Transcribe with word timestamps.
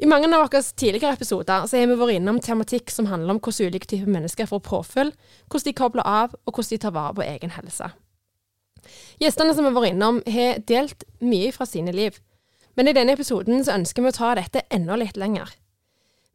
I 0.00 0.08
mange 0.08 0.28
av 0.30 0.40
våre 0.40 0.62
tidligere 0.62 1.12
episoder 1.16 1.66
så 1.68 1.78
har 1.78 1.90
vi 1.90 1.98
vært 2.00 2.16
innom 2.16 2.40
tematikk 2.42 2.90
som 2.90 3.10
handler 3.10 3.34
om 3.34 3.40
hvordan 3.42 3.68
ulike 3.72 3.90
typer 3.90 4.10
mennesker 4.10 4.48
får 4.48 4.62
påfyll, 4.64 5.12
hvordan 5.50 5.68
de 5.68 5.76
kobler 5.76 6.08
av, 6.08 6.36
og 6.46 6.54
hvordan 6.54 6.72
de 6.72 6.80
tar 6.84 6.94
vare 6.96 7.16
på 7.18 7.26
egen 7.26 7.54
helse. 7.58 7.90
Gjestene 9.22 9.54
som 9.54 9.66
vi 9.66 9.70
har 9.70 9.78
vært 9.78 9.92
innom, 9.92 10.20
har 10.26 10.62
delt 10.66 11.04
mye 11.22 11.52
fra 11.54 11.68
sine 11.68 11.94
liv. 11.94 12.16
Men 12.74 12.88
i 12.88 12.94
denne 12.96 13.14
episoden 13.14 13.60
så 13.64 13.76
ønsker 13.76 14.02
vi 14.02 14.10
å 14.10 14.16
ta 14.16 14.32
dette 14.38 14.64
enda 14.72 14.96
litt 14.96 15.20
lenger. 15.20 15.52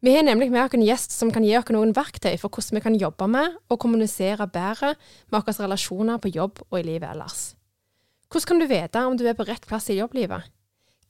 Vi 0.00 0.12
har 0.14 0.22
nemlig 0.22 0.52
med 0.54 0.62
oss 0.62 0.74
en 0.78 0.84
gjest 0.86 1.10
som 1.10 1.32
kan 1.34 1.42
gi 1.42 1.56
oss 1.58 1.72
noen 1.74 1.90
verktøy 1.90 2.36
for 2.38 2.54
hvordan 2.54 2.78
vi 2.78 2.82
kan 2.84 2.98
jobbe 3.00 3.26
med 3.26 3.56
og 3.66 3.80
kommunisere 3.82 4.46
bedre 4.46 4.92
med 4.94 5.40
våre 5.40 5.54
relasjoner 5.58 6.20
på 6.22 6.30
jobb 6.30 6.62
og 6.68 6.76
i 6.78 6.84
livet 6.86 7.10
ellers. 7.10 7.56
Hvordan 8.30 8.46
kan 8.46 8.62
du 8.62 8.68
vite 8.70 9.02
om 9.02 9.16
du 9.18 9.26
er 9.26 9.34
på 9.34 9.48
rett 9.48 9.66
plass 9.66 9.90
i 9.90 9.98
jobblivet? 9.98 10.46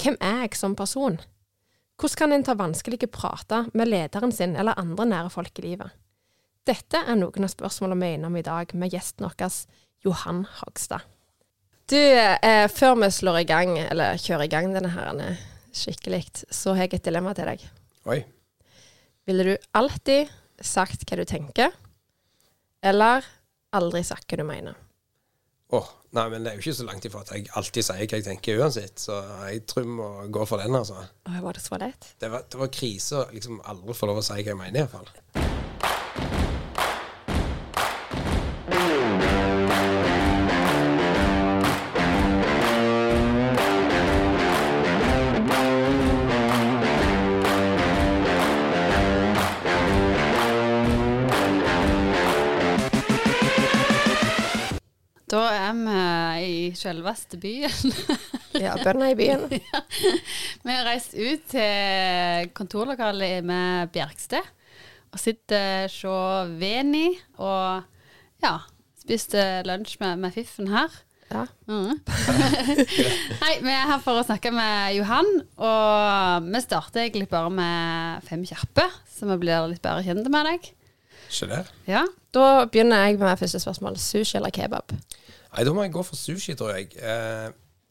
Hvem 0.01 0.17
er 0.25 0.47
jeg 0.47 0.57
som 0.57 0.77
person? 0.79 1.19
Hvordan 1.99 2.17
kan 2.17 2.33
en 2.33 2.45
ta 2.47 2.55
vanskelige 2.55 3.09
prater 3.11 3.67
med 3.75 3.89
lederen 3.91 4.31
sin 4.33 4.55
eller 4.57 4.79
andre 4.79 5.05
nære 5.05 5.31
folk 5.35 5.59
i 5.59 5.65
livet? 5.65 5.91
Dette 6.63 7.01
er 7.01 7.17
noen 7.19 7.47
av 7.47 7.51
spørsmålene 7.51 7.99
vi 8.05 8.11
er 8.13 8.19
innom 8.19 8.37
i 8.39 8.45
dag 8.47 8.71
med 8.79 8.93
gjesten 8.93 9.27
vår, 9.27 9.57
Johan 10.07 10.45
Hagstad. 10.61 11.03
Du, 11.91 11.99
eh, 11.99 12.69
før 12.69 12.95
vi 13.03 13.11
slår 13.11 13.41
i 13.41 13.49
gang, 13.49 13.79
eller 13.79 14.21
kjører 14.21 14.45
i 14.45 14.53
gang 14.53 14.71
denne 14.77 14.93
her 14.93 15.11
eh, 15.25 15.43
skikkelig, 15.75 16.45
så 16.55 16.77
har 16.77 16.87
jeg 16.87 17.01
et 17.01 17.09
dilemma 17.09 17.33
til 17.35 17.51
deg. 17.51 17.65
Oi. 18.07 18.21
Ville 19.27 19.49
du 19.49 19.55
alltid 19.75 20.31
sagt 20.61 21.03
hva 21.09 21.19
du 21.19 21.25
tenker, 21.25 21.73
eller 22.79 23.27
aldri 23.75 24.05
sagt 24.07 24.31
hva 24.31 24.39
du 24.39 24.47
mener? 24.47 24.79
Åh, 25.75 25.91
nei, 26.17 26.25
men 26.33 26.45
det 26.45 26.53
er 26.53 26.59
jo 26.59 26.65
ikke 26.65 26.77
så 26.79 26.89
langt 26.89 27.05
ifra 27.09 27.23
at 27.25 27.33
jeg 27.35 27.49
alltid 27.61 27.89
sier 27.89 28.05
hva 28.05 28.21
jeg 28.21 28.27
tenker 28.29 28.63
uansett, 28.63 29.03
så 29.03 29.21
jeg 29.51 29.65
tror 29.69 29.85
vi 29.85 29.97
må 30.01 30.09
gå 30.33 30.49
for 30.49 30.63
den, 30.63 30.77
altså. 30.79 31.05
Åh, 31.29 31.41
var 31.45 31.59
det 31.59 31.65
så 31.65 31.81
lett? 31.81 32.13
Det 32.21 32.33
var, 32.33 32.49
det 32.49 32.63
var 32.63 32.73
krise 32.81 33.23
å 33.23 33.29
liksom 33.35 33.63
aldri 33.69 33.97
få 33.99 34.11
lov 34.11 34.23
å 34.23 34.27
si 34.29 34.39
hva 34.39 34.53
jeg 34.55 34.61
mener, 34.61 34.87
iallfall. 34.87 35.58
I 56.69 56.77
selveste 56.79 57.41
byen. 57.41 57.95
Ja, 58.59 58.73
bøndene 58.81 59.13
i 59.13 59.17
byen. 59.19 59.45
Vi 60.65 60.73
har 60.73 60.87
reist 60.89 61.13
ut 61.15 61.45
til 61.53 62.49
kontorlokalet 62.57 63.45
med 63.47 63.93
Bjerksted 63.95 64.47
og 65.13 65.21
sitter 65.21 65.87
hos 65.87 66.57
Veni 66.59 67.13
og 67.37 67.85
ja, 68.43 68.57
spiste 68.99 69.45
lunsj 69.69 69.99
med, 70.03 70.25
med 70.25 70.35
Fiffen 70.35 70.73
her. 70.73 70.97
Ja. 71.29 71.45
Mm. 71.69 72.01
Hei, 73.43 73.55
vi 73.61 73.73
er 73.73 73.87
her 73.91 74.01
for 74.05 74.19
å 74.19 74.25
snakke 74.25 74.51
med 74.55 74.97
Johan, 74.97 75.29
og 75.61 76.49
vi 76.49 76.63
starter 76.65 77.05
egentlig 77.05 77.29
bare 77.31 77.53
med 77.53 78.29
fem 78.29 78.47
kjappe, 78.49 78.87
så 79.13 79.29
vi 79.29 79.39
blir 79.45 79.69
litt 79.69 79.85
bedre 79.85 80.07
kjent 80.07 80.33
med 80.33 80.49
deg. 80.49 80.71
Ikke 81.29 81.51
det? 81.51 81.63
Ja. 81.89 82.07
Da 82.33 82.47
begynner 82.65 83.05
jeg 83.05 83.21
med 83.21 83.41
første 83.41 83.61
spørsmål. 83.61 84.01
Sushi 84.01 84.39
eller 84.41 84.53
kebab? 84.55 84.95
Nei, 85.59 85.65
da 85.67 85.73
må 85.75 85.83
jeg 85.83 85.91
gå 85.97 86.05
for 86.07 86.15
sushi, 86.15 86.55
tror 86.55 86.77
jeg. 86.77 86.93
Eh, 87.03 87.49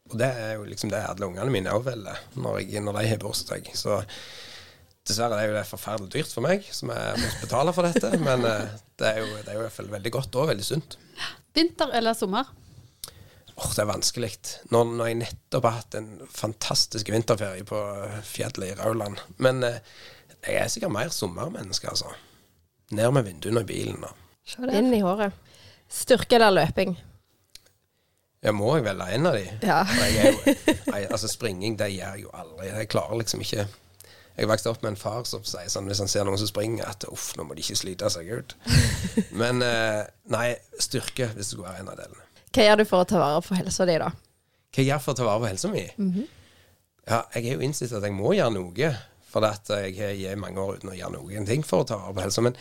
og 0.07 0.13
det 0.21 0.27
er 0.39 0.53
jo 0.55 0.63
liksom 0.69 0.87
det 0.93 1.01
alle 1.03 1.27
ungene 1.27 1.51
mine 1.51 1.73
òg 1.75 1.83
velger 1.83 2.21
når, 2.39 2.61
jeg- 2.63 2.83
når 2.85 2.95
de 3.01 3.07
har 3.09 3.17
bursdag. 3.19 3.65
Så 3.75 3.97
dessverre 5.07 5.35
det 5.35 5.41
er 5.43 5.49
jo 5.51 5.57
det 5.57 5.65
forferdelig 5.67 6.13
dyrt 6.13 6.31
for 6.31 6.45
meg, 6.45 6.63
som 6.71 6.93
jeg 6.95 7.17
må 7.19 7.31
betale 7.41 7.73
for 7.75 7.83
dette. 7.89 8.13
Men 8.27 8.45
eh, 8.47 8.69
det 8.99 9.09
er 9.09 9.19
jo, 9.19 9.27
det 9.41 9.51
er 9.51 9.57
jo 9.57 9.59
i 9.59 9.65
hvert 9.65 9.75
fall 9.81 9.91
veldig 9.91 10.13
godt 10.15 10.37
og 10.39 10.47
veldig 10.53 10.67
sunt. 10.67 10.95
Vinter 11.57 11.91
eller 11.99 12.15
sommer? 12.15 12.47
Åh, 13.57 13.71
det 13.73 13.81
er 13.83 13.89
vanskelig. 13.89 14.31
Når, 14.71 14.85
når 14.99 15.09
jeg 15.11 15.19
nettopp 15.25 15.67
har 15.67 15.77
hatt 15.81 15.95
en 15.99 16.09
fantastisk 16.31 17.09
vinterferie 17.11 17.65
på 17.67 17.79
fjellet 18.29 18.69
i 18.71 18.75
Rauland. 18.79 19.19
Men 19.43 19.59
eh, 19.67 19.79
jeg 20.45 20.55
er 20.61 20.71
sikkert 20.71 20.93
mer 20.95 21.11
sommermenneske, 21.11 21.89
altså. 21.91 22.13
Ned 22.95 23.11
med 23.11 23.25
vinduene 23.27 23.65
i 23.65 23.67
bilen. 23.67 24.05
Og. 24.07 24.23
Inn 24.71 24.93
i 24.95 25.01
håret. 25.03 25.35
Styrke 25.91 26.37
eller 26.39 26.53
løping? 26.61 26.93
Ja, 28.45 28.53
må 28.53 28.69
jeg 28.77 28.85
velge 28.85 29.07
en 29.15 29.25
av 29.25 29.33
de? 29.33 29.45
Ja. 29.65 29.79
Jeg 29.97 30.31
jo, 30.35 30.53
jeg, 30.93 31.07
altså 31.09 31.29
Springing 31.31 31.77
det 31.79 31.89
gjør 31.95 32.13
jeg 32.13 32.27
jo 32.27 32.33
aldri. 32.37 32.67
Jeg 32.69 32.89
klarer 32.93 33.17
liksom 33.17 33.41
ikke 33.41 33.65
Jeg 34.37 34.49
vokste 34.51 34.69
opp 34.69 34.83
med 34.85 34.91
en 34.93 34.99
far 35.01 35.25
som 35.25 35.41
sier 35.47 35.71
sånn 35.73 35.87
hvis 35.89 35.97
han 36.03 36.11
ser 36.11 36.27
noen 36.27 36.37
som 36.37 36.49
springer, 36.49 36.85
at 36.85 37.07
uff, 37.09 37.31
nå 37.39 37.47
må 37.47 37.57
de 37.57 37.63
ikke 37.65 37.79
slite 37.79 38.11
seg 38.13 38.29
ut. 38.29 38.53
Men 39.41 39.63
eh, 39.65 40.03
nei, 40.29 40.51
styrke, 40.77 41.31
hvis 41.33 41.47
det 41.47 41.51
skulle 41.55 41.71
være 41.71 41.81
en 41.81 41.89
av 41.95 41.97
delene. 41.97 42.27
Hva 42.53 42.67
gjør 42.67 42.77
du 42.83 42.85
for 42.89 43.01
å 43.01 43.07
ta 43.09 43.21
vare 43.23 43.41
på 43.41 43.57
helsa 43.57 43.87
di, 43.89 43.95
da? 43.97 44.11
Hva 44.13 44.83
jeg 44.83 44.91
gjør 44.91 45.01
for 45.01 45.15
å 45.15 45.17
ta 45.17 45.25
vare 45.25 45.41
på 45.41 45.49
helsa 45.49 45.71
mi? 45.73 45.87
Ja, 47.07 47.23
jeg 47.33 47.47
er 47.47 47.57
jo 47.57 47.65
innsett 47.65 47.95
at 47.97 48.05
jeg 48.05 48.13
må 48.13 48.35
gjøre 48.37 48.53
noe. 48.59 48.91
For 49.27 49.43
at 49.43 49.67
jeg 49.73 49.97
har 49.97 50.13
gitt 50.15 50.39
mange 50.39 50.61
år 50.61 50.77
uten 50.77 50.93
å 50.93 50.95
gjøre 50.95 51.17
noen 51.17 51.49
ting 51.49 51.65
for 51.65 51.81
å 51.81 51.87
ta 51.89 51.97
vare 51.99 52.13
på 52.15 52.23
helsa. 52.27 52.45
Men 52.45 52.53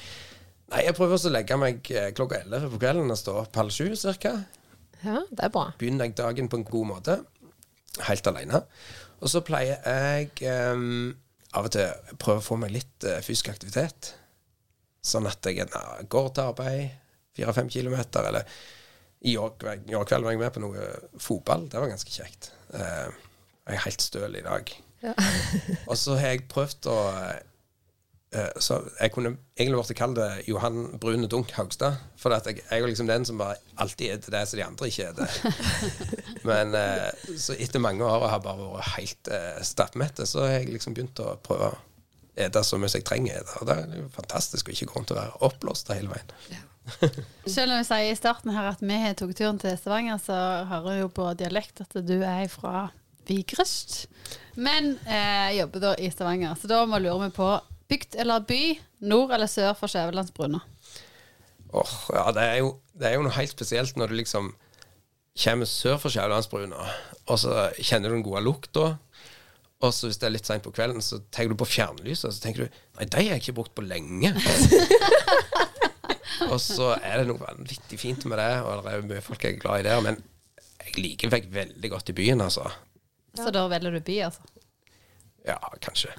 nei, 0.72 0.80
jeg 0.88 0.96
prøver 0.96 1.18
også 1.18 1.28
å 1.28 1.36
legge 1.36 1.60
meg 1.60 1.92
eh, 1.92 2.08
klokka 2.16 2.40
elleve 2.40 2.72
på 2.72 2.80
kvelden 2.82 3.12
og 3.12 3.20
stå 3.20 3.36
opp 3.44 3.60
halv 3.60 3.76
sju 3.76 3.92
cirka. 4.00 4.32
Ja, 5.04 5.22
det 5.30 5.48
er 5.48 5.52
bra. 5.52 5.70
begynner 5.78 6.08
jeg 6.08 6.16
dagen 6.18 6.48
på 6.52 6.60
en 6.60 6.68
god 6.68 6.90
måte, 6.94 7.18
helt 8.08 8.30
alene. 8.30 8.62
Og 9.20 9.32
så 9.32 9.42
pleier 9.44 9.80
jeg 9.84 10.72
um, 10.74 11.14
av 11.56 11.68
og 11.68 11.74
til 11.76 12.16
prøve 12.20 12.42
å 12.42 12.44
få 12.44 12.58
meg 12.60 12.74
litt 12.74 13.08
uh, 13.08 13.18
fysisk 13.24 13.50
aktivitet. 13.52 14.12
Sånn 15.06 15.28
at 15.28 15.44
jeg 15.46 15.60
gjerne 15.60 16.08
går 16.12 16.32
til 16.34 16.50
arbeid 16.50 16.86
fire-fem 17.36 17.68
kilometer, 17.68 18.30
eller 18.30 18.48
i 19.26 19.36
år, 19.40 19.56
i 19.88 19.96
år 19.96 20.08
kveld 20.08 20.24
var 20.24 20.34
jeg 20.34 20.40
med 20.40 20.54
på 20.54 20.62
noe 20.62 20.88
fotball. 21.20 21.66
Det 21.68 21.80
var 21.80 21.90
ganske 21.92 22.12
kjekt. 22.12 22.50
Uh, 22.72 23.12
jeg 23.66 23.76
er 23.76 23.84
helt 23.86 24.04
støl 24.04 24.38
i 24.38 24.44
dag. 24.46 24.72
og 25.90 25.96
så 25.98 26.16
har 26.20 26.34
jeg 26.34 26.46
prøvd 26.50 26.88
å 26.90 26.96
eh, 27.12 27.40
så 28.62 28.80
jeg 29.00 29.12
kunne 29.14 29.34
egentlig 29.56 29.80
blitt 29.80 29.98
kalt 29.98 30.20
Johan 30.48 30.98
Brune 31.00 31.28
Dunk 31.30 31.52
Haugstad. 31.56 31.98
For 32.20 32.34
at 32.34 32.46
jeg, 32.48 32.62
jeg 32.64 32.82
er 32.82 32.90
liksom 32.90 33.10
den 33.10 33.24
som 33.28 33.40
bare 33.40 33.58
alltid 33.80 34.12
er 34.12 34.22
til 34.22 34.34
det 34.34 34.44
som 34.48 34.60
de 34.60 34.64
andre 34.66 34.90
ikke 34.90 35.10
er 35.10 35.18
til 35.18 35.26
Men 36.50 36.74
eh, 36.78 37.10
så 37.38 37.56
etter 37.58 37.82
mange 37.82 38.04
år 38.04 38.26
og 38.26 38.30
har 38.30 38.44
bare 38.44 38.70
vært 38.76 38.94
helt 38.96 39.32
eh, 39.32 39.60
stappmette, 39.66 40.26
så 40.26 40.46
har 40.46 40.58
jeg 40.60 40.72
liksom 40.76 40.96
begynt 40.96 41.22
å 41.22 41.36
prøve 41.42 41.72
å 41.72 41.76
spise 42.36 42.62
så 42.68 42.78
mye 42.78 42.92
jeg 42.92 43.04
trenger 43.08 43.40
Det. 43.40 43.60
Og 43.60 43.68
det 43.68 43.76
er 43.76 44.00
jo 44.02 44.08
fantastisk 44.12 44.68
å 44.68 44.74
ikke 44.74 44.90
gå 44.90 44.98
rundt 44.98 45.12
og 45.14 45.20
være 45.20 45.38
oppblåst 45.48 45.92
hele 45.94 46.12
veien. 46.12 46.64
Selv 47.56 47.72
om 47.72 47.80
vi 47.80 47.86
sier 47.88 48.10
i 48.10 48.18
starten 48.18 48.52
her 48.54 48.68
at 48.70 48.82
vi 48.84 48.98
tok 49.18 49.32
turen 49.34 49.58
til 49.58 49.76
Stavanger, 49.78 50.20
så 50.22 50.36
hører 50.70 50.92
jeg 50.92 51.06
jo 51.06 51.14
på 51.16 51.30
dialekt 51.38 51.82
at 51.82 51.96
du 52.06 52.18
er 52.20 52.46
fra 52.52 52.90
Vigrest. 53.26 54.04
Men 54.54 54.94
eh, 55.04 55.56
jobber 55.58 55.82
da 55.82 55.94
i 55.98 56.10
Stavanger, 56.12 56.54
så 56.60 56.70
da 56.70 56.84
må 56.86 57.00
lurer 57.02 57.26
vi 57.26 57.32
på 57.36 57.48
bygd 57.90 58.16
eller 58.22 58.44
by, 58.46 58.60
nord 59.06 59.34
eller 59.36 59.50
sør 59.50 59.74
for 59.78 59.90
Skjævelandsbrua. 59.92 60.60
Åh, 61.76 61.96
ja, 62.14 62.28
det 62.32 62.44
er, 62.44 62.54
jo, 62.62 62.76
det 62.96 63.08
er 63.08 63.16
jo 63.16 63.26
noe 63.26 63.36
helt 63.36 63.52
spesielt 63.52 63.98
når 63.98 64.12
du 64.12 64.20
liksom 64.20 64.52
kommer 65.36 65.68
sør 65.68 65.98
for 66.00 66.12
Skjævelandsbrua, 66.12 66.86
og 67.26 67.40
så 67.42 67.66
kjenner 67.76 68.10
du 68.10 68.16
den 68.16 68.26
gode 68.26 68.44
lukta. 68.46 68.94
Og 69.84 69.92
så 69.92 70.08
hvis 70.08 70.16
det 70.16 70.30
er 70.30 70.32
litt 70.32 70.48
seint 70.48 70.64
på 70.64 70.72
kvelden, 70.72 71.02
så 71.04 71.18
tenker 71.28 71.52
du 71.52 71.60
på 71.60 71.68
fjernlyset, 71.68 72.30
og 72.30 72.32
så 72.32 72.40
tenker 72.46 72.64
du 72.64 72.78
Nei, 72.96 73.04
de 73.12 73.18
har 73.18 73.34
jeg 73.34 73.42
ikke 73.42 73.58
brukt 73.58 73.74
på 73.76 73.84
lenge. 73.84 74.30
og 76.52 76.56
så 76.64 76.94
er 76.96 77.20
det 77.20 77.26
noe 77.28 77.42
vanvittig 77.42 78.00
fint 78.00 78.24
med 78.24 78.40
det, 78.40 78.50
og 78.64 78.86
det 78.86 78.94
er 78.94 79.04
mye 79.10 79.24
folk 79.24 79.44
jeg 79.44 79.58
er 79.58 79.60
glad 79.60 79.84
i 79.84 79.86
der. 79.90 80.00
Men 80.06 80.22
jeg 80.80 80.96
liker 81.02 81.32
meg 81.34 81.50
veldig 81.52 81.92
godt 81.92 82.14
i 82.14 82.16
byen, 82.16 82.44
altså. 82.46 82.64
Så 83.36 83.52
da 83.52 83.66
velger 83.68 83.98
du 83.98 84.00
by, 84.00 84.18
altså. 84.30 84.48
Ja, 85.46 85.60
kanskje. 85.84 86.14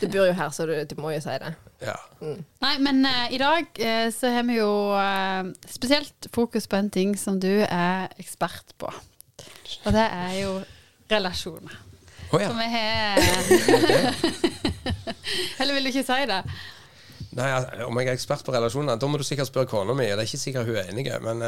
Du 0.00 0.06
bor 0.08 0.24
jo 0.24 0.32
her, 0.32 0.50
så 0.50 0.64
du, 0.66 0.72
du 0.88 0.94
må 1.00 1.10
jo 1.12 1.20
si 1.20 1.34
det. 1.40 1.50
Ja. 1.84 1.96
Nei, 2.64 2.74
men 2.80 3.04
uh, 3.04 3.26
i 3.34 3.40
dag 3.40 3.66
uh, 3.76 4.08
så 4.14 4.30
har 4.32 4.46
vi 4.48 4.56
jo 4.56 4.70
uh, 4.96 5.50
spesielt 5.68 6.28
fokus 6.32 6.68
på 6.70 6.78
en 6.80 6.88
ting 6.92 7.12
som 7.20 7.36
du 7.40 7.52
er 7.66 8.08
ekspert 8.20 8.72
på. 8.80 8.88
Og 9.84 9.90
det 9.92 10.06
er 10.06 10.38
jo 10.40 10.54
relasjoner. 11.12 11.76
Å 12.32 12.40
ja. 12.40 12.48
Som 12.48 12.58
vi 12.58 12.68
har 12.72 13.20
Eller 15.60 15.76
vil 15.76 15.84
du 15.84 15.92
ikke 15.92 16.06
si 16.06 16.20
det? 16.32 16.40
Nei, 17.34 17.50
altså, 17.50 17.84
om 17.84 18.00
jeg 18.00 18.08
er 18.08 18.16
ekspert 18.16 18.46
på 18.46 18.54
relasjoner, 18.54 18.96
da 18.96 19.10
må 19.10 19.20
du 19.20 19.26
sikkert 19.26 19.50
spørre 19.50 19.68
kona 19.68 19.96
mi. 19.96 20.08
Det 20.08 20.16
er 20.16 20.28
ikke 20.28 20.40
sikkert 20.46 20.70
hun 20.70 20.80
er 20.80 20.88
enig, 20.94 21.10
men 21.24 21.44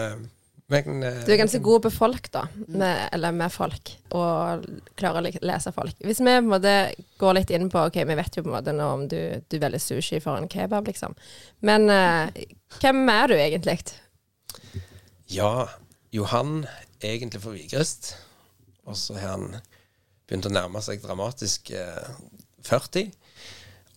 men, 0.72 1.02
eh, 1.02 1.24
Du 1.24 1.32
er 1.32 1.38
ganske 1.38 1.60
god 1.62 1.82
på 1.84 1.90
folk, 1.94 2.30
da. 2.34 2.46
Med, 2.66 3.08
eller 3.12 3.34
med 3.36 3.52
folk. 3.54 3.92
Og 4.18 4.64
klarer 4.98 5.22
å 5.22 5.44
lese 5.46 5.72
folk. 5.74 5.94
Hvis 6.02 6.18
vi 6.20 6.26
på 6.26 6.40
en 6.42 6.50
måte 6.50 6.74
går 7.20 7.38
litt 7.38 7.52
inn 7.54 7.70
på 7.70 7.84
Ok, 7.86 8.00
vi 8.02 8.18
vet 8.18 8.36
jo 8.36 8.42
på 8.42 8.50
en 8.50 8.56
måte 8.56 8.74
nå 8.74 8.88
om 8.96 9.06
du, 9.08 9.20
du 9.46 9.58
velger 9.62 9.82
sushi 9.82 10.20
for 10.24 10.40
en 10.40 10.50
kebab, 10.50 10.88
liksom. 10.90 11.14
Men 11.66 11.90
eh, 11.92 12.46
hvem 12.80 13.04
er 13.12 13.30
du 13.30 13.36
egentlig? 13.38 13.78
Ja, 15.30 15.68
Johan 16.14 16.64
egentlig 17.00 17.42
fra 17.42 17.54
Vigrest. 17.54 18.16
Og 18.86 18.98
så 18.98 19.16
har 19.18 19.36
han 19.36 19.60
begynt 20.26 20.48
å 20.48 20.54
nærme 20.54 20.82
seg 20.82 21.02
dramatisk 21.02 21.70
eh, 21.74 22.10
40. 22.66 23.12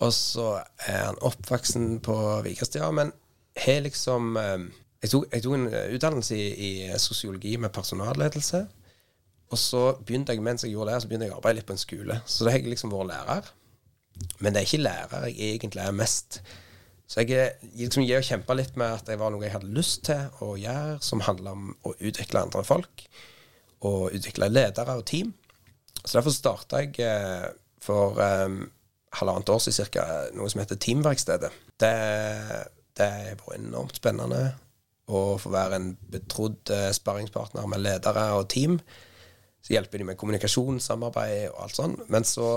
Og 0.06 0.14
så 0.16 0.52
er 0.86 1.10
han 1.10 1.20
oppvoksen 1.26 1.98
på 2.06 2.16
Vigrest, 2.46 2.78
ja. 2.80 2.92
men 2.94 3.12
har 3.60 3.82
liksom 3.86 4.38
eh, 4.40 4.70
jeg 5.02 5.12
tok, 5.14 5.26
jeg 5.32 5.44
tok 5.46 5.56
en 5.56 5.68
eh, 5.72 5.94
utdannelse 5.96 6.36
i, 6.36 6.48
i 6.68 6.72
sosiologi 7.00 7.56
med 7.58 7.72
personalledelse. 7.76 8.66
Og 9.50 9.58
så 9.58 9.84
begynte 10.06 10.36
jeg 10.36 10.44
mens 10.46 10.66
jeg 10.66 10.76
gjorde 10.76 10.94
det, 10.94 11.02
så 11.02 11.10
begynte 11.10 11.30
jeg 11.30 11.34
å 11.34 11.40
arbeide 11.40 11.60
litt 11.60 11.70
på 11.70 11.74
en 11.76 11.82
skole. 11.82 12.20
Så 12.30 12.46
da 12.46 12.54
har 12.54 12.60
jeg 12.62 12.70
liksom 12.74 12.92
vært 12.94 13.10
lærer. 13.14 13.52
Men 14.44 14.54
det 14.54 14.62
er 14.62 14.68
ikke 14.68 14.84
lærer 14.84 15.30
jeg 15.32 15.56
egentlig 15.56 15.86
er 15.86 15.96
mest. 15.96 16.42
Så 17.10 17.24
jeg 17.24 17.32
er- 17.40 17.68
liksom 17.80 18.04
jeg 18.06 18.28
kjempa 18.28 18.54
litt 18.54 18.76
med 18.78 19.00
at 19.00 19.08
det 19.08 19.18
var 19.18 19.32
noe 19.34 19.42
jeg 19.42 19.56
hadde 19.56 19.74
lyst 19.74 20.04
til 20.06 20.28
å 20.46 20.54
gjøre, 20.60 21.00
som 21.02 21.24
handla 21.26 21.56
om 21.56 21.72
å 21.84 21.96
utvikle 21.98 22.44
andre 22.44 22.64
folk. 22.64 23.08
Og 23.82 24.12
utvikle 24.14 24.52
ledere 24.52 24.98
og 25.00 25.06
team. 25.06 25.34
Så 26.04 26.20
derfor 26.20 26.36
starta 26.36 26.84
jeg 26.84 27.00
eh, 27.00 27.50
for 27.82 28.20
um, 28.20 28.70
halvannet 29.18 29.50
år 29.50 29.60
siden 29.64 29.78
cirka, 29.80 30.06
noe 30.36 30.50
som 30.52 30.62
heter 30.62 30.76
Teamverkstedet. 30.76 31.50
Det, 31.80 31.94
det 33.00 33.10
har 33.10 33.40
vært 33.40 33.58
enormt 33.58 33.98
spennende 33.98 34.52
å 35.10 35.38
få 35.42 35.52
være 35.54 35.80
en 35.80 35.92
betrodd 36.14 36.72
eh, 36.74 36.90
sparringspartner 36.96 37.70
med 37.70 37.84
ledere 37.84 38.26
og 38.38 38.48
team. 38.52 38.78
Så 39.60 39.74
hjelper 39.76 40.02
de 40.02 40.10
med 40.12 40.20
kommunikasjon, 40.20 40.80
samarbeid 40.84 41.50
og 41.50 41.64
alt 41.66 41.80
sånn. 41.80 41.98
Men 42.14 42.28
så, 42.28 42.52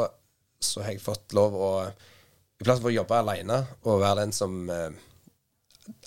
så 0.62 0.84
har 0.84 0.94
jeg 0.94 1.04
fått 1.04 1.34
lov 1.36 1.56
å 1.56 1.72
I 1.82 2.64
plass 2.66 2.78
for 2.78 2.92
å 2.92 2.94
jobbe 2.94 3.18
alene 3.18 3.58
og 3.82 4.02
være 4.04 4.22
den 4.22 4.36
som 4.36 4.70
eh, 4.70 4.92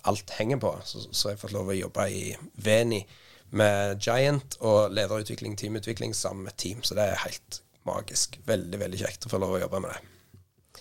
alt 0.08 0.32
henger 0.38 0.62
på, 0.62 0.72
så, 0.88 1.04
så 1.10 1.28
har 1.28 1.36
jeg 1.36 1.44
fått 1.44 1.56
lov 1.56 1.74
å 1.74 1.78
jobbe 1.78 2.08
i 2.14 2.26
Veni 2.64 3.02
med 3.56 4.00
Giant 4.04 4.58
og 4.62 4.94
lederutvikling, 4.96 5.56
teamutvikling 5.60 6.16
sammen 6.16 6.48
med 6.48 6.58
team. 6.62 6.82
Så 6.84 6.98
det 6.98 7.10
er 7.10 7.24
helt 7.26 7.62
magisk. 7.88 8.40
Veldig, 8.48 8.80
veldig 8.82 9.02
kjekt 9.04 9.28
å 9.28 9.32
få 9.34 9.40
lov 9.42 9.58
å 9.58 9.62
jobbe 9.62 9.82
med 9.84 9.94
det. 9.94 10.12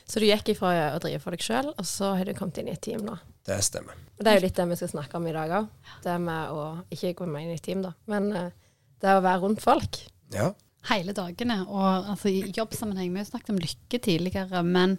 Så 0.04 0.20
du 0.20 0.26
gikk 0.28 0.52
ifra 0.52 0.92
å 0.94 1.00
drive 1.02 1.20
for 1.22 1.34
deg 1.34 1.44
sjøl, 1.44 1.70
og 1.72 1.86
så 1.88 2.14
har 2.18 2.28
du 2.28 2.36
kommet 2.36 2.60
inn 2.60 2.70
i 2.70 2.74
et 2.74 2.82
team 2.84 3.04
nå. 3.06 3.16
Det 3.44 3.58
stemmer. 3.64 3.96
Det 4.16 4.30
er 4.30 4.38
jo 4.38 4.44
litt 4.46 4.56
det 4.56 4.64
vi 4.70 4.76
skal 4.80 4.92
snakke 4.94 5.18
om 5.18 5.26
i 5.28 5.34
dag 5.36 5.50
òg. 5.58 5.66
Det 6.04 6.14
med 6.22 6.52
å 6.54 6.62
ikke 6.94 7.12
gå 7.18 7.26
med 7.28 7.44
inn 7.44 7.56
i 7.56 7.60
team, 7.62 7.82
da, 7.84 7.90
men 8.08 8.30
eh, 8.32 8.52
det 9.04 9.16
å 9.18 9.24
være 9.24 9.42
rundt 9.42 9.60
folk. 9.64 9.98
Ja. 10.32 10.52
Hele 10.88 11.12
dagene. 11.16 11.58
Og 11.68 12.08
altså, 12.14 12.28
i 12.32 12.52
jobbsammenheng 12.56 13.12
Vi 13.12 13.20
har 13.20 13.26
jo 13.26 13.30
snakket 13.32 13.52
om 13.54 13.60
lykke 13.60 14.00
tidligere, 14.04 14.62
men 14.64 14.96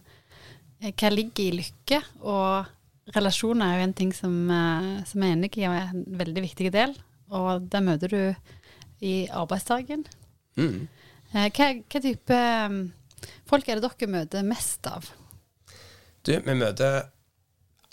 eh, 0.81 0.91
hva 0.91 1.11
ligger 1.13 1.47
i 1.47 1.57
lykke? 1.63 2.01
Og 2.21 3.13
relasjoner 3.15 3.65
er 3.65 3.79
jo 3.81 3.87
en 3.87 3.97
ting 3.97 4.13
som, 4.17 4.37
eh, 4.51 4.91
som 5.09 5.25
er 5.25 5.33
enig 5.35 5.51
i 5.57 5.65
er 5.65 5.89
en 5.89 6.05
veldig 6.21 6.45
viktig 6.45 6.71
del. 6.73 6.93
Og 7.33 7.65
det 7.73 7.81
møter 7.81 8.13
du 8.13 8.21
i 9.05 9.15
arbeidsdagen. 9.33 10.05
Mm. 10.57 10.85
Eh, 11.33 11.49
Hva, 11.49 11.71
hva 11.81 12.01
type 12.01 12.39
folk 13.49 13.67
er 13.69 13.81
det 13.81 13.89
dere 13.89 14.11
møter 14.11 14.45
mest 14.45 14.85
av? 14.89 15.09
Du, 16.25 16.31
vi 16.33 16.55
møter 16.57 17.09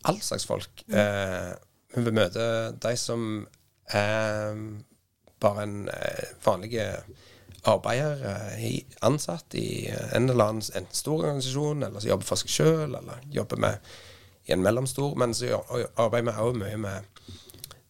all 0.08 0.20
slags 0.24 0.46
folk. 0.48 0.84
Eh, 0.88 1.52
vi 1.92 2.14
møter 2.14 2.72
de 2.82 2.94
som 2.98 3.46
er 3.92 4.56
bare 5.42 5.66
en 5.66 5.76
eh, 5.92 6.30
vanlig 6.44 6.78
arbeider, 7.68 8.22
eh, 8.56 8.80
ansatt 9.06 9.54
i 9.58 9.90
en 10.12 10.30
eller 10.30 10.44
annen 10.44 10.64
enten 10.74 10.96
stor 10.96 11.20
organisasjon, 11.20 11.82
eller 11.82 12.00
som 12.00 12.10
jobber 12.10 12.26
for 12.26 12.42
seg 12.42 12.54
sjøl, 12.56 12.96
eller 12.98 13.22
jobber 13.30 13.60
med 13.62 13.92
i 14.48 14.54
en 14.56 14.64
mellomstor. 14.64 15.14
Men 15.18 15.34
så 15.36 15.60
arbeider 15.96 16.30
vi 16.30 16.46
òg 16.46 16.58
mye 16.62 16.80
med, 16.80 17.20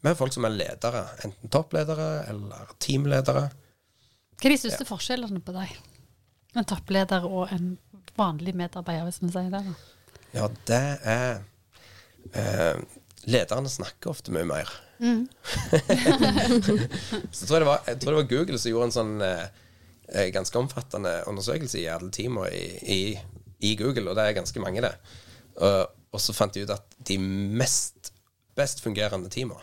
med 0.05 0.19
folk 0.19 0.35
som 0.35 0.49
er 0.49 0.57
ledere. 0.57 1.07
Enten 1.25 1.53
toppledere 1.53 2.11
eller 2.33 2.75
teamledere. 2.83 3.49
Hva 4.37 4.51
er 4.51 4.57
de 4.57 4.61
største 4.61 4.89
forskjellene 4.89 5.41
på 5.45 5.55
deg? 5.57 5.73
En 6.59 6.69
toppleder 6.69 7.25
og 7.25 7.53
en 7.55 7.77
vanlig 8.19 8.53
medarbeider, 8.59 9.07
hvis 9.09 9.23
vi 9.23 9.31
sier 9.33 9.49
det. 9.53 9.63
da. 9.65 9.75
Ja, 10.33 10.49
det 10.69 10.85
er 11.09 11.41
eh, 12.39 12.77
Lederne 13.31 13.71
snakker 13.71 14.11
ofte 14.11 14.33
mye 14.35 14.47
mer. 14.49 14.71
så 17.31 17.47
tror 17.47 17.57
jeg, 17.57 17.63
det 17.63 17.69
var, 17.69 17.81
jeg 17.87 17.97
tror 18.03 18.11
det 18.11 18.19
var 18.19 18.31
Google 18.31 18.59
som 18.59 18.71
gjorde 18.73 18.89
en 18.89 18.97
sånn 18.97 19.15
eh, 19.27 19.45
eh, 20.11 20.29
ganske 20.35 20.59
omfattende 20.59 21.13
undersøkelse 21.31 21.79
i 21.83 21.91
alle 21.91 22.11
teamer 22.15 22.47
i, 22.51 22.65
i, 22.83 23.01
i 23.71 23.73
Google, 23.79 24.09
og 24.11 24.17
det 24.19 24.25
er 24.27 24.39
ganske 24.41 24.63
mange, 24.63 24.83
det. 24.83 24.95
Og, 25.63 25.81
og 26.13 26.21
så 26.23 26.35
fant 26.35 26.55
de 26.55 26.65
ut 26.67 26.75
at 26.75 26.87
de 27.07 27.17
mest 27.23 28.13
best 28.55 28.81
fungerende 28.81 29.31
teamene, 29.33 29.61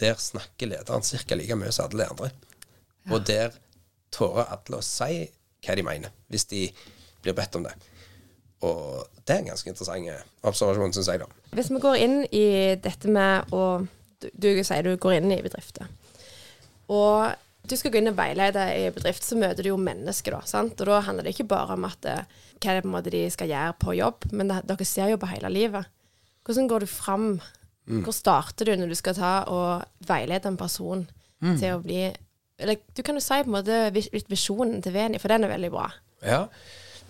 der 0.00 0.14
snakker 0.14 0.66
lederen 0.66 1.02
ca. 1.02 1.34
like 1.34 1.56
mye 1.56 1.72
som 1.72 1.88
alle 1.88 2.04
de 2.04 2.10
andre. 2.10 2.30
Og 3.10 3.26
der 3.26 3.54
tårer 4.12 4.50
alle 4.52 4.80
å 4.80 4.84
si 4.84 5.26
hva 5.64 5.76
de 5.76 5.84
mener, 5.84 6.12
hvis 6.28 6.48
de 6.50 6.66
blir 7.22 7.36
bedt 7.36 7.56
om 7.56 7.66
det. 7.66 7.74
Og 8.66 9.06
det 9.24 9.34
er 9.34 9.42
en 9.42 9.52
ganske 9.52 9.70
interessant 9.72 10.10
observasjon, 10.46 10.92
syns 10.92 11.08
jeg, 11.08 11.22
da. 11.22 11.28
Hvis 11.56 11.70
vi 11.72 11.80
går 11.80 12.00
inn 12.04 12.18
i 12.28 12.46
dette 12.82 13.08
med 13.08 13.54
å 13.56 13.86
Du, 14.20 14.26
du 14.36 14.48
sier 14.60 14.84
du 14.84 14.98
går 15.00 15.14
inn 15.16 15.30
i 15.32 15.40
bedrifter. 15.40 15.86
Og 16.92 17.30
du 17.64 17.72
skal 17.78 17.92
gå 17.94 18.02
inn 18.02 18.10
og 18.10 18.18
veilede 18.18 18.66
i 18.76 18.90
bedrift, 18.92 19.24
så 19.24 19.38
møter 19.40 19.64
du 19.64 19.70
jo 19.70 19.78
mennesker, 19.80 20.34
da. 20.36 20.40
sant? 20.44 20.76
Og 20.76 20.90
da 20.90 20.98
handler 21.06 21.24
det 21.24 21.32
ikke 21.32 21.46
bare 21.48 21.72
om 21.72 21.86
at 21.88 22.04
eh, 22.04 22.26
hva 22.60 22.74
er 22.74 22.82
det 22.82 22.90
måte 22.92 23.12
de 23.14 23.22
skal 23.32 23.48
gjøre 23.48 23.78
på 23.80 23.94
jobb, 23.96 24.26
men 24.36 24.50
det, 24.50 24.58
dere 24.68 24.84
ser 24.84 25.08
jo 25.14 25.20
på 25.22 25.30
hele 25.30 25.48
livet. 25.54 25.88
Hvordan 26.44 26.68
går 26.68 26.84
du 26.84 26.90
fram? 26.90 27.26
Hvor 27.90 28.14
starter 28.14 28.68
du 28.68 28.74
når 28.76 28.92
du 28.92 28.94
skal 28.94 29.16
ta 29.16 29.32
og 29.50 30.04
veilede 30.06 30.46
en 30.46 30.60
person 30.60 31.06
til 31.40 31.72
å 31.74 31.80
bli 31.82 32.02
Eller 32.60 32.76
du 32.94 33.00
kan 33.02 33.16
jo 33.16 33.22
si 33.24 33.40
på 33.40 33.48
en 33.48 33.56
måte 33.56 33.78
visjonen 34.28 34.82
til 34.84 34.92
Veni, 34.92 35.18
for 35.18 35.32
den 35.32 35.46
er 35.46 35.50
veldig 35.54 35.70
bra. 35.72 35.86
Ja. 36.20 36.42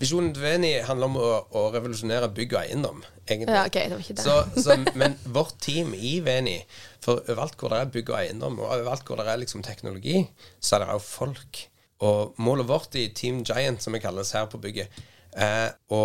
Visjonen 0.00 0.30
til 0.32 0.44
Veni 0.46 0.70
handler 0.86 1.10
om 1.10 1.18
å, 1.20 1.30
å 1.60 1.62
revolusjonere 1.74 2.30
bygg 2.32 2.54
og 2.54 2.60
eiendom, 2.62 3.02
egentlig. 3.26 3.52
Ja, 3.52 3.66
ok, 3.68 3.76
det 3.76 3.96
var 3.98 4.04
ikke 4.04 4.16
det. 4.16 4.24
Så, 4.24 4.64
så, 4.64 4.76
men 4.96 5.16
vårt 5.34 5.58
team 5.60 5.92
i 5.92 6.14
Veni, 6.24 6.56
for 7.04 7.20
overalt 7.20 7.60
hvor 7.60 7.74
det 7.74 7.82
er 7.82 7.92
bygg 7.98 8.12
og 8.14 8.16
eiendom, 8.22 8.56
og 8.62 8.72
overalt 8.78 9.04
hvor 9.04 9.20
det 9.20 9.28
er 9.28 9.42
liksom 9.42 9.64
teknologi, 9.66 10.22
så 10.56 10.78
er 10.78 10.86
det 10.86 10.94
òg 10.94 11.04
folk. 11.04 11.62
Og 12.08 12.40
målet 12.40 12.68
vårt 12.70 12.96
i 12.96 13.10
Team 13.12 13.42
Giant, 13.44 13.84
som 13.84 13.92
vi 13.92 14.00
kalles 14.00 14.32
her 14.32 14.48
på 14.48 14.60
bygget, 14.62 15.02
er 15.36 15.74
å 15.92 16.02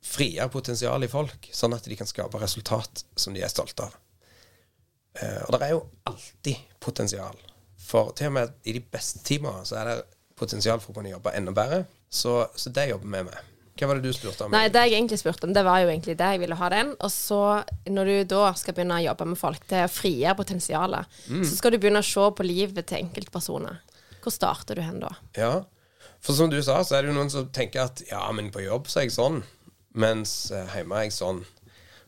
frigjøre 0.00 0.48
potensial 0.56 1.04
i 1.04 1.12
folk, 1.12 1.50
sånn 1.52 1.76
at 1.76 1.84
de 1.84 2.00
kan 2.00 2.08
skape 2.08 2.40
resultat 2.40 3.04
som 3.12 3.36
de 3.36 3.44
er 3.44 3.52
stolte 3.52 3.90
av. 3.90 4.00
Eh, 5.20 5.42
og 5.44 5.52
det 5.52 5.66
er 5.66 5.74
jo 5.74 5.84
alltid 6.08 6.64
potensial. 6.80 7.36
For 7.76 8.14
til 8.16 8.30
og 8.30 8.38
med 8.38 8.56
i 8.64 8.74
de 8.76 8.80
beste 8.80 9.20
teamene 9.26 9.68
så 9.68 9.82
er 9.82 9.90
det 9.90 9.96
potensial 10.40 10.80
for 10.80 10.94
å 10.94 11.00
kunne 11.00 11.12
jobbe 11.12 11.36
enda 11.36 11.52
bedre. 11.52 11.84
Så, 12.10 12.34
så 12.58 12.72
det 12.74 12.90
jobber 12.90 13.06
vi 13.06 13.24
med. 13.30 13.46
Hva 13.80 13.88
var 13.88 14.00
det 14.00 14.10
du 14.10 14.12
spurte 14.12 14.44
om? 14.44 14.52
Nei, 14.52 14.66
det 14.68 14.82
jeg 14.84 14.98
egentlig 14.98 15.20
spurte 15.22 15.46
om, 15.48 15.52
det 15.56 15.62
var 15.64 15.80
jo 15.80 15.88
egentlig 15.88 16.16
det 16.20 16.30
jeg 16.34 16.40
ville 16.42 16.58
ha 16.58 16.68
den. 16.72 16.90
Og 17.00 17.12
så, 17.14 17.42
når 17.88 18.10
du 18.10 18.16
da 18.34 18.50
skal 18.58 18.76
begynne 18.76 18.98
å 18.98 19.04
jobbe 19.06 19.28
med 19.30 19.40
folk 19.40 19.62
til 19.70 19.86
å 19.86 19.92
frigjøre 19.92 20.36
potensialet, 20.42 21.20
så 21.30 21.52
skal 21.54 21.72
du 21.72 21.78
begynne 21.80 22.02
å 22.02 22.08
se 22.10 22.26
på 22.36 22.44
livet 22.44 22.90
til 22.90 23.00
enkeltpersoner. 23.06 23.78
Hvor 24.20 24.34
starter 24.34 24.76
du 24.76 24.84
hen 24.84 25.00
da? 25.00 25.14
Ja, 25.38 25.52
for 26.20 26.36
som 26.36 26.52
du 26.52 26.58
sa, 26.60 26.82
så 26.84 26.98
er 26.98 27.06
det 27.06 27.14
jo 27.14 27.16
noen 27.16 27.32
som 27.32 27.48
tenker 27.54 27.86
at 27.86 28.02
ja, 28.10 28.20
men 28.36 28.52
på 28.52 28.66
jobb 28.66 28.90
så 28.90 29.00
er 29.00 29.08
jeg 29.08 29.16
sånn, 29.16 29.40
mens 29.96 30.34
eh, 30.52 30.76
hjemme 30.76 30.98
er 30.98 31.08
jeg 31.08 31.16
sånn. 31.16 31.40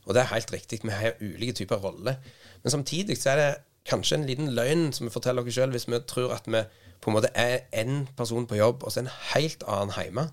Og 0.05 0.13
det 0.13 0.23
er 0.23 0.33
helt 0.35 0.53
riktig, 0.53 0.83
vi 0.85 0.93
har 0.93 1.17
ulike 1.23 1.57
typer 1.63 1.81
roller. 1.81 2.19
Men 2.63 2.75
samtidig 2.75 3.17
så 3.17 3.33
er 3.33 3.41
det 3.41 3.51
kanskje 3.89 4.19
en 4.19 4.29
liten 4.29 4.53
løgn 4.55 4.91
som 4.95 5.09
vi 5.09 5.15
forteller 5.15 5.47
oss 5.47 5.57
sjøl, 5.57 5.73
hvis 5.73 5.89
vi 5.89 6.03
tror 6.11 6.35
at 6.37 6.45
vi 6.51 6.61
på 7.03 7.11
en 7.11 7.17
måte 7.17 7.33
er 7.35 7.65
én 7.75 8.05
person 8.17 8.47
på 8.47 8.59
jobb 8.59 8.85
og 8.87 8.95
så 8.95 9.03
en 9.03 9.15
helt 9.33 9.65
annen 9.67 9.95
hjemme. 9.97 10.29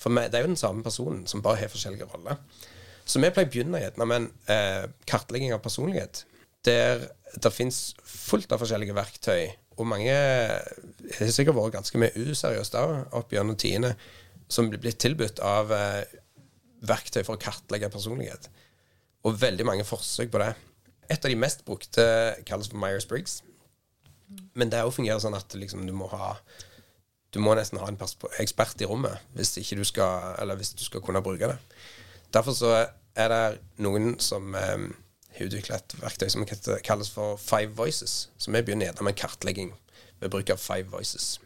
For 0.00 0.10
vi, 0.10 0.24
det 0.26 0.38
er 0.38 0.46
jo 0.46 0.52
den 0.54 0.60
samme 0.60 0.82
personen 0.82 1.26
som 1.30 1.42
bare 1.44 1.60
har 1.60 1.72
forskjellige 1.72 2.08
roller. 2.10 2.40
Så 3.04 3.20
vi 3.20 3.28
pleier 3.28 3.50
å 3.50 3.52
begynne 3.52 3.82
gjerne 3.82 4.08
med 4.08 4.22
en 4.22 4.30
eh, 4.50 4.86
kartlegging 5.10 5.52
av 5.52 5.60
personlighet. 5.64 6.24
Der 6.64 7.04
det 7.42 7.52
fins 7.52 7.94
fullt 8.06 8.52
av 8.54 8.62
forskjellige 8.62 8.96
verktøy. 8.96 9.48
Og 9.78 9.88
mange 9.90 10.12
har 10.14 11.32
sikkert 11.34 11.56
vært 11.58 11.74
ganske 11.78 12.00
mye 12.00 12.14
useriøst 12.14 12.76
òg 12.78 13.16
opp 13.18 13.32
gjennom 13.34 13.58
tidene, 13.58 13.94
som 14.48 14.68
blir 14.70 14.82
blitt 14.82 15.00
tilbudt 15.02 15.40
av 15.42 15.72
eh, 15.74 16.04
verktøy 16.86 17.24
for 17.24 17.34
å 17.34 17.42
kartlegge 17.42 17.90
personlighet. 17.92 18.48
Og 19.24 19.40
veldig 19.40 19.66
mange 19.66 19.86
forsøk 19.88 20.30
på 20.30 20.42
det. 20.42 20.52
Et 21.10 21.18
av 21.18 21.32
de 21.32 21.38
mest 21.38 21.64
brukte 21.66 22.04
kalles 22.46 22.70
for 22.70 22.80
Myers-Briggs. 22.80 23.40
Men 24.54 24.70
det 24.72 24.84
òg 24.84 24.94
fungerer 24.96 25.22
sånn 25.22 25.36
at 25.36 25.54
liksom, 25.58 25.86
du 25.86 25.94
må 25.96 26.08
ha 26.12 26.34
du 27.34 27.40
må 27.42 27.56
nesten 27.58 27.80
ha 27.82 27.88
en 27.90 27.98
ekspert 28.38 28.78
i 28.84 28.86
rommet 28.86 29.18
hvis, 29.34 29.56
ikke 29.58 29.80
du 29.80 29.84
skal, 29.88 30.36
eller 30.38 30.58
hvis 30.60 30.70
du 30.78 30.84
skal 30.86 31.02
kunne 31.02 31.22
bruke 31.24 31.48
det. 31.50 31.56
Derfor 32.34 32.54
så 32.54 32.74
er 33.14 33.32
det 33.32 33.42
noen 33.82 34.14
som 34.22 34.54
har 34.54 34.84
har 35.34 35.48
utvikla 35.48 35.80
et 35.80 35.96
verktøy 35.98 36.28
som 36.30 36.44
kalles 36.46 37.10
for 37.10 37.38
Five 37.42 37.74
Voices. 37.74 38.28
Så 38.38 38.52
vi 38.54 38.62
begynner 38.62 38.86
gjerne 38.86 39.08
med 39.08 39.18
kartlegging 39.18 39.72
ved 40.20 40.30
bruk 40.30 40.50
av 40.54 40.62
Five 40.62 40.90
Voices. 40.92 41.38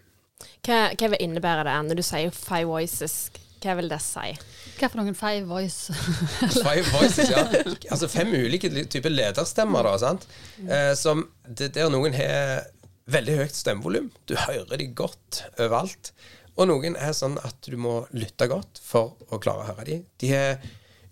Hva, 0.63 0.91
hva 0.95 1.11
vil 1.13 1.23
innebære 1.25 1.67
det 1.67 1.77
når 1.89 1.99
du 1.99 2.05
sier 2.07 2.35
five 2.35 2.69
voices? 2.69 3.31
Hva 3.59 3.75
vil 3.79 3.89
det 3.91 3.99
si? 4.05 4.35
Hva 4.79 4.91
for 4.91 5.01
noen 5.01 5.17
five 5.19 5.49
voice? 5.49 5.95
Five 6.69 6.85
Voices, 6.93 7.33
ja. 7.33 7.43
Altså 7.91 8.07
fem 8.13 8.31
ulike 8.31 8.71
typer 8.87 9.11
lederstemmer, 9.11 9.89
da. 9.89 9.97
sant? 9.99 10.29
Eh, 10.63 10.93
som 10.95 11.25
det, 11.43 11.73
Der 11.75 11.91
noen 11.91 12.15
har 12.15 12.69
veldig 13.09 13.39
høyt 13.41 13.57
stemmevolum. 13.57 14.11
Du 14.29 14.37
hører 14.37 14.81
de 14.81 14.91
godt 14.97 15.43
overalt. 15.57 16.13
Og 16.59 16.69
noen 16.69 16.97
er 16.99 17.15
sånn 17.15 17.39
at 17.47 17.69
du 17.71 17.79
må 17.81 18.03
lytte 18.17 18.49
godt 18.51 18.81
for 18.83 19.17
å 19.31 19.39
klare 19.43 19.63
å 19.63 19.69
høre 19.71 19.87
de. 19.89 19.99
De 20.21 20.33
har 20.33 20.65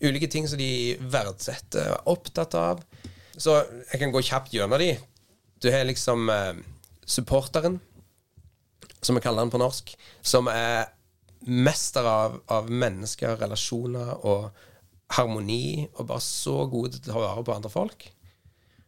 ulike 0.02 0.28
ting 0.30 0.48
som 0.50 0.60
de 0.60 0.96
verdsetter 1.00 1.86
og 1.86 1.94
er 1.94 2.10
opptatt 2.16 2.56
av. 2.58 2.82
Så 3.36 3.54
jeg 3.92 4.00
kan 4.00 4.12
gå 4.12 4.24
kjapt 4.24 4.54
gjennom 4.56 4.80
de. 4.80 4.94
Du 5.62 5.70
har 5.72 5.86
liksom 5.88 6.28
eh, 6.32 6.58
supporteren, 7.06 7.78
som 9.00 9.16
vi 9.16 9.22
kaller 9.24 9.44
den 9.44 9.52
på 9.54 9.60
norsk, 9.60 9.92
som 10.26 10.50
er 10.50 10.90
mester 11.46 12.06
av, 12.10 12.40
av 12.50 12.68
mennesker, 12.72 13.36
relasjoner 13.38 14.16
og 14.26 14.48
harmoni, 15.14 15.86
og 15.94 16.08
bare 16.08 16.24
så 16.24 16.64
god 16.68 16.96
til 16.96 17.04
å 17.04 17.06
ta 17.06 17.22
vare 17.22 17.44
på 17.46 17.54
andre 17.54 17.70
folk. 17.70 18.08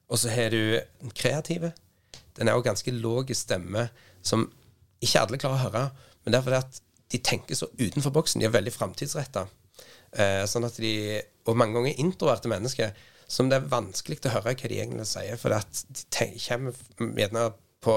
Og 0.08 0.18
så 0.18 0.32
har 0.32 0.50
du 0.50 0.60
den 0.74 1.14
kreative. 1.14 1.70
Den 2.38 2.48
er 2.48 2.56
jo 2.56 2.64
ganske 2.66 2.94
låg 2.94 3.32
stemme, 3.36 3.88
som 4.22 4.46
ikke 5.04 5.24
alle 5.24 5.40
klarer 5.40 5.58
å 5.58 5.64
høre. 5.66 5.84
Men 6.22 6.34
det 6.34 6.40
er 6.40 6.46
fordi 6.46 6.60
at 6.62 6.80
de 7.12 7.20
tenker 7.24 7.58
så 7.58 7.70
utenfor 7.78 8.14
boksen. 8.14 8.42
De 8.42 8.48
er 8.48 8.54
veldig 8.54 8.74
framtidsretta. 8.74 9.46
Eh, 10.12 10.42
sånn 10.48 10.66
at 10.68 10.76
de, 10.80 10.92
og 11.48 11.58
mange 11.58 11.76
ganger 11.76 12.02
introverte 12.02 12.50
mennesker 12.50 12.94
som 13.28 13.50
det 13.50 13.58
er 13.58 13.70
vanskelig 13.70 14.22
å 14.24 14.32
høre 14.38 14.54
hva 14.54 14.70
de 14.70 14.78
egentlig 14.80 15.08
sier, 15.10 15.36
for 15.40 15.52
at 15.56 15.82
de 15.92 16.28
kommer 16.40 16.76
gjerne 17.20 17.48
på 17.84 17.94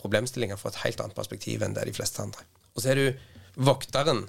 problemstillinger 0.00 0.60
fra 0.60 0.70
et 0.70 0.82
helt 0.84 1.00
annet 1.02 1.16
perspektiv 1.16 1.64
enn 1.64 1.74
det 1.76 1.86
de 1.88 1.94
fleste 1.96 2.22
andre. 2.22 2.44
Og 2.74 2.84
så 2.84 2.92
er 2.92 3.00
du 3.00 3.64
vokteren, 3.64 4.26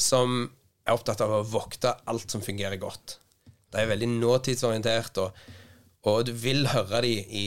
som 0.00 0.48
er 0.86 0.96
opptatt 0.96 1.20
av 1.24 1.34
å 1.36 1.46
vokte 1.46 1.92
alt 2.08 2.32
som 2.32 2.42
fungerer 2.42 2.80
godt. 2.80 3.18
De 3.70 3.82
er 3.82 3.90
veldig 3.90 4.08
nåtidsorientert, 4.16 5.20
og, 5.22 5.36
og 6.08 6.22
du 6.24 6.32
vil 6.32 6.64
høre 6.70 7.02
dem 7.04 7.32
i 7.36 7.46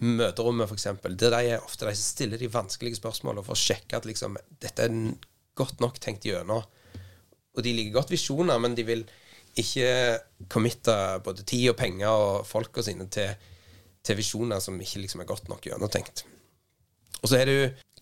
møterommet, 0.00 0.70
f.eks. 0.70 0.86
Det 1.20 1.28
er 1.36 1.60
ofte 1.60 1.88
de 1.88 1.96
som 1.98 2.06
stiller 2.06 2.40
de 2.40 2.48
vanskelige 2.52 2.96
spørsmålene 2.96 3.44
for 3.44 3.52
å 3.52 3.62
sjekke 3.62 3.98
at 3.98 4.08
liksom, 4.08 4.38
dette 4.62 4.86
er 4.86 4.94
godt 5.58 5.82
nok 5.84 6.00
tenkt 6.00 6.24
gjennom. 6.24 6.64
Og 7.52 7.64
de 7.64 7.74
liker 7.76 7.98
godt 7.98 8.14
visjoner, 8.14 8.56
men 8.62 8.76
de 8.78 8.86
vil 8.88 9.04
ikke 9.60 10.18
committe 10.48 10.94
både 11.24 11.44
tid 11.44 11.68
og 11.74 11.76
penger 11.76 12.08
og 12.08 12.46
folka 12.48 12.84
sine 12.84 13.04
til, 13.12 13.34
til 14.00 14.16
visjoner 14.16 14.62
som 14.64 14.80
ikke 14.80 15.02
liksom 15.02 15.20
er 15.20 15.28
godt 15.28 15.52
nok 15.52 15.68
gjennomtenkt. 15.68 16.24
Og 17.20 17.28
så 17.28 17.42
er 17.42 17.50
du 17.50 17.58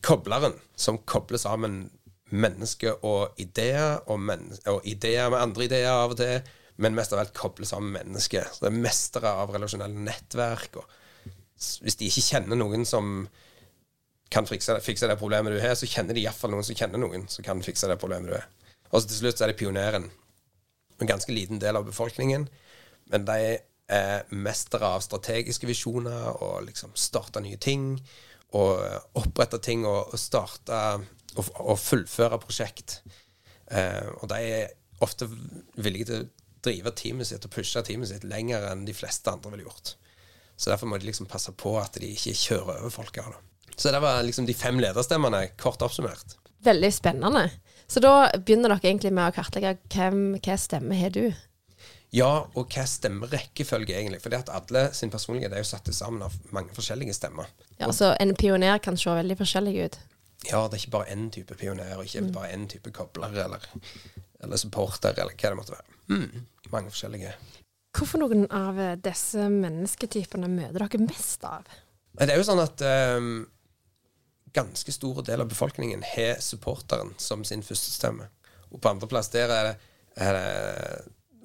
kobleren, 0.07 0.55
som 0.79 1.03
kobler 1.03 1.43
sammen 1.43 1.83
mennesker 2.31 3.03
og 3.05 3.35
ideer, 3.43 3.99
og, 4.07 4.23
og, 4.71 4.81
ideer 4.87 5.31
med 5.33 5.43
andre 5.43 5.67
ideer 5.67 5.91
av 5.91 6.15
og 6.15 6.21
til, 6.21 6.39
men 6.81 6.97
mest 6.97 7.13
av 7.13 7.21
alt 7.21 7.37
koble 7.37 7.69
sammen 7.69 7.93
mennesker. 7.93 8.49
Så 8.49 8.65
det 8.65 8.71
er 8.71 8.83
mestere 8.83 9.33
av 9.43 9.53
relasjonelle 9.53 10.05
nettverk. 10.07 10.81
og 10.81 11.31
Hvis 11.85 11.99
de 12.01 12.09
ikke 12.09 12.25
kjenner 12.25 12.57
noen 12.57 12.87
som 12.89 13.29
kan 14.33 14.47
fikse, 14.49 14.79
fikse 14.85 15.11
det 15.11 15.19
problemet 15.21 15.53
du 15.53 15.61
har, 15.61 15.75
så 15.77 15.89
kjenner 15.91 16.17
de 16.17 16.25
iallfall 16.25 16.55
noen 16.55 16.65
som 16.65 16.79
kjenner 16.79 17.03
noen 17.03 17.27
som 17.29 17.45
kan 17.45 17.61
fikse 17.65 17.91
det 17.91 17.99
problemet 18.01 18.31
du 18.31 18.37
har. 18.39 18.49
Og 18.91 19.05
til 19.05 19.19
slutt 19.19 19.43
er 19.43 19.53
det 19.53 19.59
pioneren 19.61 20.09
en 21.01 21.11
ganske 21.11 21.33
liten 21.35 21.61
del 21.61 21.77
av 21.77 21.85
befolkningen. 21.89 22.49
Men 23.13 23.29
de 23.29 23.39
er 23.91 24.27
mestere 24.31 24.87
av 24.87 25.05
strategiske 25.05 25.69
visjoner 25.69 26.31
og 26.33 26.65
liksom 26.69 26.97
starte 26.97 27.43
nye 27.45 27.61
ting. 27.61 27.93
Og 28.57 28.81
opprette 29.21 29.61
ting 29.63 29.85
og, 29.87 30.17
starte 30.19 30.79
og, 31.37 31.53
og 31.61 31.77
fullføre 31.79 32.41
prosjekt. 32.43 33.03
Eh, 33.71 34.07
og 34.23 34.31
de 34.33 34.41
er 34.41 34.77
ofte 35.05 35.29
villige 35.77 36.09
til 36.09 36.31
drive 36.65 36.93
teamet 36.97 37.31
sitt 37.31 37.47
og 37.47 37.53
pushe 37.55 37.83
teamet 37.87 38.11
sitt 38.11 38.27
lenger 38.29 38.67
enn 38.71 38.87
de 38.89 38.95
fleste 38.97 39.33
andre 39.33 39.53
ville 39.55 39.67
gjort. 39.69 39.95
Så 40.61 40.71
derfor 40.71 40.91
må 40.91 40.99
de 41.01 41.09
liksom 41.09 41.29
passe 41.31 41.53
på 41.57 41.73
at 41.81 41.97
de 41.97 42.13
ikke 42.13 42.37
kjører 42.37 42.83
over 42.83 42.93
folk 42.93 43.21
av 43.23 43.33
det. 43.33 43.41
Så 43.81 43.93
det 43.95 44.01
var 44.05 44.21
liksom 44.23 44.45
de 44.47 44.55
fem 44.55 44.81
lederstemmene, 44.83 45.47
kort 45.57 45.81
oppsummert. 45.83 46.37
Veldig 46.65 46.91
spennende. 46.93 47.47
Så 47.89 48.03
da 48.05 48.29
begynner 48.37 48.75
dere 48.75 48.91
egentlig 48.91 49.13
med 49.17 49.31
å 49.31 49.35
kartlegge 49.35 49.79
hvem, 49.95 50.35
hva 50.37 50.57
stemme 50.61 50.99
har 50.99 51.15
du? 51.17 51.31
Ja, 52.13 52.29
og 52.59 52.75
hva 52.75 52.85
stemmerekkefølge, 52.91 53.95
egentlig. 53.97 54.21
For 54.21 54.35
at 54.37 54.51
alle 54.53 54.89
sin 54.95 55.13
personlighet 55.15 55.55
er 55.55 55.63
jo 55.63 55.69
satt 55.71 55.89
sammen 55.95 56.27
av 56.27 56.37
mange 56.55 56.75
forskjellige 56.77 57.15
stemmer. 57.17 57.51
Ja, 57.79 57.89
Så 57.93 58.13
en 58.21 58.35
pioner 58.37 58.79
kan 58.85 58.99
se 59.01 59.15
veldig 59.15 59.39
forskjellig 59.39 59.77
ut? 59.85 59.99
Ja, 60.51 60.67
det 60.69 60.77
er 60.77 60.83
ikke 60.83 60.97
bare 60.99 61.15
én 61.15 61.31
type 61.33 61.55
pioner, 61.55 61.97
og 61.97 62.05
ikke 62.05 62.27
mm. 62.27 62.33
bare 62.35 62.53
én 62.53 62.69
type 62.69 62.93
kobler 62.97 63.35
eller, 63.45 63.65
eller, 64.43 64.61
supporter, 64.61 65.15
eller 65.15 65.37
hva 65.37 65.53
det 65.53 65.59
måtte 65.59 65.77
være. 65.77 65.97
Mm, 66.11 66.45
mange 66.73 66.93
forskjellige. 66.93 67.33
Hvorfor 67.97 68.23
noen 68.23 68.45
av 68.55 68.79
disse 69.03 69.47
mennesketypene 69.51 70.51
møter 70.51 70.85
dere 70.85 71.07
mest 71.07 71.47
av? 71.47 71.71
Det 72.19 72.31
er 72.31 72.39
jo 72.39 72.47
sånn 72.47 72.63
at 72.63 72.83
um, 73.19 73.33
ganske 74.55 74.93
stor 74.93 75.23
del 75.27 75.43
av 75.43 75.51
befolkningen 75.51 76.03
har 76.15 76.41
supporteren 76.43 77.15
som 77.19 77.45
sin 77.47 77.65
første 77.67 77.93
stemme. 77.95 78.29
Og 78.71 78.83
på 78.83 78.91
andreplass 78.91 79.31
der 79.35 79.51
er 79.51 79.71
det, 79.71 79.75
er 80.21 80.39
det 80.39 80.51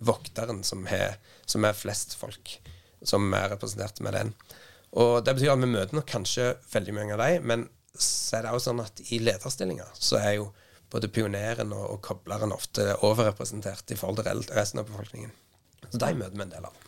vokteren 0.06 0.64
som, 0.68 0.86
har, 0.90 1.18
som, 1.46 1.66
er 1.66 1.78
flest 1.78 2.16
folk 2.20 2.58
som 3.06 3.34
er 3.38 3.52
representert 3.54 4.02
med 4.06 4.18
den. 4.18 4.34
Og 4.96 5.24
Det 5.26 5.36
betyr 5.36 5.54
at 5.54 5.62
vi 5.62 5.72
møter 5.72 5.98
nok 5.98 6.08
kanskje 6.10 6.54
veldig 6.72 6.94
mange 6.96 7.18
av 7.18 7.24
dem, 7.26 7.48
men 7.50 7.66
så 7.96 8.38
er 8.38 8.46
det 8.46 8.54
også 8.56 8.72
sånn 8.72 8.84
at 8.84 9.02
i 9.16 9.22
lederstillinger 9.24 9.92
så 9.94 10.20
er 10.20 10.38
jo 10.40 10.50
både 10.96 11.12
pioneren 11.12 11.74
og, 11.76 11.86
og 11.96 12.02
kobleren 12.06 12.56
ofte 12.56 12.94
overrepresentert 13.04 13.92
i 13.92 14.00
forhold 14.00 14.24
til 14.24 14.46
resten 14.56 14.82
av 14.82 14.88
befolkningen. 14.90 15.34
Så 15.90 16.00
de 16.02 16.14
møter 16.18 16.38
vi 16.38 16.46
en 16.46 16.54
del 16.56 16.68
av. 16.68 16.86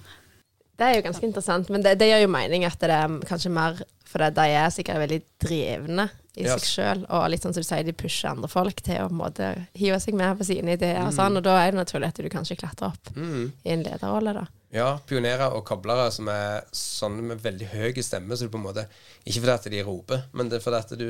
Det 0.77 0.85
er 0.85 0.99
jo 0.99 1.05
ganske 1.07 1.25
interessant, 1.25 1.69
men 1.73 1.83
det, 1.83 1.95
det 1.97 2.11
gjør 2.11 2.23
jo 2.27 2.33
mening 2.33 2.65
at 2.67 2.77
det 2.81 2.93
er 2.93 3.13
kanskje 3.25 3.49
mer 3.53 3.79
For 4.07 4.21
de 4.21 4.43
er 4.55 4.69
sikkert 4.71 5.01
veldig 5.01 5.17
drevne 5.43 6.05
i 6.37 6.45
yes. 6.45 6.61
seg 6.61 6.67
sjøl, 6.69 7.01
og 7.11 7.25
litt 7.33 7.43
sånn 7.43 7.55
som 7.55 7.63
du 7.65 7.67
sier, 7.67 7.83
de 7.83 7.95
pusher 7.97 8.29
andre 8.29 8.47
folk 8.47 8.79
til 8.85 9.01
å 9.03 9.09
måte 9.11 9.49
hive 9.75 9.97
seg 9.99 10.15
med 10.15 10.37
på 10.39 10.45
sine 10.47 10.77
ideer 10.77 11.01
mm. 11.01 11.09
og 11.09 11.15
sånn, 11.17 11.39
og 11.39 11.43
da 11.43 11.57
er 11.59 11.73
det 11.73 11.81
naturlig 11.81 12.11
at 12.13 12.21
du 12.21 12.29
kanskje 12.31 12.59
klatrer 12.61 12.93
opp 12.93 13.09
mm. 13.17 13.41
i 13.65 13.73
en 13.73 13.83
lederrolle, 13.83 14.35
da. 14.37 14.45
Ja, 14.77 14.87
pionerer 15.09 15.55
og 15.57 15.65
koblere 15.67 16.07
som 16.13 16.29
er 16.31 16.67
sånne 16.75 17.25
med 17.33 17.43
veldig 17.43 17.67
høy 17.73 17.99
stemme, 18.05 18.37
så 18.37 18.47
du 18.47 18.53
på 18.53 18.59
en 18.59 18.65
måte 18.67 18.83
Ikke 19.23 19.39
fordi 19.39 19.53
at 19.53 19.67
de 19.73 19.83
roper, 19.87 20.25
men 20.37 20.51
det 20.51 20.59
er 20.59 20.63
fordi 20.63 20.81
at 20.83 20.95
du 20.99 21.09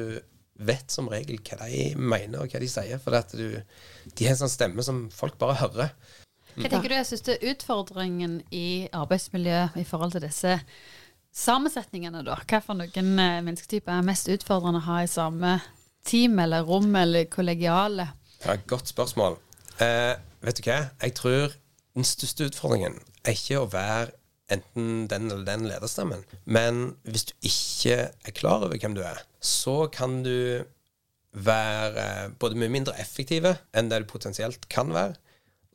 vet 0.57 0.91
som 0.91 1.09
regel 1.11 1.39
hva 1.45 1.67
de 1.67 1.89
mener 1.97 2.41
og 2.41 2.51
hva 2.51 2.61
de 2.61 2.69
sier. 2.71 3.01
At 3.19 3.35
du 3.37 3.61
De 4.17 4.25
har 4.25 4.33
en 4.35 4.43
sånn 4.45 4.53
stemme 4.53 4.83
som 4.85 5.07
folk 5.13 5.37
bare 5.37 5.59
hører. 5.61 5.93
Hva 6.57 6.69
tenker 6.71 6.89
du 6.89 6.95
er 6.97 7.05
største 7.05 7.37
utfordringen 7.45 8.39
i 8.49 8.89
arbeidsmiljøet 8.95 9.77
i 9.77 9.85
forhold 9.85 10.15
til 10.15 10.25
disse 10.25 10.55
sammensetningene, 11.37 12.23
da? 12.25 12.39
Hva 12.49 12.61
for 12.65 12.79
noen 12.79 13.11
eh, 13.21 13.41
mennesketyper 13.45 13.93
er 13.93 14.07
mest 14.07 14.29
utfordrende 14.33 14.81
å 14.81 14.87
ha 14.87 15.03
i 15.03 15.11
samme 15.11 15.59
team 16.07 16.39
eller 16.41 16.65
rom 16.65 16.95
eller 16.97 17.27
kollegiale? 17.29 18.07
Ja, 18.41 18.57
Godt 18.69 18.89
spørsmål. 18.89 19.37
Eh, 19.83 20.15
vet 20.41 20.57
du 20.57 20.65
hva? 20.65 20.79
Jeg 21.03 21.13
tror 21.19 21.53
den 21.97 22.07
største 22.07 22.49
utfordringen 22.49 22.97
er 23.23 23.37
ikke 23.37 23.61
å 23.61 23.69
være 23.69 24.15
enten 24.53 25.07
den 25.11 25.29
eller 25.31 25.45
den 25.47 25.67
lederstemmen. 25.67 26.23
Men 26.45 26.95
hvis 27.03 27.27
du 27.29 27.33
ikke 27.45 27.99
er 28.09 28.35
klar 28.35 28.63
over 28.63 28.79
hvem 28.79 28.95
du 28.95 29.03
er, 29.05 29.21
så 29.43 29.87
kan 29.93 30.21
du 30.25 30.63
være 31.37 32.33
både 32.39 32.57
mye 32.57 32.71
mindre 32.71 32.95
effektive 33.01 33.57
enn 33.75 33.91
det 33.91 34.01
du 34.03 34.09
potensielt 34.09 34.69
kan 34.71 34.93
være. 34.95 35.17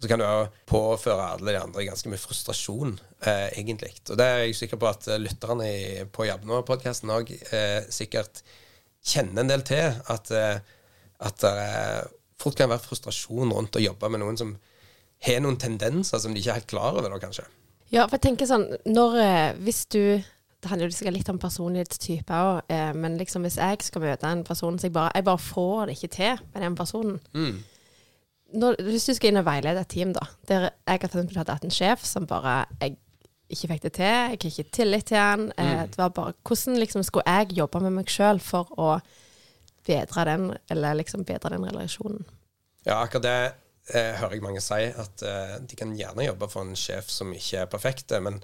Så 0.02 0.09
kan 0.11 0.19
du 0.19 0.26
òg 0.26 0.57
påføre 0.67 1.29
alle 1.37 1.52
de 1.55 1.61
andre 1.61 1.85
ganske 1.87 2.11
mye 2.11 2.19
frustrasjon, 2.19 2.97
eh, 3.23 3.52
egentlig. 3.61 3.93
Og 4.11 4.19
det 4.19 4.26
er 4.26 4.41
jeg 4.43 4.57
sikker 4.59 4.81
på 4.83 4.88
at 4.91 5.07
lytterne 5.23 5.69
i, 5.69 5.85
på 6.11 6.26
Jabnå-podkasten 6.26 7.12
òg 7.14 7.31
eh, 7.31 7.85
sikkert 7.87 8.43
kjenner 9.07 9.45
en 9.45 9.52
del 9.52 9.62
til. 9.69 10.00
At, 10.11 10.33
eh, 10.35 10.59
at 11.23 11.38
det 11.45 11.55
fort 12.43 12.59
kan 12.59 12.73
være 12.73 12.83
frustrasjon 12.83 13.55
rundt 13.55 13.79
å 13.79 13.85
jobbe 13.85 14.11
med 14.11 14.25
noen 14.25 14.41
som 14.41 14.57
har 15.23 15.43
noen 15.45 15.61
tendenser 15.62 16.19
som 16.19 16.35
de 16.35 16.43
ikke 16.43 16.50
er 16.50 16.59
helt 16.59 16.73
klar 16.73 16.99
over, 16.99 17.07
da, 17.12 17.23
kanskje. 17.23 17.47
Ja, 17.93 18.07
for 18.07 18.17
jeg 18.17 18.25
tenker 18.25 18.49
sånn 18.49 18.71
når, 18.89 19.19
eh, 19.21 19.59
Hvis 19.61 19.85
du 19.93 20.23
Det 20.63 20.71
handler 20.71 20.89
jo 20.89 20.95
sikkert 20.97 21.17
litt 21.17 21.29
om 21.29 21.41
personlighetstype 21.43 22.39
òg, 22.39 22.63
eh, 22.71 22.93
men 22.95 23.19
liksom 23.19 23.43
hvis 23.43 23.59
jeg 23.59 23.83
skal 23.83 24.05
møte 24.05 24.29
en 24.31 24.45
person 24.47 24.79
så 24.79 24.87
jeg 24.87 24.95
bare, 24.95 25.11
jeg 25.15 25.27
bare 25.27 25.43
får 25.43 25.87
det 25.87 25.97
ikke 25.97 26.13
til 26.17 26.43
med 26.55 26.63
den 26.63 26.77
personen 26.79 27.21
mm 27.35 27.57
når, 28.53 28.77
Hvis 28.85 29.07
du 29.09 29.15
skal 29.17 29.33
inn 29.33 29.41
og 29.41 29.47
veilede 29.47 29.83
et 29.83 29.91
team, 29.93 30.13
da, 30.17 30.27
der 30.49 30.69
jeg 30.69 31.01
har 31.03 31.09
for 31.13 31.41
hatt 31.41 31.65
en 31.65 31.75
sjef 31.75 32.05
som 32.07 32.29
bare 32.29 32.65
jeg 32.81 32.97
ikke 33.53 33.69
fikk 33.75 33.83
det 33.83 33.93
til, 33.99 34.05
jeg 34.05 34.29
har 34.29 34.37
ikke 34.39 34.73
tillit 34.73 35.07
til 35.11 35.21
han. 35.21 35.47
Eh, 35.59 35.73
mm. 35.73 35.91
Det 35.93 35.99
var 35.99 36.15
bare, 36.17 36.33
Hvordan 36.49 36.79
liksom 36.81 37.03
skulle 37.05 37.25
jeg 37.29 37.59
jobbe 37.59 37.81
med 37.85 37.97
meg 37.99 38.13
sjøl 38.13 38.41
for 38.41 38.73
å 38.81 38.95
bedre 39.87 40.25
den, 40.25 40.47
eller 40.71 40.97
liksom 41.01 41.27
bedre 41.29 41.53
den 41.53 41.67
relasjonen? 41.69 42.25
Ja, 42.87 43.03
akkurat 43.03 43.27
det 43.27 43.37
eh, 43.91 44.12
hører 44.21 44.37
jeg 44.37 44.45
mange 44.45 44.62
si, 44.65 44.83
at 44.91 45.25
eh, 45.27 45.57
de 45.67 45.79
kan 45.79 45.95
gjerne 45.99 46.29
jobbe 46.29 46.49
for 46.53 46.67
en 46.67 46.79
sjef 46.79 47.11
som 47.12 47.33
ikke 47.35 47.65
er 47.65 47.73
perfekt, 47.73 48.15
men, 48.23 48.39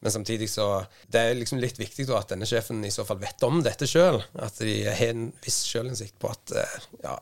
men 0.00 0.14
samtidig 0.14 0.48
så 0.52 0.84
Det 1.10 1.20
er 1.20 1.36
liksom 1.38 1.60
litt 1.62 1.78
viktig 1.80 2.06
da, 2.08 2.20
at 2.20 2.32
denne 2.32 2.48
sjefen 2.48 2.84
i 2.84 2.92
så 2.94 3.06
fall 3.08 3.20
vet 3.22 3.44
om 3.46 3.62
dette 3.64 3.88
sjøl. 3.88 4.22
At 4.34 4.58
de 4.60 4.80
har 4.88 5.12
en 5.12 5.28
viss 5.44 5.62
sjølinnsikt 5.68 6.18
på 6.22 6.32
at 6.32 6.56
eh, 6.60 6.78
ja, 7.04 7.18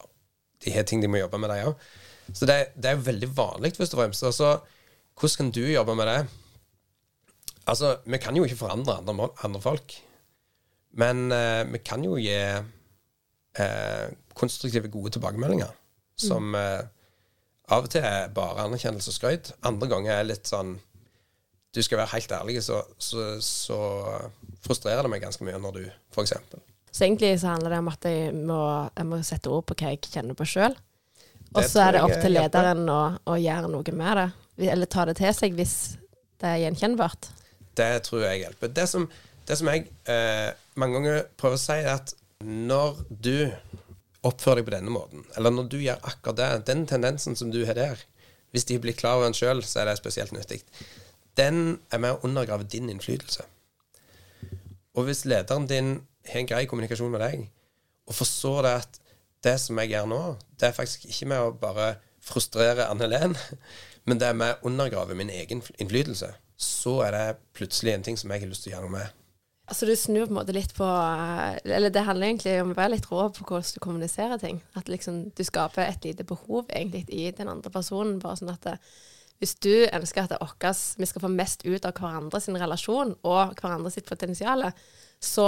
de 0.62 0.76
har 0.76 0.87
ting 0.87 1.02
de 1.02 1.11
må 1.11 1.20
jobbe 1.22 1.40
med, 1.42 1.52
de 1.52 1.72
òg. 1.72 1.90
Så 2.32 2.46
det, 2.49 2.58
det 2.78 2.90
er 2.90 2.96
jo 2.96 3.08
veldig 3.08 3.28
vanlig, 3.37 3.75
først 3.76 3.96
og 3.96 4.02
fremst. 4.02 4.25
Altså, 4.28 4.54
hvordan 5.18 5.37
kan 5.38 5.52
du 5.54 5.64
jobbe 5.66 5.99
med 5.99 6.08
det? 6.08 6.20
Altså, 7.70 7.96
vi 8.06 8.18
kan 8.18 8.37
jo 8.37 8.46
ikke 8.46 8.58
forandre 8.58 8.96
andre, 8.99 9.28
andre 9.44 9.61
folk. 9.62 9.94
Men 10.99 11.32
eh, 11.32 11.62
vi 11.72 11.80
kan 11.84 12.04
jo 12.04 12.18
gi 12.20 12.34
eh, 12.37 14.06
konstruktive, 14.34 14.90
gode 14.92 15.14
tilbakemeldinger. 15.16 15.70
Som 16.20 16.54
eh, 16.58 16.82
av 17.72 17.86
og 17.86 17.92
til 17.92 18.04
er 18.04 18.32
bare 18.34 18.66
anerkjennelse 18.66 19.12
og 19.12 19.16
skryt. 19.16 19.52
Andre 19.66 19.88
ganger 19.90 20.14
er 20.18 20.28
litt 20.28 20.50
sånn 20.50 20.76
Du 21.72 21.80
skal 21.80 22.02
være 22.02 22.12
helt 22.12 22.32
ærlig, 22.36 22.58
så, 22.60 22.82
så, 23.00 23.38
så 23.40 23.78
frustrerer 24.64 25.06
det 25.06 25.12
meg 25.12 25.22
ganske 25.24 25.44
mye 25.46 25.60
når 25.60 25.78
du, 25.78 25.84
eksempel 26.20 26.60
Så 26.92 27.06
egentlig 27.06 27.30
så 27.40 27.54
handler 27.54 27.72
det 27.72 27.78
om 27.80 27.88
at 27.88 28.08
jeg 28.08 28.34
må, 28.36 28.62
jeg 28.92 29.08
må 29.08 29.20
sette 29.24 29.52
ord 29.52 29.64
på 29.68 29.76
hva 29.80 29.94
jeg 29.94 30.02
kjenner 30.12 30.36
på 30.36 30.48
sjøl. 30.48 30.76
Og 31.52 31.64
så 31.68 31.86
er 31.86 31.96
det 31.96 32.02
opp 32.04 32.14
til 32.20 32.32
lederen 32.32 32.84
å, 32.88 33.00
å 33.28 33.36
gjøre 33.40 33.70
noe 33.72 33.96
med 33.96 34.20
det. 34.20 34.28
Eller 34.72 34.88
ta 34.88 35.04
det 35.08 35.16
til 35.20 35.32
seg 35.36 35.56
hvis 35.56 35.76
det 36.40 36.48
er 36.48 36.62
gjenkjennbart. 36.66 37.30
Det 37.76 37.90
tror 38.04 38.26
jeg 38.26 38.42
hjelper. 38.44 38.72
Det 38.76 38.86
som, 38.88 39.06
det 39.48 39.58
som 39.58 39.68
jeg 39.72 39.86
eh, 40.10 40.52
mange 40.80 40.98
ganger 40.98 41.24
prøver 41.40 41.56
å 41.56 41.62
si, 41.62 41.78
er 41.80 41.94
at 41.94 42.12
når 42.42 43.00
du 43.08 43.36
oppfører 44.26 44.60
deg 44.60 44.68
på 44.68 44.74
denne 44.76 44.92
måten, 44.94 45.24
eller 45.36 45.54
når 45.54 45.70
du 45.70 45.78
gjør 45.82 46.02
akkurat 46.06 46.38
det, 46.38 46.50
den 46.70 46.84
tendensen 46.86 47.36
som 47.38 47.50
du 47.50 47.64
har 47.66 47.78
der, 47.78 48.02
hvis 48.52 48.68
de 48.68 48.78
blir 48.78 48.96
klar 48.96 49.18
over 49.18 49.30
den 49.30 49.36
sjøl, 49.36 49.62
så 49.64 49.80
er 49.82 49.88
det 49.88 49.96
spesielt 49.98 50.34
nyttig. 50.36 50.60
Den 51.38 51.80
er 51.90 52.02
med 52.02 52.14
å 52.14 52.28
undergrave 52.28 52.68
din 52.68 52.90
innflytelse. 52.92 53.46
Og 54.92 55.08
hvis 55.08 55.24
lederen 55.24 55.66
din 55.70 55.94
har 56.28 56.42
en 56.42 56.50
grei 56.50 56.66
kommunikasjon 56.68 57.12
med 57.14 57.24
deg, 57.24 57.46
og 58.06 58.18
forstår 58.18 58.66
det 58.66 58.74
at 58.82 59.00
det 59.42 59.56
som 59.58 59.78
jeg 59.80 59.94
gjør 59.94 60.10
nå, 60.10 60.20
det 60.60 60.68
er 60.68 60.76
faktisk 60.76 61.06
ikke 61.08 61.30
med 61.32 61.46
å 61.46 61.54
bare 61.56 61.94
frustrere 62.22 62.86
Anne 62.92 63.08
Helen, 63.08 63.36
men 64.06 64.20
det 64.20 64.28
er 64.28 64.38
med 64.38 64.60
å 64.60 64.68
undergrave 64.70 65.16
min 65.18 65.32
egen 65.32 65.64
innflytelse, 65.78 66.34
så 66.62 66.98
er 67.06 67.16
det 67.16 67.26
plutselig 67.56 67.96
en 67.96 68.06
ting 68.06 68.20
som 68.20 68.30
jeg 68.30 68.44
har 68.44 68.52
lyst 68.52 68.66
til 68.66 68.74
å 68.74 68.76
gjøre 68.76 68.90
noe 68.90 68.98
med. 69.00 69.21
Altså 69.72 69.86
du 69.88 69.94
snur 69.96 70.26
på 70.26 70.34
en 70.34 70.36
måte 70.36 70.52
litt 70.52 70.74
på 70.76 70.84
eh, 70.84 71.54
Eller 71.64 71.92
det 71.92 72.04
handler 72.04 72.28
egentlig 72.28 72.58
om 72.60 72.74
å 72.74 72.76
være 72.76 72.92
litt 72.92 73.06
rå 73.08 73.24
på 73.32 73.46
hvordan 73.48 73.72
du 73.72 73.80
kommuniserer 73.80 74.40
ting. 74.42 74.60
At 74.76 74.90
liksom 74.92 75.24
du 75.32 75.42
skaper 75.48 75.86
et 75.86 76.04
lite 76.04 76.26
behov 76.28 76.68
egentlig 76.68 77.06
i 77.08 77.30
den 77.32 77.48
andre 77.48 77.72
personen. 77.72 78.18
Bare 78.20 78.36
sånn 78.36 78.52
at 78.52 78.60
det, 78.68 78.76
hvis 79.40 79.56
du 79.64 79.72
ønsker 79.88 80.26
at 80.26 80.34
det 80.34 80.42
okkes, 80.44 80.84
vi 81.00 81.08
skal 81.08 81.24
få 81.24 81.32
mest 81.32 81.64
ut 81.64 81.88
av 81.88 81.96
hverandres 81.96 82.50
relasjon 82.52 83.16
og 83.24 83.56
hverandres 83.56 83.96
sitt 83.96 84.06
potensial, 84.06 84.68
så 85.18 85.46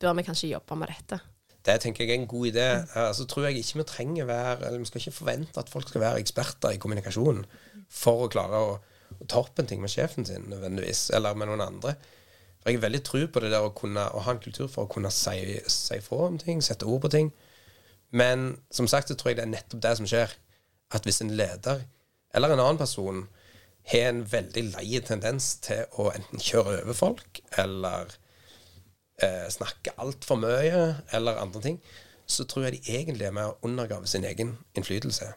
bør 0.00 0.14
vi 0.20 0.26
kanskje 0.30 0.54
jobbe 0.54 0.78
med 0.78 0.94
dette. 0.94 1.18
Det 1.64 1.74
tenker 1.82 2.04
jeg 2.04 2.14
er 2.14 2.22
en 2.22 2.30
god 2.30 2.46
idé. 2.52 2.66
Altså 3.00 3.26
tror 3.26 3.48
jeg 3.48 3.58
ikke 3.58 3.80
Vi 3.80 3.90
trenger 3.90 4.30
være, 4.30 4.66
eller 4.68 4.78
vi 4.78 4.88
skal 4.88 5.02
ikke 5.02 5.18
forvente 5.18 5.60
at 5.60 5.72
folk 5.72 5.90
skal 5.90 6.04
være 6.06 6.22
eksperter 6.22 6.76
i 6.76 6.80
kommunikasjon 6.80 7.42
for 7.90 8.24
å 8.24 8.30
klare 8.30 8.60
å, 8.60 8.74
å 9.18 9.28
ta 9.28 9.42
opp 9.42 9.58
en 9.58 9.66
ting 9.66 9.82
med 9.82 9.90
sjefen 9.90 10.28
sin 10.28 10.46
nødvendigvis, 10.52 11.08
eller 11.16 11.34
med 11.34 11.50
noen 11.50 11.66
andre. 11.66 11.96
For 12.64 12.72
Jeg 12.72 12.78
er 12.78 12.86
veldig 12.86 13.02
tro 13.04 13.20
på 13.28 13.40
det 13.44 13.50
der 13.52 13.60
å 13.60 13.74
kunne 13.76 14.06
å 14.16 14.22
ha 14.24 14.32
en 14.32 14.40
kultur 14.40 14.70
for 14.72 14.86
å 14.86 14.90
kunne 14.90 15.10
si, 15.12 15.36
si 15.68 15.98
fra 16.00 16.30
om 16.30 16.38
ting, 16.40 16.62
sette 16.64 16.88
ord 16.88 17.02
på 17.04 17.10
ting. 17.12 17.28
Men 18.08 18.54
som 18.72 18.88
sagt 18.88 19.10
så 19.12 19.16
tror 19.20 19.34
jeg 19.34 19.36
det 19.42 19.44
er 19.44 19.52
nettopp 19.52 19.82
det 19.84 19.92
som 19.98 20.08
skjer. 20.08 20.32
At 20.96 21.04
hvis 21.04 21.20
en 21.20 21.34
leder 21.36 21.82
eller 22.34 22.54
en 22.54 22.62
annen 22.62 22.80
person 22.80 23.26
har 23.92 24.08
en 24.08 24.22
veldig 24.32 24.64
lei 24.72 25.00
tendens 25.04 25.50
til 25.66 25.84
å 26.00 26.08
enten 26.14 26.40
kjøre 26.40 26.80
over 26.80 26.96
folk, 26.96 27.42
eller 27.60 28.16
eh, 29.20 29.44
snakke 29.52 29.92
altfor 30.00 30.40
mye, 30.40 30.86
eller 31.12 31.42
andre 31.42 31.62
ting, 31.68 31.78
så 32.24 32.46
tror 32.48 32.64
jeg 32.64 32.78
de 32.78 32.96
egentlig 32.96 33.28
er 33.28 33.36
med 33.36 33.50
å 33.50 33.68
undergrave 33.68 34.08
sin 34.08 34.24
egen 34.24 34.56
innflytelse. 34.72 35.34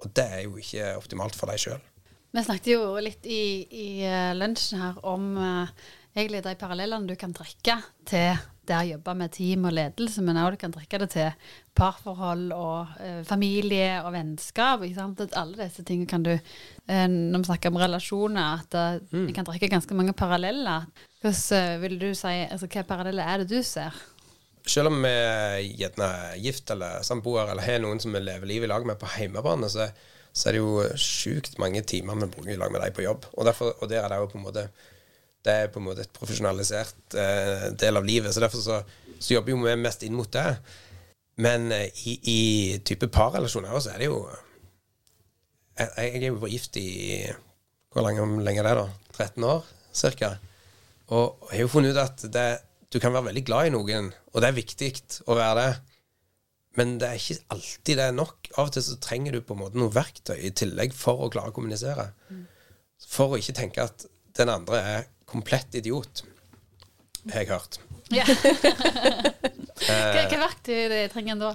Og 0.00 0.16
det 0.16 0.24
er 0.24 0.44
jo 0.46 0.56
ikke 0.56 0.94
optimalt 0.96 1.36
for 1.36 1.52
deg 1.52 1.60
sjøl. 1.60 1.82
Vi 2.30 2.44
snakket 2.46 2.72
jo 2.72 2.94
litt 3.02 3.26
i, 3.26 3.42
i 3.68 3.88
eh, 4.06 4.32
lunsjen 4.38 4.80
her 4.80 5.00
om 5.04 5.34
eh, 5.36 5.88
egentlig 6.16 6.42
de 6.44 6.56
parallellene 6.58 7.08
du 7.08 7.16
kan 7.18 7.34
trekke 7.34 7.76
til 8.08 8.38
det 8.70 8.76
å 8.76 8.86
jobbe 8.86 9.14
med 9.18 9.32
team 9.34 9.66
og 9.66 9.74
ledelse, 9.74 10.22
men 10.22 10.38
også 10.38 10.54
du 10.54 10.60
kan 10.60 10.74
trekke 10.74 11.00
det 11.02 11.08
til 11.14 11.48
parforhold 11.78 12.52
og 12.54 13.00
eh, 13.02 13.22
familie 13.26 13.98
og 14.04 14.12
vennskap. 14.14 14.84
Alle 14.84 15.58
disse 15.58 15.84
tingene 15.86 16.10
kan 16.10 16.24
du 16.26 16.32
eh, 16.34 17.06
Når 17.08 17.42
vi 17.42 17.48
snakker 17.48 17.72
om 17.72 17.80
relasjoner, 17.80 18.62
at 18.62 19.10
vi 19.10 19.24
vi 19.30 19.34
kan 19.36 19.48
trekke 19.48 19.70
ganske 19.72 19.96
mange 19.96 20.14
paralleller. 20.14 20.86
Hvordan 21.22 21.58
eh, 21.58 21.80
vil 21.82 21.98
du 21.98 22.08
si, 22.14 22.36
altså 22.46 22.66
Hvilke 22.66 22.86
paralleller 22.88 23.26
er 23.26 23.42
det 23.42 23.50
du 23.50 23.62
ser? 23.66 23.96
Selv 24.66 24.92
om 24.92 25.00
vi 25.02 25.10
er 25.10 26.36
gift 26.38 26.70
eller 26.70 27.02
samboer 27.06 27.50
eller 27.50 27.64
har 27.64 27.80
noen 27.82 28.00
som 28.02 28.12
vi 28.14 28.22
lever 28.22 28.46
livet 28.46 28.68
i 28.68 28.70
lag 28.70 28.86
med 28.86 29.00
på 29.00 29.08
hjemmebane, 29.16 29.70
så, 29.72 29.88
så 30.32 30.48
er 30.48 30.58
det 30.58 30.60
jo 30.60 30.86
sjukt 31.00 31.56
mange 31.58 31.82
timer 31.82 32.18
vi 32.20 32.30
bruker 32.36 32.54
i 32.54 32.60
lag 32.60 32.70
med 32.70 32.84
dem 32.84 32.94
på 32.94 33.06
jobb. 33.06 33.26
Og, 33.32 33.46
derfor, 33.48 33.72
og 33.80 33.90
der 33.90 34.04
er 34.04 34.12
det 34.12 34.20
jo 34.20 34.30
på 34.34 34.38
en 34.38 34.46
måte 34.46 34.68
det 35.46 35.56
er 35.56 35.72
på 35.72 35.80
en 35.80 35.86
måte 35.88 36.04
et 36.04 36.12
profesjonalisert 36.16 37.16
eh, 37.16 37.66
del 37.80 37.96
av 37.96 38.06
livet. 38.06 38.34
Så 38.34 38.42
derfor 38.42 38.62
så, 38.62 38.80
så 39.16 39.34
jobber 39.34 39.54
jo 39.54 39.60
vi 39.64 39.76
mest 39.80 40.04
inn 40.04 40.16
mot 40.16 40.30
det. 40.32 40.46
Men 41.40 41.70
eh, 41.72 41.88
i, 42.04 42.16
i 42.20 42.40
type 42.84 43.08
parrelasjoner 43.12 43.76
så 43.80 43.94
er 43.94 44.02
det 44.02 44.10
jo 44.10 44.22
Jeg, 45.80 45.88
jeg 45.96 46.22
er 46.22 46.26
jo 46.28 46.50
gift 46.50 46.76
i 46.76 46.88
Hvor 47.90 48.04
lenge, 48.04 48.26
lenge 48.44 48.60
er 48.60 48.68
det, 48.68 48.82
da? 48.82 49.14
13 49.16 49.46
år 49.48 49.68
cirka. 49.96 50.34
Og 51.10 51.48
jeg 51.50 51.56
har 51.56 51.64
jo 51.64 51.70
funnet 51.72 51.96
ut 51.96 52.02
at 52.04 52.26
det, 52.32 52.48
du 52.92 53.00
kan 53.02 53.12
være 53.12 53.30
veldig 53.30 53.42
glad 53.48 53.66
i 53.66 53.72
noen, 53.74 54.12
og 54.30 54.42
det 54.42 54.48
er 54.48 54.56
viktig 54.56 54.90
å 55.26 55.34
være 55.34 55.56
det. 55.58 55.72
Men 56.78 56.94
det 57.02 57.08
er 57.08 57.18
ikke 57.18 57.56
alltid 57.56 57.98
det 57.98 58.04
er 58.06 58.14
nok. 58.14 58.50
Av 58.54 58.68
og 58.68 58.74
til 58.76 58.84
så 58.86 58.98
trenger 59.02 59.34
du 59.34 59.42
på 59.42 59.56
en 59.56 59.62
måte 59.64 59.80
noe 59.80 59.92
verktøy 59.92 60.36
i 60.38 60.52
tillegg 60.54 60.94
for 60.94 61.26
å 61.26 61.30
klare 61.32 61.50
å 61.50 61.56
kommunisere. 61.56 62.06
For 63.10 63.34
å 63.34 63.40
ikke 63.40 63.56
tenke 63.58 63.88
at 63.88 64.06
den 64.38 64.52
andre 64.52 64.82
er 64.94 65.08
komplett 65.30 65.74
idiot, 65.78 66.24
har 67.30 67.44
jeg 67.44 67.50
hørt. 67.52 67.80
Ja. 68.10 68.26
Hva, 69.80 70.26
hva 70.28 70.38
verktøy 70.42 70.90
det 70.92 71.04
trenger 71.14 71.32
en 71.32 71.40
da? 71.40 71.50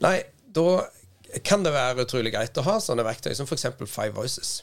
Nei, 0.00 0.16
da 0.54 0.86
kan 1.44 1.64
det 1.66 1.74
være 1.74 2.06
utrolig 2.06 2.32
greit 2.34 2.56
å 2.56 2.64
ha 2.64 2.78
sånne 2.80 3.04
verktøy 3.06 3.34
som 3.36 3.48
f.eks. 3.48 3.66
Five 3.84 4.14
Voices. 4.16 4.56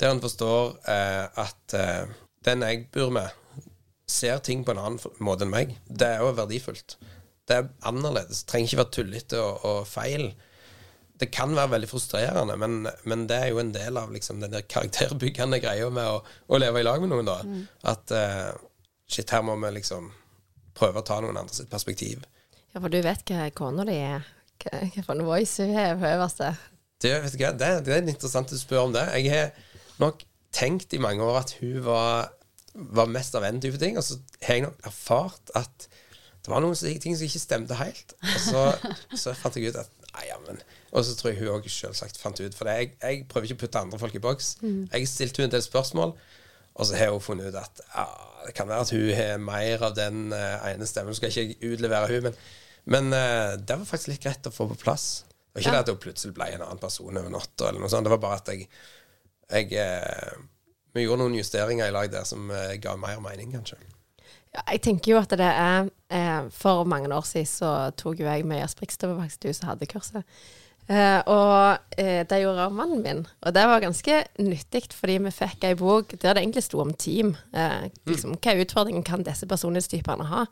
Der 0.00 0.08
en 0.12 0.22
forstår 0.22 0.76
eh, 0.88 1.26
at 1.42 1.76
eh, 1.76 2.12
den 2.46 2.64
jeg 2.64 2.86
bor 2.94 3.12
med, 3.14 3.34
ser 4.08 4.40
ting 4.44 4.64
på 4.64 4.74
en 4.74 4.80
annen 4.82 5.20
måte 5.24 5.46
enn 5.46 5.52
meg. 5.52 5.76
Det 5.86 6.08
er 6.08 6.24
jo 6.24 6.32
verdifullt. 6.36 6.96
Det 7.48 7.58
er 7.58 7.68
annerledes. 7.88 8.44
Trenger 8.48 8.70
ikke 8.70 8.82
være 8.82 8.94
tullete 8.96 9.42
og, 9.42 9.66
og 9.68 9.80
feil. 9.90 10.30
Det 11.22 11.28
kan 11.30 11.54
være 11.54 11.70
veldig 11.76 11.88
frustrerende, 11.90 12.56
men, 12.58 12.88
men 13.06 13.24
det 13.30 13.38
er 13.38 13.52
jo 13.52 13.60
en 13.62 13.70
del 13.74 13.98
av 14.00 14.10
liksom, 14.10 14.40
den 14.42 14.54
der 14.56 14.66
karakterbyggende 14.66 15.60
greia 15.62 15.86
med 15.94 16.08
å, 16.10 16.18
å 16.50 16.58
leve 16.58 16.82
i 16.82 16.86
lag 16.86 16.98
med 17.04 17.12
noen. 17.12 17.30
da. 17.30 17.38
At 17.92 18.10
uh, 18.10 18.50
shit, 19.06 19.30
her 19.30 19.44
må 19.46 19.54
vi 19.62 19.70
liksom 19.78 20.10
prøve 20.74 21.02
å 21.02 21.06
ta 21.06 21.20
noen 21.22 21.38
andre 21.38 21.54
sitt 21.54 21.70
perspektiv. 21.70 22.24
Ja, 22.72 22.80
for 22.80 22.90
du 22.90 22.98
vet 23.04 23.22
hva 23.28 23.46
kona 23.54 23.86
di 23.86 23.96
er. 24.00 24.26
Hva 24.64 25.04
for 25.04 25.14
en 25.14 25.26
voice 25.28 25.62
hun 25.62 25.74
har 25.76 25.94
på 26.00 26.10
øverste. 26.10 26.52
Det, 27.02 27.14
vet 27.24 27.34
du 27.34 27.42
hva, 27.42 27.54
det, 27.58 27.72
det 27.86 27.96
er 27.96 28.06
interessant 28.06 28.52
å 28.54 28.58
spørre 28.58 28.86
om 28.88 28.94
det. 28.94 29.06
Jeg 29.20 29.32
har 29.32 29.50
nok 30.02 30.22
tenkt 30.54 30.94
i 30.96 31.00
mange 31.02 31.24
år 31.24 31.42
at 31.42 31.56
hun 31.60 31.80
var, 31.86 32.32
var 32.74 33.10
mest 33.10 33.36
av 33.38 33.46
en 33.48 33.60
type 33.62 33.80
ting, 33.80 33.98
og 34.00 34.06
så 34.06 34.18
har 34.44 34.58
jeg 34.58 34.66
nok 34.66 34.86
erfart 34.88 35.52
at 35.58 35.88
det 36.42 36.50
var 36.50 36.62
noen 36.64 36.74
ting 36.74 37.14
som 37.14 37.26
ikke 37.26 37.42
stemte 37.42 37.78
helt. 37.78 38.16
Og 38.18 38.38
så, 38.48 38.62
så 39.24 39.34
fant 39.38 39.58
jeg 39.58 39.70
ut 39.72 39.82
at 39.84 40.01
nei, 40.16 40.26
ja, 40.28 40.36
men 40.46 40.60
Og 40.92 41.04
så 41.04 41.14
tror 41.16 41.30
jeg 41.32 41.40
hun 41.40 41.54
òg 41.54 41.68
selvsagt 41.72 42.18
fant 42.20 42.40
ut 42.40 42.54
For 42.58 42.68
jeg, 42.68 42.92
jeg 43.00 43.24
prøver 43.30 43.48
ikke 43.48 43.58
å 43.60 43.62
putte 43.64 43.80
andre 43.80 43.98
folk 44.00 44.14
i 44.18 44.22
boks. 44.22 44.54
Jeg 44.92 45.08
stilte 45.08 45.40
hun 45.42 45.48
en 45.48 45.54
del 45.54 45.64
spørsmål, 45.64 46.12
og 46.74 46.86
så 46.88 46.96
har 46.96 47.12
hun 47.14 47.20
funnet 47.24 47.48
ut 47.52 47.58
at 47.60 47.82
ja, 47.94 48.06
det 48.46 48.54
kan 48.56 48.68
være 48.68 48.86
at 48.86 48.90
hun 48.92 49.10
har 49.16 49.38
mer 49.38 49.84
av 49.88 49.94
den 49.96 50.32
uh, 50.32 50.64
ene 50.68 50.86
stemmen. 50.88 51.14
Så 51.14 51.20
skal 51.22 51.32
jeg 51.32 51.54
ikke 51.54 51.72
utlevere 51.76 52.08
hun, 52.10 52.22
men, 52.28 52.38
men 52.96 53.12
uh, 53.14 53.52
det 53.60 53.76
var 53.78 53.88
faktisk 53.88 54.12
litt 54.14 54.24
greit 54.24 54.48
å 54.48 54.52
få 54.54 54.66
på 54.72 54.78
plass. 54.84 55.24
Det 55.28 55.60
var 55.60 55.64
ikke 55.64 55.72
Ja. 55.72 55.76
det 55.78 55.84
at 55.84 55.92
hun 55.92 56.02
plutselig 56.02 56.34
ble 56.36 56.48
en 56.54 56.64
annen 56.64 56.80
person 56.82 57.12
over 57.20 57.32
natta, 57.32 57.68
eller 57.68 57.80
noe 57.84 57.92
sånt. 57.92 58.08
Det 58.08 58.12
var 58.14 58.22
bare 58.24 58.40
at 58.40 58.52
jeg, 58.52 58.68
jeg 59.52 59.72
uh, 59.78 60.40
Vi 60.92 61.06
gjorde 61.06 61.22
noen 61.24 61.38
justeringer 61.38 61.88
i 61.88 61.92
lag 61.94 62.10
der 62.12 62.24
som 62.28 62.50
ga 62.52 62.96
mer 63.00 63.20
mening, 63.24 63.54
kanskje. 63.56 63.78
Ja, 64.52 64.64
jeg 64.74 64.82
tenker 64.84 65.14
jo 65.14 65.20
at 65.22 65.32
det 65.32 65.48
er 65.48 65.86
eh, 66.12 66.48
For 66.52 66.84
mange 66.84 67.08
år 67.08 67.24
siden 67.24 67.48
så 67.48 67.70
tok 67.96 68.20
jo 68.20 68.28
jeg 68.28 68.44
med 68.44 68.60
Jasper 68.60 68.84
Rikstad 68.84 69.08
på 69.08 69.20
faktisk 69.22 69.46
du 69.46 69.52
som 69.56 69.70
hadde 69.70 69.88
kurset. 69.88 70.26
Eh, 70.90 71.20
og 71.30 71.94
eh, 71.96 72.20
det 72.28 72.40
gjorde 72.42 72.66
også 72.66 72.76
mannen 72.76 73.02
min. 73.04 73.22
Og 73.40 73.54
det 73.54 73.64
var 73.70 73.84
ganske 73.84 74.18
nyttig, 74.42 74.84
fordi 74.92 75.18
vi 75.24 75.34
fikk 75.34 75.66
ei 75.68 75.76
bok 75.78 76.16
der 76.18 76.34
det 76.36 76.42
egentlig 76.42 76.64
sto 76.66 76.82
om 76.82 76.92
team. 76.92 77.36
Eh, 77.54 77.88
liksom, 78.10 78.36
hva 78.42 78.56
utfordringer 78.60 79.06
kan 79.06 79.24
disse 79.26 79.48
personlighetstypene 79.48 80.26
ha? 80.28 80.46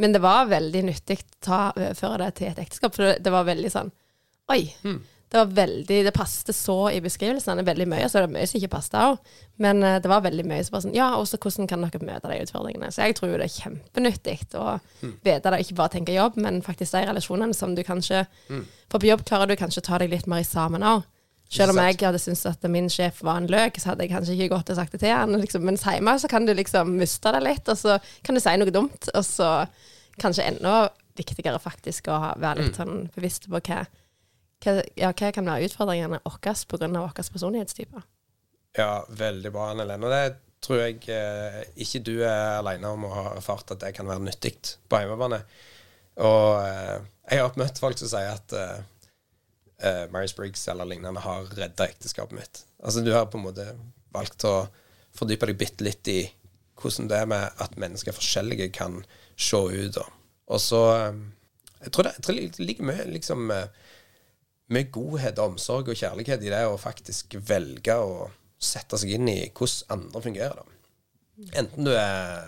Men 0.00 0.14
det 0.14 0.22
var 0.24 0.48
veldig 0.50 0.86
nyttig 0.88 1.18
å 1.20 1.26
ta 1.44 1.58
overføre 1.74 2.24
det 2.24 2.30
til 2.38 2.50
et 2.50 2.62
ekteskap, 2.64 2.94
for 2.96 3.06
det, 3.06 3.18
det 3.26 3.34
var 3.34 3.46
veldig 3.46 3.70
sånn 3.70 3.92
Oi. 4.52 4.66
Det 5.34 5.40
var 5.40 5.54
veldig, 5.56 5.96
det 6.06 6.10
passet 6.14 6.54
så 6.54 6.76
i 6.94 7.00
beskrivelsene 7.02 7.64
veldig 7.66 7.88
mye, 7.90 8.06
så 8.06 8.20
det 8.20 8.28
er 8.28 8.34
mye 8.36 8.46
som 8.46 8.60
ikke 8.60 8.68
passet 8.76 8.92
òg. 9.00 9.32
Men 9.64 9.82
eh, 9.82 9.96
det 10.02 10.10
var 10.12 10.22
veldig 10.22 10.44
mye 10.46 10.62
som 10.62 10.76
var 10.76 10.84
sånn 10.84 10.94
Ja, 10.94 11.08
og 11.18 11.26
så 11.26 11.40
hvordan 11.42 11.66
kan 11.70 11.82
dere 11.82 12.06
møte 12.06 12.30
de 12.30 12.36
utfordringene? 12.44 12.90
Så 12.94 13.02
jeg 13.02 13.16
tror 13.18 13.32
jo 13.32 13.40
det 13.40 13.48
er 13.48 13.56
kjempenyttig 13.56 14.36
å 14.54 14.76
vite 15.26 15.50
det, 15.50 15.58
ikke 15.64 15.78
bare 15.80 15.92
tenke 15.96 16.14
jobb, 16.14 16.38
men 16.38 16.62
faktisk 16.62 16.94
de 16.94 17.02
relasjonene 17.08 17.56
som 17.58 17.74
du 17.74 17.82
kanskje 17.82 18.22
For 18.92 19.02
på 19.02 19.10
jobb 19.10 19.24
klarer 19.26 19.50
du 19.50 19.58
kanskje 19.58 19.82
å 19.82 19.88
ta 19.88 19.98
deg 19.98 20.14
litt 20.14 20.30
mer 20.30 20.44
i 20.44 20.46
sammen 20.46 20.86
òg. 20.86 21.02
Selv 21.50 21.74
om 21.74 21.82
jeg 21.82 21.98
hadde 22.00 22.18
syntes 22.22 22.46
at 22.46 22.62
min 22.70 22.86
sjef 22.90 23.18
var 23.26 23.42
en 23.42 23.50
løk, 23.50 23.76
så 23.78 23.90
hadde 23.90 24.06
jeg 24.06 24.14
kanskje 24.14 24.36
ikke 24.38 24.54
gått 24.54 24.70
og 24.70 24.78
sagt 24.78 24.94
det 24.94 25.02
til 25.02 25.12
han. 25.14 25.34
Liksom. 25.38 25.66
Mens 25.66 25.82
hjemme 25.86 26.14
så 26.18 26.30
kan 26.30 26.46
du 26.46 26.54
liksom 26.54 26.94
miste 26.98 27.34
det 27.34 27.42
litt, 27.42 27.68
og 27.68 27.78
så 27.78 27.98
kan 28.22 28.38
du 28.38 28.42
si 28.42 28.54
noe 28.58 28.74
dumt, 28.74 29.10
og 29.10 29.26
så 29.26 29.50
kanskje 30.22 30.46
enda 30.52 30.88
viktigere 31.18 31.58
faktisk 31.62 32.08
å 32.10 32.20
være 32.38 32.62
litt 32.62 32.78
sånn 32.78 33.08
bevisst 33.14 33.50
på 33.50 33.58
hva, 33.58 33.82
hva, 34.64 34.80
ja, 34.98 35.12
hva 35.12 35.30
kan 35.34 35.46
være 35.48 35.68
utfordringene 35.68 36.20
våre 36.24 36.54
pga. 36.68 36.88
vår 36.88 37.14
personlighetstype. 37.18 38.02
Ja, 38.74 39.04
veldig 39.08 39.52
bra, 39.54 39.70
Anne 39.70 39.86
Lene. 39.86 40.10
Det 40.10 40.24
tror 40.64 40.80
jeg 40.80 41.02
eh, 41.12 41.60
ikke 41.84 42.00
du 42.06 42.14
er 42.24 42.58
alene 42.58 42.90
om 42.96 43.04
å 43.06 43.12
ha 43.12 43.24
erfart 43.36 43.74
at 43.74 43.84
det 43.84 43.92
kan 43.96 44.08
være 44.08 44.24
nyttig 44.24 44.56
på 44.88 45.00
hjemmebane. 45.00 45.42
Og 46.24 46.48
eh, 46.64 46.96
jeg 47.30 47.42
har 47.42 47.60
møtt 47.60 47.80
folk 47.82 48.00
som 48.00 48.10
sier 48.10 48.32
at 48.32 48.54
eh, 48.56 48.78
eh, 49.84 50.04
Myers-Briggs 50.12 50.64
eller 50.72 50.88
lignende 50.88 51.22
har 51.24 51.50
redda 51.56 51.88
ekteskapet 51.88 52.38
mitt. 52.38 52.64
Altså 52.82 53.04
du 53.04 53.12
har 53.14 53.28
på 53.30 53.38
en 53.40 53.46
måte 53.46 53.68
valgt 54.14 54.46
å 54.48 54.66
fordype 55.14 55.50
deg 55.50 55.60
bitte 55.60 55.86
litt 55.86 56.10
i 56.10 56.20
hvordan 56.80 57.08
det 57.10 57.20
er 57.22 57.30
med 57.30 57.62
at 57.62 57.78
mennesker 57.80 58.10
er 58.10 58.18
forskjellige 58.18 58.72
kan 58.74 59.02
se 59.38 59.60
ut. 59.60 60.00
Og 60.50 60.60
så 60.60 60.82
eh, 60.96 61.22
Jeg 61.84 61.92
tror 61.92 62.06
det, 62.06 62.14
jeg 62.16 62.24
tror 62.24 62.36
det 62.40 62.64
ligger 62.64 62.88
mye 62.88 63.04
liksom 63.12 63.50
eh, 63.52 63.66
med 64.72 64.90
godhet, 64.94 65.38
omsorg 65.42 65.90
og 65.92 65.98
kjærlighet 65.98 66.44
i 66.44 66.52
det 66.52 66.62
å 66.68 66.80
faktisk 66.80 67.36
velge 67.44 67.96
å 68.00 68.28
sette 68.64 68.98
seg 69.00 69.16
inn 69.18 69.28
i 69.28 69.38
hvordan 69.50 69.98
andre 69.98 70.22
fungerer. 70.24 70.60
Da. 70.60 70.74
Enten 71.60 71.88
du 71.88 71.92
er 71.92 72.46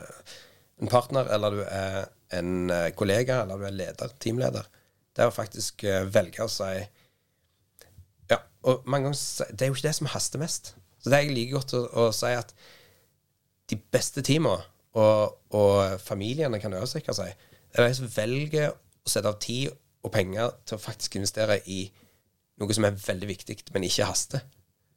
en 0.80 0.90
partner, 0.92 1.28
eller 1.32 1.56
du 1.56 1.62
er 1.66 2.06
en 2.36 2.70
eh, 2.72 2.92
kollega, 2.96 3.42
eller 3.42 3.60
du 3.60 3.66
er 3.68 3.76
leder, 3.76 4.14
teamleder. 4.22 4.68
Det 5.16 5.24
er 5.24 5.30
å 5.30 5.34
faktisk 5.34 5.84
eh, 5.88 6.06
velge 6.12 6.44
å 6.44 6.52
si 6.52 6.70
Ja, 8.30 8.40
og 8.66 8.86
mange 8.90 9.06
ganger 9.06 9.52
Det 9.54 9.64
er 9.64 9.70
jo 9.70 9.76
ikke 9.76 9.88
det 9.88 9.94
som 10.00 10.10
haster 10.10 10.42
mest. 10.42 10.74
Så 11.00 11.10
det 11.10 11.18
er 11.18 11.28
jeg 11.28 11.36
liker 11.36 11.60
godt 11.60 11.76
å, 11.78 11.82
å 11.86 12.08
si 12.14 12.32
at 12.34 12.52
de 13.70 13.78
beste 13.92 14.22
teamene, 14.26 14.62
og, 14.96 15.36
og 15.52 16.00
familiene 16.00 16.60
kan 16.62 16.72
også 16.72 16.96
sikre 16.96 17.14
seg, 17.18 17.48
det 17.68 17.82
er 17.82 17.90
de 17.90 17.96
som 17.98 18.08
velger 18.08 18.70
å 18.72 19.10
sette 19.10 19.28
av 19.28 19.40
tid 19.42 19.74
og 20.06 20.12
penger 20.14 20.54
til 20.64 20.78
å 20.78 20.80
faktisk 20.80 21.18
investere 21.18 21.58
i 21.68 21.82
noe 22.60 22.76
som 22.76 22.86
er 22.88 22.96
veldig 22.96 23.28
viktig, 23.28 23.58
men 23.74 23.86
ikke 23.86 24.08
haster. 24.08 24.44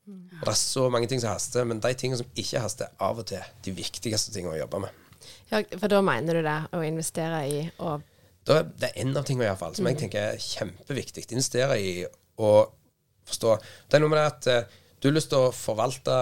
Og 0.10 0.46
det 0.48 0.54
er 0.54 0.58
så 0.58 0.88
mange 0.90 1.10
ting 1.12 1.22
som 1.22 1.34
haster, 1.34 1.68
men 1.68 1.82
de 1.84 1.92
tingene 1.98 2.22
som 2.22 2.40
ikke 2.40 2.64
haster, 2.64 2.90
er 2.90 3.06
av 3.10 3.20
og 3.22 3.28
til 3.30 3.44
de 3.66 3.74
viktigste 3.78 4.34
tingene 4.34 4.56
å 4.56 4.62
jobbe 4.62 4.82
med. 4.86 5.06
Ja, 5.52 5.62
for 5.76 5.92
da 5.92 6.00
mener 6.06 6.40
du 6.40 6.46
det, 6.46 6.58
å 6.74 6.82
investere 6.86 7.44
i 7.50 7.62
å 7.84 8.00
Da 8.48 8.62
er 8.62 8.70
det 8.82 8.94
en 9.02 9.18
av 9.20 9.26
tingene 9.28 9.50
iallfall 9.50 9.76
som 9.78 9.88
jeg 9.90 10.00
tenker 10.00 10.32
er 10.32 10.42
kjempeviktig. 10.42 11.28
Investere 11.36 11.76
i 11.78 11.92
å 12.40 12.52
forstå 13.30 13.56
Det 13.90 13.98
er 13.98 14.02
noe 14.02 14.10
med 14.10 14.18
det 14.18 14.30
at 14.30 14.48
eh, 14.50 14.78
du 15.00 15.10
har 15.10 15.16
lyst 15.16 15.30
til 15.32 15.44
å 15.44 15.52
forvalte 15.54 16.16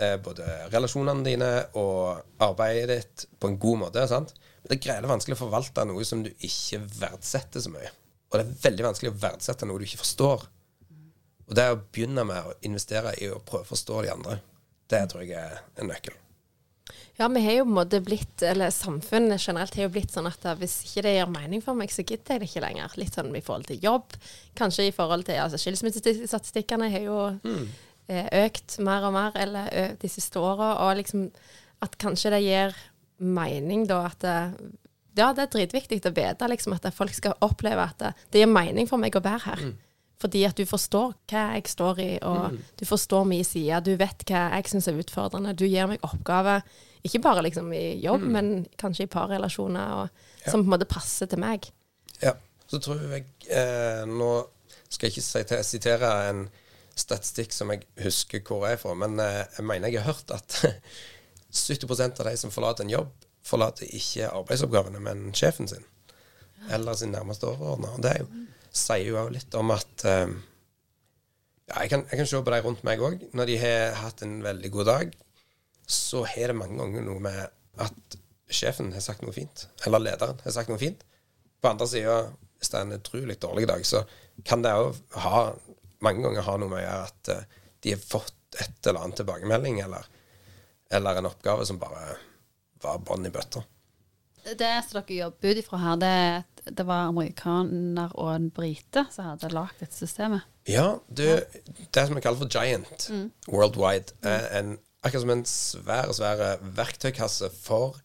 eh, 0.00 0.14
både 0.22 0.46
relasjonene 0.72 1.26
dine 1.26 1.50
og 1.78 2.22
arbeidet 2.42 2.86
ditt 2.94 3.26
på 3.38 3.50
en 3.50 3.58
god 3.60 3.82
måte. 3.82 4.06
sant? 4.08 4.32
Men 4.62 4.70
det 4.70 4.78
er 4.78 4.84
greit 4.86 5.10
vanskelig 5.10 5.36
å 5.36 5.42
forvalte 5.42 5.84
noe 5.90 6.06
som 6.06 6.22
du 6.24 6.30
ikke 6.30 6.80
verdsetter 6.96 7.62
så 7.62 7.74
mye. 7.74 7.90
Og 8.30 8.38
det 8.38 8.46
er 8.46 8.64
veldig 8.70 8.86
vanskelig 8.88 9.12
å 9.12 9.18
verdsette 9.26 9.68
noe 9.68 9.82
du 9.82 9.86
ikke 9.86 10.00
forstår. 10.02 10.46
Og 11.46 11.56
det 11.58 11.66
å 11.70 11.80
begynne 11.80 12.26
med 12.26 12.46
å 12.46 12.54
investere 12.66 13.14
i 13.22 13.30
å 13.30 13.40
prøve 13.42 13.66
å 13.66 13.72
forstå 13.72 14.04
de 14.04 14.14
andre, 14.14 14.38
det 14.90 15.02
tror 15.10 15.26
jeg 15.26 15.38
er 15.38 15.60
en 15.80 15.90
nøkkel. 15.90 16.16
Ja, 17.16 17.28
vi 17.32 17.40
har 17.40 17.54
jo 17.56 17.64
på 17.64 17.70
en 17.70 17.76
måte 17.78 18.00
blitt, 18.04 18.42
eller 18.44 18.70
samfunnet 18.74 19.40
generelt 19.40 19.74
har 19.78 19.86
jo 19.86 19.92
blitt 19.94 20.12
sånn 20.12 20.28
at 20.28 20.42
hvis 20.60 20.82
ikke 20.84 21.06
det 21.06 21.14
gir 21.14 21.30
mening 21.32 21.62
for 21.64 21.78
meg, 21.78 21.90
så 21.92 22.04
gidder 22.04 22.36
jeg 22.36 22.42
det 22.42 22.48
ikke 22.50 22.64
lenger. 22.66 22.96
Litt 23.00 23.16
sånn 23.16 23.30
i 23.32 23.42
forhold 23.44 23.70
til 23.70 23.80
jobb, 23.82 24.18
kanskje 24.58 24.90
i 24.90 24.94
forhold 24.94 25.24
til 25.26 25.40
altså 25.40 25.60
Skilsmissestatistikkene 25.62 26.90
har 26.92 27.06
jo 27.06 27.20
mm. 27.40 27.64
økt 28.42 28.76
mer 28.84 29.08
og 29.08 29.16
mer 29.16 29.38
eller, 29.40 29.72
de 30.02 30.10
siste 30.12 30.42
åra, 30.42 30.74
og 30.84 31.00
liksom 31.00 31.30
at 31.86 31.96
kanskje 32.00 32.34
det 32.36 32.42
gir 32.44 32.76
mening 33.16 33.88
da 33.88 34.02
at 34.10 34.20
det, 34.20 34.36
Ja, 35.16 35.30
det 35.32 35.46
er 35.46 35.52
dritviktig 35.54 36.02
å 36.04 36.12
vite 36.12 36.48
liksom 36.52 36.74
at 36.76 36.90
folk 36.92 37.14
skal 37.16 37.38
oppleve 37.40 37.80
at 37.80 37.96
det, 38.02 38.12
det 38.28 38.42
gir 38.42 38.52
mening 38.52 38.84
for 38.90 39.00
meg 39.00 39.16
å 39.16 39.24
være 39.24 39.44
her. 39.48 39.62
Fordi 40.20 40.46
at 40.48 40.56
du 40.56 40.64
forstår 40.64 41.12
hva 41.28 41.42
jeg 41.56 41.68
står 41.68 41.98
i, 42.00 42.10
og 42.24 42.56
du 42.80 42.86
forstår 42.88 43.26
min 43.28 43.44
side. 43.44 43.82
Du 43.84 43.92
vet 44.00 44.24
hva 44.28 44.46
jeg 44.54 44.70
syns 44.72 44.88
er 44.88 45.00
utfordrende. 45.00 45.52
Du 45.52 45.66
gir 45.68 45.88
meg 45.90 46.04
oppgaver, 46.06 46.64
ikke 47.04 47.20
bare 47.26 47.44
liksom 47.44 47.68
i 47.76 47.98
jobb, 48.02 48.24
men 48.32 48.52
kanskje 48.80 49.04
i 49.04 49.12
parrelasjoner, 49.12 50.00
og, 50.00 50.30
som 50.46 50.62
på 50.62 50.66
en 50.66 50.72
måte 50.72 50.88
passer 50.88 51.28
til 51.30 51.42
meg. 51.42 51.68
Ja. 52.22 52.32
Så 52.66 52.80
tror 52.82 52.98
jeg 52.98 53.28
eh, 53.46 54.02
Nå 54.10 54.30
skal 54.90 55.06
jeg 55.06 55.20
ikke 55.20 55.60
sitere 55.62 56.08
en 56.30 56.46
statistikk 56.96 57.52
som 57.54 57.70
jeg 57.70 57.84
husker 58.02 58.42
hvor 58.46 58.64
jeg 58.66 58.78
er 58.78 58.80
fra, 58.80 58.94
men 58.98 59.20
eh, 59.22 59.44
jeg 59.58 59.66
mener 59.68 59.92
jeg 59.92 60.02
har 60.02 60.16
hørt 60.16 60.32
at 60.34 60.58
70% 61.52 62.20
av 62.20 62.30
de 62.30 62.36
som 62.40 62.52
forlater 62.52 62.86
en 62.86 62.94
jobb, 62.94 63.12
forlater 63.46 63.90
ikke 63.94 64.30
arbeidsoppgavene, 64.32 65.00
men 65.02 65.28
sjefen 65.36 65.68
sin. 65.70 65.84
Eller 66.72 66.96
sin 66.98 67.12
nærmeste 67.14 67.46
overordna. 67.46 67.92
Det 68.02 68.10
er 68.10 68.24
jo, 68.24 68.45
sier 68.76 69.08
jo 69.08 69.18
òg 69.20 69.32
litt 69.34 69.56
om 69.58 69.72
at 69.74 70.06
eh, 70.08 70.28
Ja, 71.66 71.80
jeg 71.82 71.90
kan, 71.90 72.04
jeg 72.06 72.20
kan 72.20 72.28
se 72.30 72.40
på 72.46 72.52
de 72.54 72.60
rundt 72.62 72.84
meg 72.86 73.00
òg. 73.02 73.22
Når 73.34 73.48
de 73.50 73.56
har 73.58 73.96
hatt 73.98 74.22
en 74.22 74.36
veldig 74.44 74.70
god 74.76 74.86
dag, 74.86 75.16
så 75.86 76.22
har 76.26 76.52
det 76.52 76.58
mange 76.58 76.78
ganger 76.78 77.02
noe 77.02 77.22
med 77.22 77.40
at 77.82 78.16
sjefen 78.46 78.92
har 78.94 79.02
sagt 79.02 79.24
noe 79.26 79.34
fint. 79.34 79.66
Eller 79.86 80.04
lederen 80.04 80.38
har 80.44 80.54
sagt 80.54 80.70
noe 80.70 80.78
fint. 80.78 81.02
På 81.58 81.72
andre 81.72 81.88
sida, 81.90 82.20
hvis 82.58 82.70
det 82.70 82.78
er 82.78 82.86
en 82.86 82.98
utrolig 83.00 83.38
dårlig 83.42 83.66
dag, 83.66 83.82
så 83.86 84.04
kan 84.46 84.62
det 84.62 84.76
òg 84.78 84.94
mange 86.04 86.22
ganger 86.22 86.46
ha 86.46 86.56
noe 86.60 86.70
med 86.70 86.86
at 86.86 87.32
eh, 87.34 87.46
de 87.82 87.96
har 87.96 88.02
fått 88.02 88.60
et 88.62 88.86
eller 88.86 89.02
annet 89.02 89.20
tilbakemelding, 89.20 89.80
eller, 89.84 90.06
eller 90.94 91.18
en 91.18 91.28
oppgave 91.32 91.66
som 91.68 91.80
bare 91.80 92.14
var 92.82 93.02
bånn 93.04 93.26
i 93.26 93.32
bøtta. 93.32 93.62
Det 94.46 94.74
som 94.86 95.00
dere 95.00 95.16
jobber 95.16 95.50
ut 95.50 95.58
ifra 95.58 95.80
her, 95.82 95.96
det, 95.98 96.12
er 96.66 96.70
det 96.78 96.86
var 96.86 97.08
amerikaner 97.10 98.14
og 98.14 98.32
en 98.34 98.50
brite 98.54 99.06
som 99.10 99.32
hadde 99.32 99.50
lagd 99.54 99.80
dette 99.82 99.98
systemet. 99.98 100.46
Ja, 100.66 100.96
du, 101.08 101.24
det 101.94 102.06
som 102.06 102.16
vi 102.16 102.22
kaller 102.22 102.42
for 102.42 102.50
Giant 102.50 103.08
worldwide, 103.50 104.16
er 104.26 104.48
en, 104.58 104.76
akkurat 105.02 105.22
som 105.22 105.34
en 105.34 105.46
svær, 105.50 106.10
svær 106.14 106.42
verktøykasse 106.78 107.50
for 107.54 108.00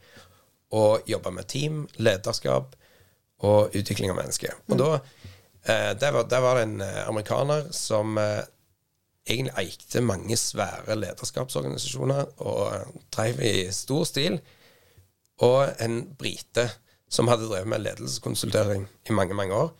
å 0.71 0.85
jobbe 1.09 1.33
med 1.35 1.49
team, 1.51 1.83
lederskap 1.97 2.75
og 3.41 3.75
utvikling 3.75 4.13
av 4.13 4.21
mennesker. 4.21 4.55
Og 4.69 4.79
da 4.79 4.89
eh, 4.95 5.91
der, 5.97 6.13
var, 6.15 6.29
der 6.29 6.45
var 6.45 6.59
det 6.59 6.67
en 6.69 6.81
eh, 6.85 7.01
amerikaner 7.09 7.67
som 7.75 8.17
eh, 8.21 8.43
egentlig 9.25 9.57
eikte 9.65 10.03
mange 10.05 10.37
svære 10.37 10.95
lederskapsorganisasjoner 11.01 12.35
og 12.45 12.61
eh, 12.75 12.99
drev 13.13 13.41
i 13.45 13.55
stor 13.75 14.05
stil, 14.09 14.39
og 15.41 15.81
en 15.81 16.03
brite 16.17 16.67
som 17.11 17.27
hadde 17.27 17.49
drevet 17.49 17.69
med 17.69 17.83
ledelseskonsultering 17.83 18.85
i 19.09 19.15
mange, 19.15 19.35
mange 19.35 19.57
år. 19.57 19.71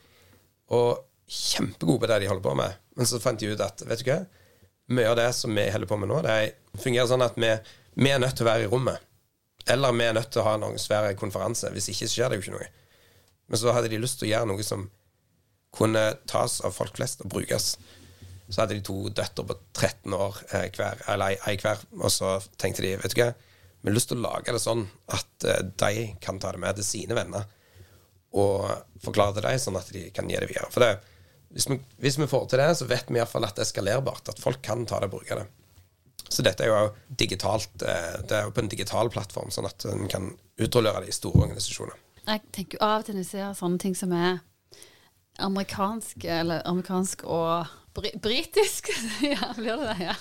Og 0.74 1.04
kjempegode 1.32 2.02
på 2.02 2.10
det 2.10 2.18
de 2.22 2.28
holder 2.28 2.44
på 2.44 2.54
med. 2.58 2.80
Men 2.98 3.08
så 3.08 3.20
fant 3.22 3.40
de 3.40 3.52
ut 3.54 3.62
at 3.64 3.84
vet 3.88 4.02
du 4.02 4.10
hva, 4.10 4.18
mye 4.92 5.08
av 5.08 5.16
det 5.16 5.30
som 5.38 5.54
vi 5.56 5.64
holder 5.72 5.88
på 5.88 5.96
med 6.02 6.10
nå, 6.10 6.18
det 6.26 6.82
fungerer 6.82 7.08
sånn 7.08 7.24
at 7.24 7.38
vi, 7.40 7.54
vi 7.94 8.12
er 8.12 8.20
nødt 8.20 8.36
til 8.36 8.44
å 8.44 8.50
være 8.50 8.66
i 8.66 8.72
rommet. 8.72 9.00
Eller 9.70 9.94
vi 9.94 10.04
er 10.04 10.16
nødt 10.18 10.32
til 10.34 10.42
å 10.42 10.48
ha 10.50 10.56
noen 10.60 10.80
svær 10.82 11.08
konferanse. 11.16 11.70
Hvis 11.72 11.88
ikke 11.92 12.08
så 12.10 12.16
skjer 12.16 12.32
det 12.32 12.38
jo 12.40 12.44
ikke 12.44 12.56
noe. 12.56 12.68
Men 13.48 13.60
så 13.62 13.74
hadde 13.76 13.92
de 13.92 14.00
lyst 14.02 14.18
til 14.20 14.28
å 14.28 14.32
gjøre 14.32 14.50
noe 14.50 14.66
som 14.66 14.88
kunne 15.72 16.02
tas 16.28 16.58
av 16.66 16.74
folk 16.76 16.98
flest 16.98 17.22
og 17.24 17.30
brukes. 17.32 17.76
Så 18.50 18.60
hadde 18.60 18.76
de 18.76 18.84
to 18.84 19.06
døtre 19.08 19.46
på 19.48 19.56
13 19.72 20.18
år 20.18 20.42
eh, 20.50 20.68
hver, 20.74 21.00
eller 21.08 21.38
ei, 21.48 21.56
hver, 21.62 21.80
og 21.96 22.10
så 22.12 22.34
tenkte 22.60 22.84
de 22.84 22.96
vet 23.00 23.14
du 23.14 23.22
hva, 23.22 23.30
vi 23.82 23.90
har 23.90 23.96
lyst 23.96 24.12
til 24.12 24.20
å 24.20 24.28
lage 24.28 24.54
det 24.54 24.62
sånn 24.62 24.84
at 25.10 25.46
eh, 25.48 25.64
de 25.82 26.04
kan 26.22 26.38
ta 26.42 26.52
det 26.54 26.62
med 26.62 26.78
til 26.78 26.86
sine 26.86 27.16
venner 27.18 27.48
og 28.32 28.68
forklare 29.04 29.36
til 29.36 29.44
dem, 29.44 29.58
sånn 29.60 29.76
at 29.76 29.90
de 29.92 30.06
kan 30.14 30.30
gi 30.30 30.38
det 30.38 30.48
videre. 30.48 30.70
For 30.72 30.84
det, 30.84 30.92
hvis, 31.52 31.66
vi, 31.68 31.76
hvis 32.00 32.16
vi 32.20 32.28
får 32.30 32.46
til 32.48 32.62
det, 32.62 32.70
så 32.78 32.86
vet 32.88 33.10
vi 33.10 33.20
iallfall 33.20 33.44
at 33.44 33.58
det 33.58 33.66
er 33.66 33.72
skalerbart, 33.72 34.30
at 34.32 34.40
folk 34.40 34.62
kan 34.64 34.86
ta 34.88 35.02
det 35.02 35.10
og 35.10 35.18
bruke 35.18 35.36
det. 35.36 35.44
Så 36.32 36.44
dette 36.46 36.64
er 36.64 36.70
jo 36.70 36.94
digitalt, 37.20 37.74
eh, 37.84 38.22
det 38.24 38.38
er 38.38 38.46
jo 38.46 38.54
på 38.56 38.62
en 38.62 38.72
digital 38.72 39.10
plattform, 39.12 39.52
sånn 39.52 39.68
at 39.68 39.84
en 39.90 40.06
kan 40.08 40.30
utrullere 40.62 41.04
det 41.04 41.12
i 41.12 41.18
store 41.18 41.44
organisasjoner. 41.44 41.98
Jeg 42.22 42.44
tenker 42.54 42.78
jo 42.78 42.86
av 42.86 43.02
og 43.02 43.08
til 43.08 43.18
når 43.18 43.24
jeg 43.26 43.32
ser 43.34 43.54
sånne 43.58 43.82
ting 43.82 43.98
som 43.98 44.14
er 44.16 44.40
amerikansk, 45.42 46.24
eller 46.24 46.62
amerikansk 46.70 47.26
og 47.26 47.68
bri 47.96 48.12
britisk 48.22 48.88
Ja, 49.34 49.52
blir 49.56 49.76
det 49.76 49.88
det? 49.92 50.08
Ja. 50.08 50.14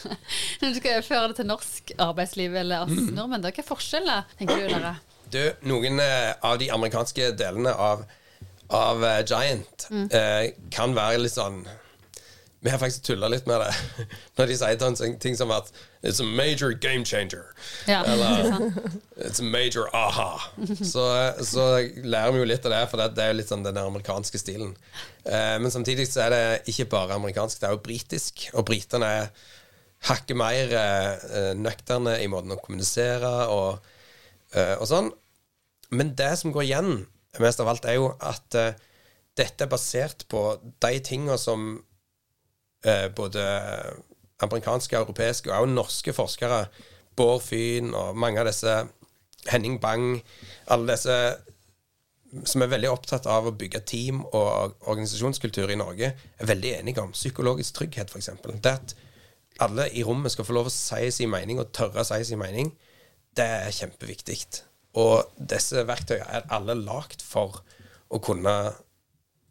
Når 0.62 0.74
du 0.74 0.80
skal 0.80 1.06
føre 1.08 1.28
det 1.32 1.40
til 1.42 1.50
norsk 1.50 1.94
arbeidsliv 1.98 2.56
eller 2.64 2.88
oss 2.88 3.12
nordmenn, 3.12 3.44
da, 3.44 3.52
hva 3.52 3.64
er 3.64 3.68
forskjellen, 3.68 4.34
tenker 4.40 4.64
du 4.64 4.74
dere? 4.76 4.96
Du, 5.32 5.42
noen 5.70 6.02
eh, 6.04 6.34
av 6.44 6.58
de 6.60 6.68
amerikanske 6.76 7.32
delene 7.40 7.72
av, 7.72 8.04
av 8.76 9.06
Giant 9.24 9.88
Giant 9.88 9.88
eh, 10.12 10.52
kan 10.76 10.98
være 10.98 11.24
litt 11.24 11.38
sånn 11.38 11.64
Vi 12.62 12.70
har 12.70 12.78
faktisk 12.78 13.04
tulla 13.08 13.26
litt 13.32 13.48
med 13.50 13.58
det 13.64 14.06
når 14.38 14.52
de 14.52 14.56
sier 14.60 15.16
ting 15.24 15.38
som 15.38 15.50
at 15.56 15.72
It's 16.06 16.20
a 16.22 16.26
major 16.26 16.72
game 16.74 17.06
changer. 17.06 17.48
Ja, 17.90 18.04
Eller- 18.06 18.72
It's 19.28 19.40
a 19.42 19.46
major 19.46 19.88
aha. 19.94 20.40
Så, 20.82 21.04
så 21.46 21.66
lærer 22.06 22.32
vi 22.36 22.42
jo 22.42 22.48
litt 22.50 22.66
av 22.66 22.74
det, 22.74 22.82
for 22.90 23.02
det, 23.02 23.10
det 23.18 23.24
er 23.26 23.34
jo 23.34 23.38
litt 23.40 23.50
sånn 23.52 23.66
den 23.66 23.78
amerikanske 23.82 24.42
stilen. 24.42 24.76
Eh, 25.26 25.58
men 25.62 25.74
samtidig 25.74 26.08
så 26.10 26.24
er 26.28 26.34
det 26.34 26.44
ikke 26.74 26.88
bare 26.94 27.18
amerikansk, 27.18 27.62
det 27.62 27.70
er 27.70 27.76
jo 27.78 27.84
britisk. 27.86 28.48
Og 28.58 28.66
britene 28.70 29.10
er 29.22 29.30
hakket 30.10 30.38
mer 30.42 30.74
eh, 30.74 31.52
nøkterne 31.58 32.16
i 32.24 32.30
måten 32.34 32.54
å 32.56 32.62
kommunisere 32.62 33.30
og, 33.54 33.92
eh, 34.58 34.74
og 34.80 34.88
sånn. 34.90 35.12
Men 35.94 36.14
det 36.18 36.32
som 36.42 36.54
går 36.56 36.66
igjen 36.70 36.92
mest 37.42 37.62
av 37.62 37.70
alt, 37.74 37.86
er 37.90 38.00
jo 38.00 38.10
at 38.26 38.58
eh, 38.58 38.74
dette 39.38 39.66
er 39.66 39.70
basert 39.72 40.26
på 40.34 40.46
de 40.82 40.98
tingene 41.06 41.38
som 41.42 41.76
eh, 42.86 43.08
både 43.16 43.44
amerikanske, 44.42 44.98
europeiske 44.98 45.52
og 45.52 45.62
også 45.62 45.76
norske 45.76 46.14
forskere, 46.14 46.66
Bård 47.16 47.42
Fyn 47.44 47.94
og 47.94 48.18
mange 48.18 48.40
av 48.40 48.48
disse 48.48 48.76
Henning 49.52 49.80
Bang, 49.82 50.22
alle 50.72 50.96
disse 50.96 51.18
som 52.48 52.64
er 52.64 52.72
veldig 52.72 52.90
opptatt 52.92 53.28
av 53.28 53.50
å 53.50 53.56
bygge 53.60 53.82
team 53.88 54.22
og 54.24 54.78
organisasjonskultur 54.88 55.72
i 55.74 55.80
Norge, 55.80 56.14
er 56.16 56.48
veldig 56.48 56.76
enige 56.78 57.04
om. 57.04 57.12
Psykologisk 57.16 57.76
trygghet, 57.76 58.14
f.eks. 58.14 58.30
Det 58.64 58.72
at 58.72 58.94
alle 59.62 59.90
i 59.92 60.04
rommet 60.08 60.32
skal 60.34 60.48
få 60.48 60.56
lov 60.56 60.70
å 60.70 60.74
si 60.74 61.10
sin 61.12 61.32
mening, 61.34 61.60
og 61.60 61.74
tørre 61.76 62.06
å 62.06 62.08
si 62.08 62.22
sin 62.30 62.40
mening, 62.40 62.72
det 63.38 63.48
er 63.66 63.76
kjempeviktig. 63.76 64.40
Og 65.00 65.28
disse 65.36 65.84
verktøyene 65.88 66.40
er 66.40 66.48
alle 66.56 66.78
lagd 66.80 67.24
for 67.24 67.62
å 68.12 68.20
kunne 68.24 68.56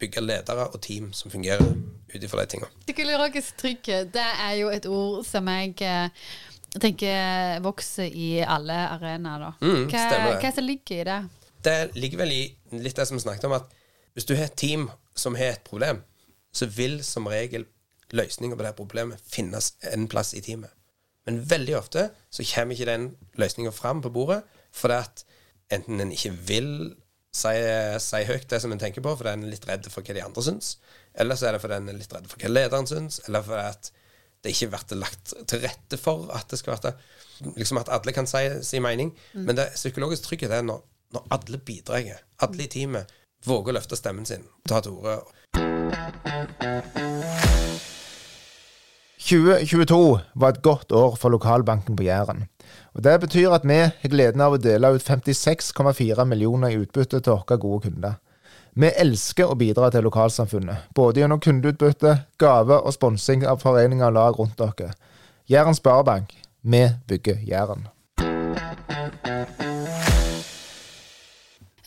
bygge 0.01 0.23
ledere 0.23 0.67
og 0.67 0.79
team 0.83 1.11
som 1.15 1.31
fungerer 1.33 1.65
ut 2.11 2.23
ifra 2.23 2.43
de 2.43 2.53
tingene. 2.55 2.71
Psykologisk 2.85 3.59
trygghet, 3.61 4.09
det 4.13 4.29
er 4.47 4.55
jo 4.59 4.71
et 4.73 4.87
ord 4.89 5.21
som 5.27 5.47
jeg 5.51 5.75
eh, 5.85 6.31
tenker 6.79 7.61
vokser 7.65 8.09
i 8.09 8.31
alle 8.41 8.77
arenaer, 8.95 9.47
da. 9.47 9.51
Mm, 9.61 9.85
hva, 9.91 10.07
det. 10.11 10.39
hva 10.43 10.53
som 10.55 10.67
ligger 10.67 11.03
i 11.03 11.07
det? 11.09 11.19
Det 11.61 11.77
ligger 11.97 12.23
vel 12.23 12.33
i 12.33 12.41
litt 12.81 12.97
det 12.97 13.05
som 13.07 13.19
vi 13.19 13.23
snakket 13.23 13.47
om, 13.49 13.57
at 13.59 13.77
hvis 14.15 14.27
du 14.27 14.35
har 14.35 14.49
et 14.49 14.57
team 14.59 14.89
som 15.15 15.37
har 15.39 15.55
et 15.55 15.67
problem, 15.67 16.01
så 16.51 16.67
vil 16.67 16.99
som 17.05 17.29
regel 17.31 17.67
løsninga 18.11 18.57
på 18.59 18.65
det 18.65 18.75
problemet 18.75 19.21
finnes 19.23 19.73
en 19.93 20.07
plass 20.11 20.33
i 20.35 20.43
teamet. 20.43 20.71
Men 21.27 21.43
veldig 21.47 21.77
ofte 21.77 22.09
så 22.33 22.43
kommer 22.49 22.75
ikke 22.75 22.89
den 22.89 23.11
løsninga 23.39 23.71
fram 23.75 24.01
på 24.03 24.11
bordet 24.11 24.41
fordi 24.75 24.97
at 24.97 25.23
enten 25.75 25.99
en 26.01 26.11
ikke 26.15 26.31
vil 26.47 26.71
si, 27.31 27.55
si 28.03 28.21
høyt 28.27 28.49
det 28.51 28.59
som 28.63 28.73
en 28.73 28.81
tenker 28.81 29.03
på, 29.05 29.15
fordi 29.17 29.33
en 29.33 29.45
er 29.47 29.53
litt 29.53 29.67
redd 29.69 29.87
for 29.91 30.03
hva 30.03 30.15
de 30.17 30.23
andre 30.25 30.43
syns, 30.45 30.75
eller 31.13 31.39
så 31.39 31.47
er 31.47 31.55
det 31.55 31.63
fordi 31.63 31.79
en 31.79 31.91
er 31.91 31.99
litt 31.99 32.13
redd 32.15 32.29
for 32.31 32.43
hva 32.43 32.51
lederen 32.51 32.89
syns, 32.89 33.21
eller 33.27 33.45
fordi 33.47 33.65
at 33.71 33.91
det 34.41 34.55
ikke 34.55 34.71
blir 34.73 35.01
lagt 35.03 35.33
til 35.47 35.61
rette 35.61 35.97
for 36.01 36.31
at 36.33 36.49
det 36.49 36.57
skal 36.59 36.73
være 36.73 36.95
liksom 37.55 37.77
at 37.81 37.89
alle 37.93 38.13
kan 38.13 38.27
si 38.29 38.63
sin 38.65 38.83
mening. 38.83 39.13
Men 39.33 39.55
det 39.55 39.73
psykologisk 39.75 40.23
trygghet 40.23 40.51
er 40.51 40.65
når, 40.65 40.81
når 41.13 41.27
alle 41.37 41.57
bidrar. 41.57 42.23
Alle 42.41 42.65
i 42.65 42.71
teamet 42.71 43.13
våger 43.45 43.73
å 43.73 43.77
løfte 43.77 43.99
stemmen 43.99 44.25
sin, 44.25 44.45
ta 44.69 44.81
til 44.81 44.97
orde. 44.97 45.21
2022 49.31 50.19
var 50.33 50.49
et 50.49 50.61
godt 50.61 50.91
år 50.91 51.15
for 51.15 51.31
lokalbanken 51.31 51.95
på 51.95 52.03
Jæren. 52.03 52.47
Og 52.93 53.03
Det 53.03 53.19
betyr 53.21 53.53
at 53.55 53.63
vi 53.63 53.77
har 53.79 54.11
gleden 54.11 54.41
av 54.41 54.57
å 54.57 54.59
dele 54.59 54.91
ut 54.91 55.03
56,4 55.07 56.25
millioner 56.27 56.73
i 56.73 56.81
utbytte 56.81 57.21
til 57.21 57.37
våre 57.37 57.57
gode 57.57 57.87
kunder. 57.87 58.19
Vi 58.75 58.91
elsker 58.91 59.47
å 59.47 59.55
bidra 59.55 59.89
til 59.91 60.03
lokalsamfunnet, 60.03 60.91
både 60.95 61.23
gjennom 61.23 61.39
kundeutbytte, 61.39 62.17
gave 62.39 62.75
og 62.79 62.93
sponsing 62.95 63.47
av 63.47 63.63
foreninger 63.63 64.07
og 64.11 64.15
lag 64.19 64.39
rundt 64.39 64.59
dere. 64.59 64.91
Jæren 65.47 65.75
Sparebank. 65.75 66.35
Vi 66.63 66.89
bygger 67.07 67.39
Jæren. 67.47 67.87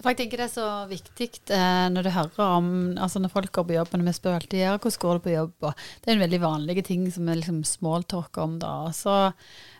Jeg 0.04 0.18
tenker 0.18 0.40
det 0.40 0.46
er 0.48 0.52
så 0.52 0.66
viktig 0.90 1.28
eh, 1.54 1.86
når 1.92 2.06
du 2.06 2.10
hører 2.12 2.40
om 2.58 2.66
Altså 3.00 3.22
når 3.22 3.32
folk 3.32 3.52
går 3.56 3.66
på 3.68 3.76
jobb, 3.76 3.94
og 3.96 4.02
vi 4.04 4.12
spør 4.16 4.36
alltid 4.36 4.60
ja, 4.60 4.74
hvordan 4.76 5.00
går 5.04 5.14
det 5.18 5.24
på 5.24 5.32
jobb, 5.32 5.54
og 5.64 5.86
det 6.02 6.10
er 6.10 6.16
en 6.16 6.24
veldig 6.24 6.40
vanlige 6.42 6.84
ting 6.90 7.06
som 7.14 7.30
er 7.30 7.40
liksom 7.40 7.62
smalltalk 7.68 8.36
om 8.42 8.58
da. 8.60 8.74
Og 8.90 8.92
så 8.98 9.16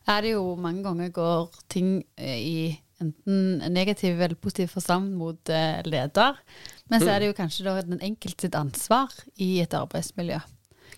er 0.09 0.25
det 0.25 0.33
jo 0.35 0.55
mange 0.61 0.85
ganger 0.87 1.13
går 1.13 1.61
ting 1.73 1.93
eh, 2.17 2.39
i 2.41 2.57
enten 3.03 3.61
negativ 3.75 4.21
eller 4.21 4.39
positiv 4.39 4.71
forstand 4.73 5.13
mot 5.19 5.51
eh, 5.53 5.83
leder, 5.85 6.41
men 6.89 7.03
så 7.03 7.11
er 7.13 7.21
det 7.21 7.31
jo 7.33 7.37
kanskje 7.37 7.67
da 7.67 7.79
den 7.83 8.03
enkelte 8.05 8.47
sitt 8.47 8.57
ansvar 8.59 9.13
i 9.37 9.59
et 9.65 9.75
arbeidsmiljø. 9.77 10.39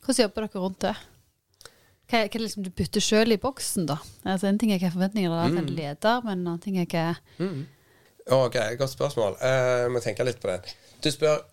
Hvordan 0.05 0.23
jobber 0.23 0.47
dere 0.47 0.63
rundt 0.63 0.83
det? 0.85 0.97
Hva, 2.07 2.21
hva 2.31 2.39
liksom 2.39 2.63
du 2.63 2.71
putter 2.71 3.03
sjøl 3.03 3.35
i 3.35 3.41
boksen, 3.43 3.89
da? 3.89 3.97
Altså 4.23 4.47
En 4.47 4.61
ting 4.61 4.71
er 4.71 4.79
hva 4.79 4.93
forventninger 4.95 5.33
det 5.33 5.41
er 5.41 5.55
til 5.57 5.63
en 5.65 5.73
leder, 5.81 6.21
men 6.23 6.37
en 6.39 6.53
annen 6.53 6.63
ting 6.63 6.79
er 6.79 6.87
hva 6.93 7.09
Ok, 8.27 8.57
godt 8.79 8.91
spørsmål. 8.91 9.37
Eh, 9.41 9.83
Jeg 9.85 9.91
må 9.95 10.01
tenke 10.03 10.25
litt 10.27 10.41
på 10.43 10.49
det. 10.51 10.75
Du 11.05 11.11
spør 11.15 11.45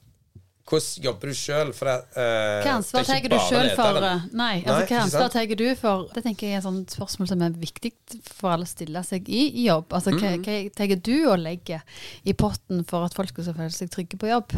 hvordan 0.64 1.04
jobber 1.04 1.28
du 1.28 1.36
sjøl? 1.36 1.74
For 1.76 1.86
det, 1.86 1.96
eh, 2.18 2.64
Hva 2.64 2.76
ansvar 2.80 3.04
tar 3.06 3.20
du 3.28 3.36
sjøl 3.36 3.70
for 3.76 3.98
lederen. 3.98 4.22
Nei, 4.34 4.64
altså 4.64 4.78
Nei, 4.80 4.88
hva 4.88 5.02
ansvar 5.04 5.30
tar 5.34 5.56
du 5.60 5.76
for 5.76 6.08
Det 6.16 6.24
tenker 6.24 6.48
jeg 6.48 6.64
er 6.64 6.68
et 6.82 6.96
spørsmål 6.96 7.28
som 7.28 7.42
er 7.44 7.50
viktig 7.52 7.92
for 8.32 8.54
alle 8.56 8.64
å 8.66 8.72
stille 8.72 9.04
seg 9.04 9.28
i, 9.30 9.42
i 9.60 9.66
jobb. 9.68 9.92
Altså 9.94 10.14
hva, 10.16 10.32
Mm. 10.38 10.44
hva 10.48 10.76
tar 10.76 10.96
du 10.96 11.28
og 11.30 11.38
legger 11.40 11.82
i 12.26 12.34
potten 12.34 12.86
for 12.88 13.04
at 13.06 13.14
folk 13.14 13.30
skal 13.30 13.54
føle 13.54 13.70
seg 13.76 13.92
trygge 13.92 14.18
på 14.18 14.32
jobb? 14.32 14.56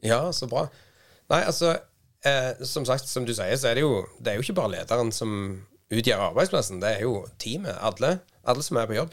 Ja, 0.00 0.30
så 0.30 0.48
bra. 0.48 0.68
Nei, 1.28 1.42
altså 1.44 1.74
eh, 2.24 2.54
Som 2.64 2.84
sagt, 2.86 3.08
som 3.08 3.24
du 3.26 3.34
sier, 3.34 3.56
så 3.58 3.68
er 3.68 3.74
det 3.74 3.82
jo 3.82 4.06
Det 4.22 4.32
er 4.32 4.36
jo 4.38 4.42
ikke 4.46 4.54
bare 4.62 4.70
lederen 4.78 5.12
som 5.12 5.66
utgjør 5.90 6.30
arbeidsplassen. 6.30 6.80
Det 6.80 6.96
er 6.96 7.00
jo 7.02 7.26
teamet. 7.38 7.76
Alle. 7.82 8.20
Alle 8.46 8.62
som 8.62 8.76
er 8.76 8.86
på 8.86 8.94
jobb. 8.94 9.10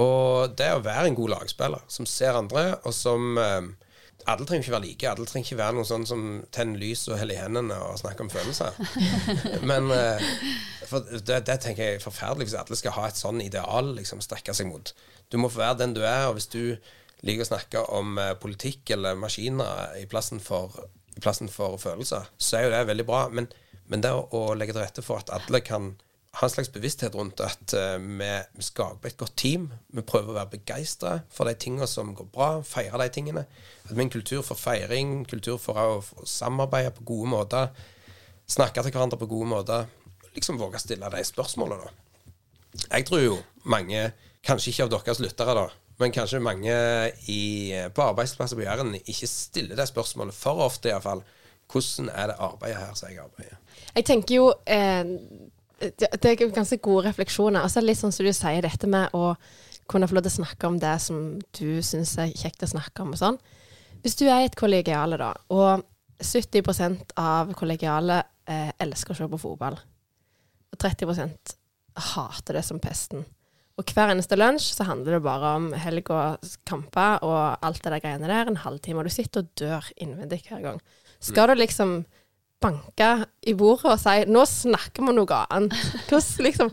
Og 0.00 0.54
det 0.56 0.70
å 0.72 0.82
være 0.84 1.10
en 1.10 1.16
god 1.18 1.34
lagspiller 1.34 1.82
som 1.92 2.08
ser 2.08 2.38
andre, 2.38 2.78
og 2.86 2.94
som 2.96 3.36
eh, 3.40 3.72
Alle 4.22 4.46
trenger 4.46 4.62
ikke 4.62 4.76
være 4.76 4.86
like. 4.86 5.10
Alle 5.10 5.26
trenger 5.26 5.48
ikke 5.48 5.58
være 5.58 5.76
noe 5.76 5.88
sånn 5.88 6.04
som 6.06 6.20
tenner 6.54 6.78
lys 6.78 7.08
og 7.10 7.18
heller 7.18 7.34
i 7.34 7.42
hendene 7.42 7.78
og 7.88 7.98
snakker 7.98 8.22
om 8.22 8.30
følelser. 8.30 8.76
Men 9.70 9.90
eh, 9.90 10.22
det, 11.26 11.40
det 11.48 11.58
tenker 11.64 11.82
jeg 11.82 11.98
er 11.98 12.04
forferdelig 12.04 12.46
hvis 12.46 12.58
alle 12.60 12.78
skal 12.78 12.94
ha 12.96 13.08
et 13.08 13.18
sånn 13.18 13.42
ideal 13.42 13.90
liksom 13.96 14.22
strekke 14.22 14.54
seg 14.54 14.70
mot. 14.70 14.94
Du 15.32 15.40
må 15.42 15.50
få 15.50 15.64
være 15.64 15.80
den 15.82 15.96
du 15.96 16.04
er, 16.04 16.28
og 16.28 16.36
hvis 16.38 16.50
du 16.52 16.76
liker 17.26 17.44
å 17.44 17.50
snakke 17.50 17.82
om 17.96 18.16
eh, 18.20 18.34
politikk 18.38 18.94
eller 18.94 19.18
maskiner 19.18 19.98
i 19.98 20.06
plassen 20.10 20.42
for, 20.42 20.86
i 21.16 21.22
plassen 21.22 21.50
for 21.50 21.78
følelser, 21.82 22.30
så 22.38 22.58
er 22.58 22.66
jo 22.66 22.72
det 22.76 22.86
veldig 22.92 23.08
bra. 23.08 23.26
Men, 23.34 23.50
men 23.90 24.06
det 24.06 24.14
å, 24.14 24.24
å 24.38 24.54
legge 24.58 24.76
til 24.76 24.84
rette 24.84 25.04
for 25.06 25.22
at 25.22 25.32
alle 25.34 25.62
kan 25.66 25.94
ha 26.32 26.46
en 26.46 26.52
slags 26.52 26.70
bevissthet 26.72 27.14
rundt 27.14 27.40
at 27.44 27.74
eh, 27.76 27.98
vi, 28.00 28.64
skaper 28.64 29.10
et 29.10 29.18
godt 29.20 29.34
team. 29.36 29.66
Vi 29.92 30.04
prøver 30.06 30.32
å 30.32 30.36
være 30.38 30.54
begeistra 30.54 31.18
for 31.32 31.48
de 31.48 31.52
tingene 31.60 31.88
som 31.90 32.14
går 32.16 32.30
bra, 32.32 32.48
feire 32.64 33.00
de 33.02 33.08
tingene. 33.12 33.44
At 33.84 33.92
vi 33.92 33.98
er 33.98 34.06
en 34.06 34.14
kultur 34.14 34.40
for 34.46 34.56
feiring, 34.56 35.26
kultur 35.28 35.60
for 35.60 35.76
å, 35.76 36.00
for 36.04 36.24
å 36.24 36.30
samarbeide 36.30 36.94
på 36.96 37.04
gode 37.12 37.32
måter. 37.34 37.68
Snakke 38.48 38.80
til 38.80 38.94
hverandre 38.94 39.20
på 39.20 39.28
gode 39.28 39.50
måter. 39.52 39.92
Liksom 40.32 40.56
våge 40.60 40.80
å 40.80 40.82
stille 40.82 41.12
de 41.12 41.22
spørsmålene, 41.28 41.84
da. 41.84 41.98
Jeg 42.86 43.04
tror 43.04 43.20
jo 43.20 43.36
mange, 43.68 44.06
kanskje 44.40 44.72
ikke 44.72 44.86
av 44.86 44.92
deres 44.94 45.20
lyttere, 45.20 45.54
da, 45.58 45.68
men 46.00 46.14
kanskje 46.16 46.40
mange 46.40 46.74
i, 47.28 47.42
på 47.92 48.04
arbeidsplasser 48.08 48.56
på 48.56 48.64
Jæren 48.64 48.96
ikke 49.02 49.28
stiller 49.28 49.76
det 49.76 49.90
spørsmålet 49.90 50.34
for 50.34 50.64
ofte, 50.64 50.88
iallfall. 50.88 51.20
Hvordan 51.72 52.08
er 52.08 52.32
det 52.32 52.40
arbeidet 52.40 52.80
her 52.80 52.96
som 52.96 53.12
jeg 53.12 53.20
arbeider? 53.20 53.60
Jeg 53.92 54.06
tenker 54.08 54.34
jo 54.34 54.48
eh, 54.64 55.12
det, 55.82 56.08
det 56.22 56.30
er 56.30 56.54
ganske 56.54 56.78
gode 56.82 57.08
refleksjoner. 57.08 57.62
Altså 57.62 57.82
litt 57.82 58.00
sånn 58.00 58.14
som 58.14 58.26
du 58.26 58.32
sier, 58.36 58.62
dette 58.64 58.90
med 58.90 59.14
å 59.16 59.34
kunne 59.90 60.08
få 60.08 60.16
lov 60.16 60.26
til 60.26 60.32
å 60.32 60.38
snakke 60.40 60.68
om 60.68 60.78
det 60.80 60.94
som 61.02 61.22
du 61.58 61.82
syns 61.84 62.14
er 62.22 62.32
kjekt 62.38 62.64
å 62.64 62.70
snakke 62.70 63.04
om 63.04 63.14
og 63.14 63.20
sånn. 63.20 63.40
Hvis 64.02 64.16
du 64.18 64.26
er 64.26 64.42
i 64.42 64.48
et 64.48 64.58
kollegiale, 64.58 65.18
da, 65.20 65.32
og 65.54 65.84
70 66.22 67.12
av 67.18 67.52
kollegialet 67.58 68.30
eh, 68.50 68.70
elsker 68.82 69.14
å 69.14 69.18
se 69.18 69.28
på 69.30 69.40
fotball, 69.42 69.78
og 70.72 70.80
30% 70.80 71.56
hater 72.14 72.58
det 72.58 72.64
som 72.66 72.80
pesten. 72.82 73.26
Og 73.80 73.88
hver 73.88 74.12
eneste 74.12 74.36
lunsj 74.36 74.74
så 74.76 74.86
handler 74.88 75.16
det 75.16 75.24
bare 75.24 75.52
om 75.56 75.70
helg 75.80 76.10
og 76.12 76.50
kamper 76.68 77.22
og 77.24 77.64
alt 77.64 77.80
det 77.84 77.94
der 77.94 78.02
greiene 78.04 78.28
der, 78.28 78.50
en 78.50 78.60
halvtime. 78.60 79.00
Og 79.00 79.08
du 79.08 79.14
sitter 79.14 79.42
og 79.42 79.52
dør 79.58 79.88
innvendig 79.96 80.42
hver 80.44 80.60
gang. 80.64 80.82
Skal 81.22 81.48
du 81.48 81.56
liksom 81.56 82.02
banke 82.62 83.10
i 83.46 83.54
bordet 83.58 83.92
og 83.92 84.00
si 84.00 84.24
'nå 84.28 84.42
snakker 84.48 85.06
vi 85.06 85.14
noe 85.16 85.38
annet'? 85.50 85.76
Hvordan, 86.08 86.44
liksom, 86.46 86.70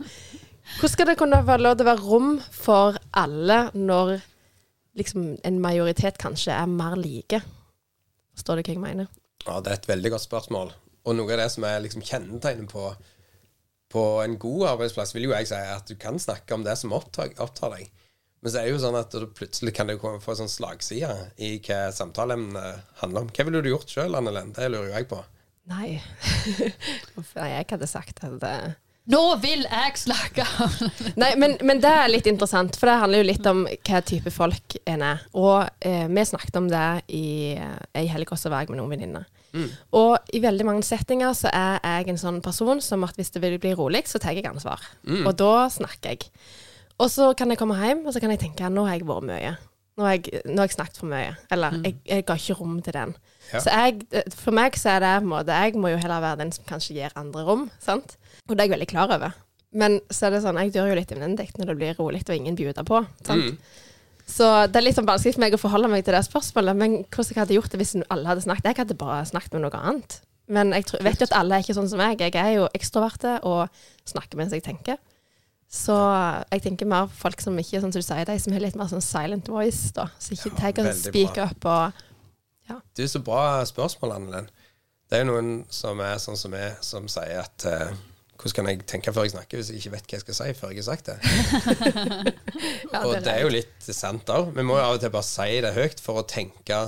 hvordan 0.78 0.92
skal 0.94 1.06
det 1.06 1.18
kunne 1.18 1.46
være 1.46 1.62
lov 1.66 1.76
til 1.76 1.86
å 1.86 1.90
være 1.90 2.06
rom 2.06 2.40
for 2.50 2.98
alle 3.12 3.70
når 3.74 4.20
liksom 4.96 5.36
en 5.44 5.60
majoritet 5.60 6.18
kanskje 6.18 6.52
er 6.54 6.66
mer 6.66 6.96
like? 6.96 7.42
Forstår 8.34 8.56
du 8.56 8.62
hva 8.62 8.74
jeg 8.74 8.82
mener? 8.82 9.08
Ja, 9.46 9.60
Det 9.60 9.70
er 9.72 9.78
et 9.78 9.88
veldig 9.88 10.10
godt 10.10 10.26
spørsmål. 10.28 10.72
Og 11.06 11.16
noe 11.16 11.32
av 11.32 11.38
det 11.38 11.50
som 11.50 11.64
er 11.64 11.80
liksom 11.80 12.02
kjennetegnet 12.02 12.68
på, 12.70 12.94
på 13.90 14.02
en 14.24 14.36
god 14.38 14.66
arbeidsplass, 14.74 15.14
vil 15.14 15.24
jo 15.24 15.32
jeg 15.34 15.48
si 15.48 15.54
at 15.54 15.86
du 15.88 15.94
kan 15.96 16.18
snakke 16.18 16.54
om 16.54 16.64
det 16.64 16.76
som 16.78 16.92
opptar, 16.92 17.32
opptar 17.38 17.70
deg. 17.76 17.90
Men 18.42 18.52
så 18.52 18.58
er 18.60 18.68
det 18.68 18.72
jo 18.72 18.80
sånn 18.84 18.96
at 18.98 19.16
plutselig 19.36 19.74
kan 19.76 19.86
det 19.90 19.98
komme- 20.00 20.20
få 20.20 20.36
sånn 20.36 20.48
slagside 20.48 21.32
i 21.38 21.58
hva 21.58 21.90
samtaleemnet 21.92 22.80
handler 23.02 23.20
om. 23.26 23.28
Hva 23.28 23.44
ville 23.44 23.62
du 23.62 23.68
gjort 23.72 23.88
sjøl, 23.92 24.16
Annelen? 24.16 24.52
Det 24.56 24.70
lurer 24.70 24.88
jo 24.88 24.94
jeg 24.96 25.08
på. 25.08 25.18
Nei. 25.70 26.00
Nei, 27.38 27.50
jeg 27.54 27.66
hadde 27.70 27.88
sagt 27.90 28.24
at 28.26 28.38
det 28.42 28.54
Nå 29.10 29.20
vil 29.42 29.64
jeg 29.64 29.96
snakke! 29.98 30.44
Nei, 31.18 31.32
men, 31.40 31.56
men 31.66 31.80
det 31.82 31.90
er 31.90 32.10
litt 32.12 32.28
interessant, 32.30 32.76
for 32.78 32.86
det 32.86 32.98
handler 33.00 33.22
jo 33.22 33.26
litt 33.30 33.46
om 33.48 33.64
hva 33.66 34.00
type 34.06 34.30
folk 34.30 34.76
en 34.86 35.02
er. 35.02 35.24
Og 35.34 35.64
eh, 35.82 36.04
vi 36.06 36.24
snakket 36.28 36.58
om 36.60 36.68
det 36.70 36.84
i 37.16 37.24
ei 37.96 38.04
helg 38.12 38.30
også 38.30 38.52
var 38.52 38.62
jeg 38.62 38.70
med 38.70 38.78
noen 38.78 38.92
venninner. 38.92 39.24
Og 39.98 40.30
i 40.36 40.42
veldig 40.44 40.66
mange 40.68 40.86
settinger 40.86 41.32
så 41.34 41.50
er 41.50 41.80
jeg 41.82 42.12
en 42.12 42.20
sånn 42.22 42.38
person 42.44 42.78
som 42.84 43.02
at 43.08 43.16
hvis 43.18 43.32
det 43.34 43.42
vil 43.42 43.56
bli 43.58 43.72
rolig, 43.74 44.04
så 44.06 44.20
tar 44.22 44.36
jeg 44.36 44.46
ansvar. 44.46 44.84
Og 45.24 45.32
da 45.40 45.66
snakker 45.74 46.14
jeg. 46.14 46.30
Og 47.00 47.10
så 47.10 47.32
kan 47.34 47.50
jeg 47.50 47.58
komme 47.58 47.80
hjem, 47.80 48.04
og 48.06 48.14
så 48.14 48.22
kan 48.22 48.30
jeg 48.36 48.44
tenke 48.44 48.68
nå 48.70 48.84
har 48.86 49.00
jeg 49.00 49.08
vært 49.08 49.26
mye. 49.32 49.56
Nå 49.98 50.06
har 50.06 50.20
jeg, 50.20 50.44
nå 50.46 50.60
har 50.60 50.68
jeg 50.68 50.76
snakket 50.76 51.02
for 51.02 51.10
mye. 51.10 51.34
Eller 51.50 51.80
jeg, 51.82 51.98
jeg 52.06 52.28
ga 52.28 52.38
ikke 52.38 52.60
rom 52.60 52.78
til 52.84 52.94
den. 53.00 53.16
Ja. 53.50 53.60
Så 53.64 53.74
jeg, 53.74 54.24
for 54.36 54.54
meg 54.54 54.76
så 54.78 54.94
er 54.94 55.02
det 55.02 55.12
på 55.20 55.26
en 55.26 55.32
måte 55.32 55.56
Jeg 55.66 55.74
må 55.80 55.90
jo 55.90 55.98
heller 55.98 56.22
være 56.22 56.38
den 56.44 56.52
som 56.54 56.66
kanskje 56.68 56.94
gir 57.00 57.14
andre 57.18 57.42
rom, 57.46 57.68
sant? 57.82 58.16
Og 58.46 58.54
det 58.54 58.62
er 58.62 58.68
jeg 58.68 58.76
veldig 58.76 58.90
klar 58.92 59.14
over. 59.16 59.34
Men 59.70 60.00
så 60.10 60.26
er 60.26 60.34
det 60.34 60.42
sånn, 60.44 60.58
jeg 60.64 60.74
dør 60.74 60.90
jo 60.90 60.98
litt 60.98 61.12
innvendig 61.14 61.50
når 61.58 61.70
det 61.70 61.76
blir 61.78 61.98
rolig 61.98 62.24
og 62.26 62.34
ingen 62.34 62.58
bjuder 62.58 62.86
på. 62.86 63.04
sant? 63.26 63.52
Mm. 63.52 63.86
Så 64.30 64.46
det 64.70 64.78
er 64.78 64.86
litt 64.86 64.98
sånn 64.98 65.08
vanskelig 65.08 65.34
for 65.34 65.42
meg 65.42 65.54
å 65.56 65.60
forholde 65.60 65.90
meg 65.90 66.04
til 66.06 66.14
det 66.14 66.22
spørsmålet. 66.26 66.78
Men 66.78 66.96
hvordan 67.02 67.30
jeg 67.34 67.40
hadde 67.42 67.56
gjort 67.56 67.72
det 67.72 67.80
hvis 67.82 67.94
alle 68.06 68.30
hadde 68.30 68.44
snakket? 68.46 68.70
Jeg 68.70 68.80
hadde 68.84 68.98
bare 68.98 69.22
snakket 69.30 69.56
med 69.56 69.64
noe 69.66 69.80
annet. 69.80 70.20
Men 70.50 70.74
jeg 70.74 70.86
tror, 70.90 71.02
vet 71.06 71.22
jo 71.22 71.28
at 71.28 71.36
alle 71.38 71.56
er 71.56 71.64
ikke 71.64 71.76
sånn 71.78 71.90
som 71.90 72.02
meg. 72.02 72.22
Jeg 72.22 72.34
er 72.38 72.52
jo 72.56 72.66
ekstroverte 72.74 73.38
og 73.46 73.70
snakker 74.10 74.38
mens 74.38 74.54
jeg 74.54 74.66
tenker. 74.66 74.98
Så 75.70 75.94
jeg 76.50 76.64
tenker 76.64 76.88
mer 76.90 77.10
folk 77.14 77.38
som 77.42 77.58
ikke, 77.58 77.78
sånn 77.78 77.92
som 77.94 78.02
du 78.02 78.06
sier, 78.06 78.26
de 78.26 78.38
som 78.42 78.54
har 78.54 78.62
litt 78.64 78.78
mer 78.78 78.90
sånn 78.90 79.04
silent 79.04 79.46
voice, 79.50 79.92
da. 79.94 80.08
Så 80.18 80.34
ikke 80.34 80.50
Ja, 80.50 80.72
tar 80.74 80.88
å 80.90 80.94
speak 80.98 81.38
up 81.38 81.68
og 81.70 82.00
Det 82.96 83.06
er 83.06 83.12
så 83.12 83.22
bra 83.24 83.64
spørsmål, 83.68 84.16
Annelen. 84.16 84.50
Det 85.10 85.18
er 85.18 85.26
noen 85.26 85.64
som 85.74 85.98
er 86.04 86.20
sånn 86.22 86.38
som 86.38 86.52
meg, 86.54 86.78
som 86.86 87.08
sier 87.10 87.42
at 87.42 87.66
uh, 87.66 87.90
hvordan 88.40 88.54
kan 88.56 88.68
jeg 88.70 88.86
tenke 88.88 89.12
før 89.12 89.26
jeg 89.26 89.34
snakker, 89.34 89.58
hvis 89.58 89.70
jeg 89.70 89.82
ikke 89.82 89.92
vet 89.92 90.06
hva 90.06 90.16
jeg 90.16 90.22
skal 90.24 90.36
si 90.38 90.54
før 90.56 90.70
jeg 90.72 90.80
har 90.80 90.86
sagt 90.86 91.10
det? 91.10 91.16
ja, 92.92 93.02
og 93.02 93.18
det 93.20 93.32
er 93.34 93.42
jo 93.44 93.52
litt 93.52 93.90
sant 93.92 94.32
òg. 94.32 94.54
Vi 94.56 94.64
må 94.64 94.78
jo 94.78 94.84
av 94.84 94.96
og 94.96 95.02
til 95.02 95.12
bare 95.12 95.28
si 95.28 95.58
det 95.64 95.74
høyt 95.76 96.00
for 96.00 96.22
å 96.22 96.26
tenke 96.28 96.78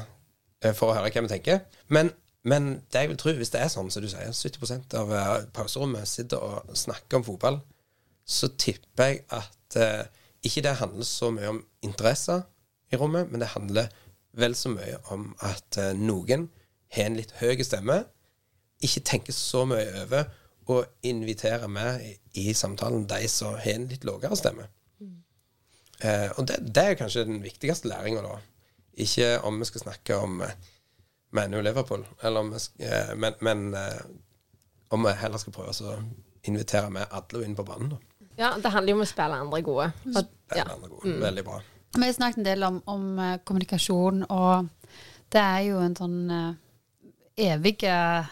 eh, 0.62 0.72
For 0.72 0.88
å 0.88 0.96
høre 0.96 1.10
hva 1.12 1.24
vi 1.26 1.32
tenker. 1.34 1.60
Men, 1.92 2.12
men 2.48 2.70
det 2.94 3.04
jeg 3.04 3.12
vil 3.12 3.20
tro, 3.20 3.34
hvis 3.36 3.52
det 3.52 3.60
er 3.60 3.72
sånn 3.72 3.90
som 3.92 4.04
du 4.04 4.08
sier, 4.08 4.32
70% 4.32 4.96
av 5.02 5.12
eh, 5.18 5.34
pauserommet 5.52 6.08
sitter 6.08 6.40
og 6.40 6.72
snakker 6.78 7.20
om 7.20 7.26
fotball, 7.26 7.60
så 8.24 8.48
tipper 8.56 9.10
jeg 9.10 9.24
at 9.34 9.76
eh, 9.82 10.06
ikke 10.46 10.64
det 10.64 10.78
handler 10.80 11.06
så 11.06 11.28
mye 11.34 11.52
om 11.52 11.60
interesser 11.84 12.46
i 12.92 12.98
rommet, 13.00 13.28
men 13.28 13.44
det 13.44 13.52
handler 13.52 13.92
vel 14.32 14.54
så 14.56 14.72
mye 14.72 14.98
om 15.14 15.30
at 15.44 15.78
eh, 15.80 15.94
noen 15.98 16.48
har 16.92 17.08
en 17.08 17.18
litt 17.18 17.34
høy 17.40 17.60
stemme, 17.64 18.02
ikke 18.82 19.04
tenker 19.06 19.36
så 19.36 19.64
mye 19.68 19.88
over 20.02 20.30
å 20.72 20.82
invitere 21.06 21.68
med 21.70 22.04
i, 22.06 22.14
i 22.42 22.54
samtalen 22.54 23.06
de 23.10 23.26
som 23.30 23.56
har 23.56 23.74
en 23.74 23.88
litt 23.90 24.06
lavere 24.06 24.38
stemme. 24.38 24.68
Eh, 26.02 26.30
og 26.36 26.46
det, 26.50 26.58
det 26.74 26.82
er 26.82 26.98
kanskje 26.98 27.26
den 27.28 27.42
viktigste 27.44 27.90
læringa, 27.90 28.22
da. 28.24 28.38
Ikke 29.02 29.36
om 29.46 29.60
vi 29.60 29.68
skal 29.68 29.84
snakke 29.84 30.18
om 30.18 30.40
eh, 30.42 30.54
ManU 31.32 31.60
og 31.60 31.66
Liverpool, 31.68 32.06
eller 32.22 32.42
om 32.42 32.50
vi 32.52 32.62
sk 32.62 32.82
eh, 32.82 33.12
men, 33.16 33.38
men 33.40 33.76
om 34.92 35.06
vi 35.06 35.14
heller 35.22 35.40
skal 35.40 35.54
prøve 35.54 35.72
å 35.72 35.98
invitere 36.48 36.90
med 36.92 37.06
alle 37.10 37.44
inn 37.46 37.56
på 37.56 37.64
banen. 37.66 37.94
da. 37.94 38.26
Ja, 38.38 38.54
det 38.58 38.72
handler 38.72 38.94
jo 38.94 38.98
om 38.98 39.04
å 39.04 39.08
spille 39.08 39.38
andre 39.44 39.62
gode. 39.64 39.90
Spille 40.02 40.26
er 40.50 40.62
ja. 40.62 40.66
andre 40.74 40.90
gode. 40.90 41.14
Veldig 41.22 41.44
bra. 41.46 41.60
Vi 41.92 42.06
har 42.06 42.12
snakket 42.16 42.40
en 42.40 42.48
del 42.48 42.64
om, 42.64 42.82
om 42.88 43.08
eh, 43.20 43.38
kommunikasjon, 43.44 44.24
og 44.32 44.68
det 45.32 45.40
er 45.40 45.64
jo 45.68 45.80
en 45.84 45.96
sånn 45.96 46.20
evige 46.32 46.60
evig 47.42 47.84
eh, 47.88 48.26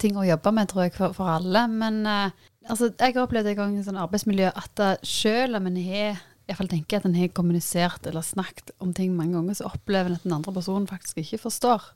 ting 0.00 0.16
å 0.16 0.24
jobbe 0.26 0.52
med, 0.56 0.68
tror 0.70 0.86
jeg, 0.86 0.94
for, 0.96 1.16
for 1.16 1.32
alle. 1.36 1.66
Men 1.72 2.00
eh, 2.08 2.46
altså, 2.68 2.90
jeg 2.92 3.18
opplevd 3.20 3.52
en 3.52 3.58
gang 3.60 3.76
i 3.76 3.84
sånn 3.84 4.00
arbeidsmiljø 4.00 4.52
at 4.52 4.84
selv 5.06 5.60
om 5.60 5.68
en 5.70 5.78
har 5.80 6.24
iallfall 6.46 6.70
tenker 6.70 7.00
at 7.00 7.06
en 7.08 7.16
har 7.18 7.32
kommunisert 7.34 8.06
eller 8.06 8.22
snakket 8.22 8.70
om 8.82 8.92
ting 8.94 9.16
mange 9.16 9.34
ganger, 9.34 9.56
så 9.58 9.70
opplever 9.72 10.12
en 10.12 10.18
at 10.18 10.26
den 10.26 10.36
andre 10.36 10.54
personen 10.54 10.86
faktisk 10.86 11.18
ikke 11.22 11.42
forstår. 11.42 11.88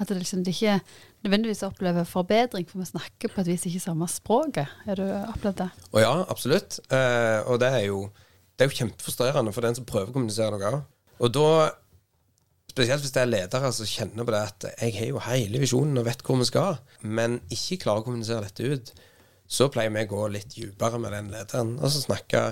At 0.00 0.08
det 0.10 0.18
liksom 0.18 0.42
ikke 0.48 0.80
nødvendigvis 1.22 1.62
opplever 1.62 2.08
forbedring, 2.08 2.66
for 2.66 2.82
vi 2.82 2.88
snakker 2.88 3.30
på 3.30 3.42
et 3.42 3.52
vis 3.52 3.68
ikke 3.68 3.84
samme 3.84 4.08
språket. 4.10 4.72
Har 4.88 4.98
du 4.98 5.04
opplevd 5.06 5.60
det? 5.60 5.68
Å 5.92 6.02
ja, 6.02 6.12
absolutt. 6.32 6.80
Eh, 6.90 7.38
og 7.46 7.60
det 7.62 7.70
er 7.70 7.86
jo 7.86 8.06
Det 8.56 8.64
er 8.64 8.70
jo 8.70 8.78
kjempefrustrerende 8.82 9.52
for 9.54 9.64
den 9.64 9.78
som 9.78 9.86
prøver 9.88 10.10
å 10.12 10.16
kommunisere 10.16 10.58
noe. 10.58 10.82
Og 11.22 11.32
da, 11.34 11.70
spesielt 12.72 13.04
hvis 13.04 13.14
det 13.14 13.22
er 13.22 13.30
ledere 13.30 13.70
som 13.74 13.88
kjenner 13.88 14.26
på 14.26 14.34
det 14.34 14.42
at 14.48 14.66
jeg 14.72 14.96
har 14.98 15.08
jo 15.12 15.22
hele 15.26 15.62
visjonen 15.62 16.00
og 16.00 16.06
vet 16.08 16.24
hvor 16.26 16.40
vi 16.40 16.48
skal, 16.48 16.76
men 17.02 17.40
ikke 17.52 17.80
klarer 17.86 18.04
å 18.04 18.06
kommunisere 18.08 18.44
dette 18.48 18.68
ut, 18.74 18.92
så 19.52 19.68
pleier 19.72 19.92
vi 19.92 20.04
å 20.06 20.12
gå 20.12 20.28
litt 20.32 20.54
dypere 20.54 21.00
med 21.00 21.12
den 21.16 21.32
lederen. 21.32 21.74
Og 21.80 21.92
så 21.92 22.04
snakke, 22.04 22.44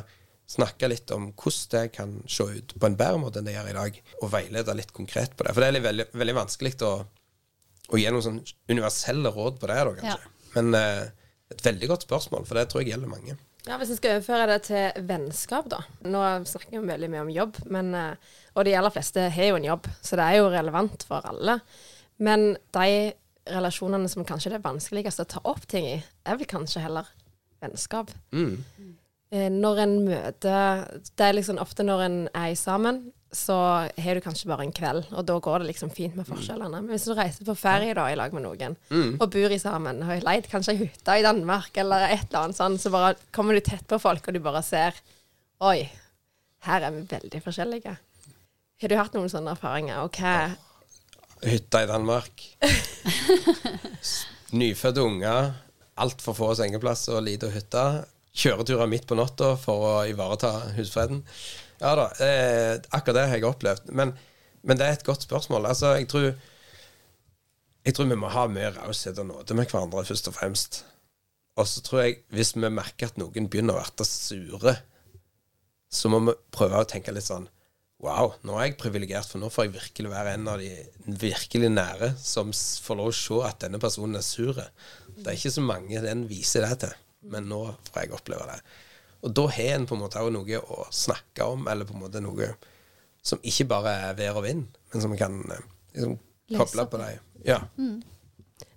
snakke 0.51 0.91
litt 0.93 1.13
om 1.17 1.31
hvordan 1.31 1.71
det 1.77 1.85
kan 1.95 2.17
se 2.29 2.49
ut 2.59 2.75
på 2.77 2.91
en 2.91 2.99
bedre 2.99 3.23
måte 3.23 3.41
enn 3.41 3.49
det 3.49 3.57
gjør 3.57 3.71
i 3.73 3.79
dag, 3.79 4.03
og 4.21 4.35
veilede 4.35 4.77
litt 4.77 4.93
konkret 4.97 5.37
på 5.37 5.47
det. 5.47 5.55
For 5.57 5.65
det 5.65 5.71
er 5.81 5.87
veldig, 5.87 6.11
veldig 6.21 6.37
vanskelig 6.41 6.75
å, 6.89 6.93
å 7.91 8.01
gi 8.01 8.11
noen 8.13 8.27
sånn 8.27 8.43
universelle 8.73 9.33
råd 9.37 9.61
på 9.63 9.71
det, 9.71 9.79
da, 9.89 9.95
kanskje. 10.01 10.35
Men 10.57 10.77
eh, 10.77 11.07
et 11.55 11.65
veldig 11.65 11.89
godt 11.91 12.05
spørsmål, 12.07 12.45
for 12.49 12.59
det 12.59 12.69
tror 12.71 12.85
jeg 12.85 12.93
gjelder 12.93 13.11
mange. 13.11 13.37
Ja, 13.69 13.77
Hvis 13.77 13.91
en 13.93 13.99
skal 13.99 14.17
overføre 14.17 14.47
det 14.49 14.59
til 14.71 15.07
vennskap, 15.09 15.67
da. 15.71 15.83
Nå 16.09 16.21
snakker 16.49 16.79
vi 16.79 16.89
veldig 16.89 17.11
mye 17.13 17.25
om 17.27 17.33
jobb, 17.35 17.59
men, 17.71 17.95
eh, 17.95 18.15
og 18.57 18.65
de 18.65 18.73
aller 18.77 18.93
fleste 18.95 19.29
har 19.31 19.51
jo 19.51 19.59
en 19.59 19.67
jobb, 19.69 19.89
så 20.03 20.17
det 20.17 20.27
er 20.27 20.39
jo 20.41 20.49
relevant 20.53 21.05
for 21.07 21.27
alle. 21.29 21.61
Men 22.19 22.57
de 22.73 23.13
relasjonene 23.51 24.09
som 24.09 24.25
kanskje 24.25 24.53
det 24.53 24.61
er 24.61 24.69
vanskeligst 24.69 25.21
å 25.21 25.29
ta 25.29 25.43
opp 25.45 25.67
ting 25.69 25.87
i, 25.87 26.03
er 26.25 26.41
vel 26.41 26.49
kanskje 26.49 26.83
heller 26.85 27.09
vennskap. 27.61 28.11
Mm. 28.33 28.65
Eh, 29.31 29.49
Når 29.51 29.79
en 29.79 29.95
møter 30.09 31.01
Det 31.17 31.21
er 31.27 31.37
liksom 31.37 31.61
ofte 31.63 31.85
når 31.85 32.01
en 32.07 32.29
er 32.35 32.55
sammen, 32.55 33.13
så 33.33 33.57
har 33.87 34.19
du 34.19 34.25
kanskje 34.25 34.49
bare 34.51 34.65
en 34.67 34.75
kveld, 34.75 35.05
og 35.15 35.23
da 35.29 35.37
går 35.39 35.63
det 35.63 35.69
liksom 35.69 35.93
fint 35.95 36.17
med 36.19 36.27
forskjellene. 36.27 36.81
Men 36.83 36.91
hvis 36.91 37.07
du 37.07 37.15
reiser 37.15 37.47
på 37.47 37.55
ferie 37.59 37.95
da 37.95 38.09
i 38.11 38.17
lag 38.19 38.35
med 38.35 38.43
noen, 38.43 38.75
og 39.21 39.29
bor 39.31 39.55
i 39.55 39.61
sammen, 39.63 40.03
har 40.09 40.25
leid 40.27 40.49
kanskje 40.51 40.75
ei 40.75 40.81
hytte 40.83 41.19
i 41.21 41.27
Danmark 41.27 41.79
eller 41.79 42.09
et 42.09 42.27
eller 42.27 42.49
annet 42.49 42.59
sånn, 42.59 42.79
så 42.83 42.91
bare 42.91 43.15
kommer 43.35 43.55
du 43.55 43.63
tett 43.63 43.87
på 43.91 44.01
folk, 44.03 44.27
og 44.27 44.35
du 44.35 44.43
bare 44.43 44.65
ser 44.67 44.99
Oi, 45.61 45.85
her 46.65 46.87
er 46.87 46.95
vi 46.95 47.03
veldig 47.05 47.43
forskjellige. 47.45 47.93
Har 48.81 48.89
du 48.89 48.97
hatt 48.97 49.17
noen 49.17 49.29
sånne 49.29 49.53
erfaringer? 49.53 50.07
Og 50.07 50.17
hva 50.17 50.55
Hytta 51.45 51.83
i 51.85 51.89
Danmark. 51.89 52.43
Nyfødte 54.61 55.05
unger. 55.05 55.53
Altfor 56.01 56.37
få 56.37 56.49
sengeplasser 56.57 57.17
og 57.17 57.25
lite 57.29 57.49
hytte. 57.53 57.85
Kjøreturer 58.37 58.89
midt 58.89 59.07
på 59.09 59.17
natta 59.17 59.55
for 59.61 59.87
å 59.89 59.93
ivareta 60.09 60.53
husfreden. 60.77 61.23
Ja 61.81 61.95
da, 61.97 62.07
eh, 62.21 62.75
akkurat 62.93 63.17
det 63.17 63.27
har 63.31 63.39
jeg 63.39 63.49
opplevd. 63.49 63.93
Men, 63.97 64.15
men 64.63 64.81
det 64.81 64.87
er 64.87 64.99
et 64.99 65.07
godt 65.07 65.25
spørsmål. 65.27 65.67
Altså, 65.73 65.95
jeg 65.97 66.09
tror 66.13 66.33
Jeg 67.81 67.95
tror 67.97 68.11
vi 68.11 68.17
må 68.21 68.29
ha 68.29 68.43
mye 68.45 68.75
raushet 68.75 69.19
og 69.23 69.27
nåde 69.31 69.55
med 69.57 69.71
hverandre, 69.71 70.05
først 70.05 70.29
og 70.29 70.35
fremst. 70.37 70.83
Og 71.57 71.65
så 71.67 71.81
tror 71.81 72.03
jeg, 72.03 72.19
hvis 72.29 72.53
vi 72.53 72.69
merker 72.69 73.09
at 73.09 73.17
noen 73.17 73.49
begynner 73.49 73.73
å 73.73 73.81
være 73.81 74.05
sure, 74.05 74.75
så 75.91 76.11
må 76.13 76.21
vi 76.27 76.35
prøve 76.53 76.77
å 76.77 76.89
tenke 76.89 77.15
litt 77.15 77.27
sånn 77.27 77.49
Wow, 78.01 78.31
nå 78.49 78.55
er 78.57 78.71
jeg 78.71 78.79
privilegert, 78.81 79.29
for 79.29 79.43
nå 79.43 79.51
får 79.53 79.67
jeg 79.67 79.75
virkelig 79.75 80.11
være 80.13 80.31
en 80.33 80.47
av 80.49 80.63
de 80.63 80.71
virkelig 81.21 81.69
nære 81.69 82.15
som 82.17 82.49
får 82.49 82.97
lov 82.97 83.11
å 83.11 83.17
se 83.17 83.41
at 83.45 83.59
denne 83.67 83.81
personen 83.83 84.17
er 84.17 84.25
sur. 84.25 84.57
Det 84.57 85.27
er 85.27 85.37
ikke 85.37 85.53
så 85.53 85.65
mange 85.65 86.01
den 86.01 86.23
viser 86.31 86.65
det 86.65 86.79
til, 86.87 86.95
men 87.29 87.51
nå 87.51 87.59
får 87.91 88.07
jeg 88.07 88.15
oppleve 88.17 88.47
det. 88.49 88.57
Og 89.23 89.35
da 89.37 89.47
har 89.53 89.75
en 89.77 89.87
på 89.89 89.97
en 89.97 90.01
måte 90.05 90.21
også 90.21 90.33
noe 90.33 90.61
å 90.65 90.87
snakke 90.95 91.45
om, 91.45 91.67
eller 91.69 91.89
på 91.89 91.97
en 91.97 92.05
måte 92.07 92.23
noe 92.25 92.55
som 93.23 93.41
ikke 93.45 93.67
bare 93.69 93.93
er 94.09 94.15
vær 94.17 94.39
og 94.41 94.47
vind, 94.47 94.65
men 94.93 95.03
som 95.05 95.13
kan 95.21 95.43
eh, 95.53 95.67
liksom, 95.97 96.17
koble 96.57 96.87
på 96.89 97.01
deg. 97.03 97.19
Ja. 97.45 97.59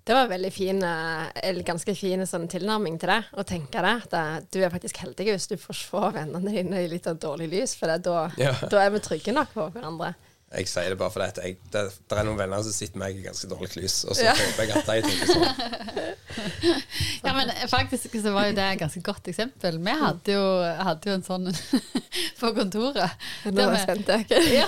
Det 0.03 0.11
var 0.17 0.25
en 0.25 0.33
veldig 0.33 0.51
fin, 0.51 0.81
eh, 0.83 1.29
eller 1.47 1.63
ganske 1.63 1.95
fin 1.95 2.25
sånn 2.27 2.49
tilnærming 2.51 2.97
til 2.99 3.13
det, 3.13 3.21
å 3.39 3.45
tenke 3.47 3.79
det. 3.85 3.93
At 4.09 4.17
eh, 4.19 4.33
du 4.51 4.59
er 4.59 4.73
faktisk 4.73 4.99
heldig 4.99 5.29
hvis 5.29 5.47
du 5.53 5.55
får 5.61 5.79
se 5.79 6.03
vennene 6.17 6.51
dine 6.51 6.83
i 6.83 6.89
litt 6.91 7.07
av 7.07 7.21
dårlig 7.23 7.47
lys, 7.55 7.77
for 7.79 7.87
det, 7.93 8.01
da, 8.09 8.25
Ja. 8.41 8.51
da 8.67 8.83
er 8.83 8.91
vi 8.97 9.03
trygge 9.05 9.31
nok 9.35 9.55
på 9.55 9.69
hverandre. 9.77 10.11
Jeg 10.53 10.67
sier 10.69 10.91
det 10.93 10.97
bare 10.99 11.09
fordi 11.13 11.25
at 11.31 11.39
jeg, 11.41 11.55
det, 11.73 11.81
det 12.09 12.17
er 12.19 12.27
noen 12.27 12.37
venner 12.37 12.61
som 12.65 12.73
sitter 12.75 12.99
med 13.01 13.07
meg 13.09 13.19
i 13.21 13.25
ganske 13.25 13.47
dårlig 13.49 13.71
lys, 13.79 13.95
og 14.05 14.13
så 14.17 14.27
Ja. 14.27 14.33
håper 14.37 14.63
jeg 14.63 14.75
at 14.77 14.85
de 14.85 15.01
tenker 15.01 15.31
sånn. 15.33 16.13
Ja, 17.23 17.31
men 17.37 17.51
faktisk 17.69 18.15
så 18.21 18.31
var 18.35 18.47
jo 18.49 18.55
det 18.57 18.63
et 18.73 18.79
ganske 18.81 19.01
godt 19.05 19.27
eksempel. 19.31 19.77
Vi 19.85 19.93
hadde 20.01 20.33
jo, 20.35 20.43
hadde 20.85 21.09
jo 21.09 21.15
en 21.17 21.25
sånn 21.25 21.45
på 22.41 22.51
kontoret. 22.57 23.13
Nå 23.47 23.63
er 23.63 23.75
jeg 23.77 23.83
spent. 23.85 24.11
jeg. 24.11 24.47
ja, 24.59 24.67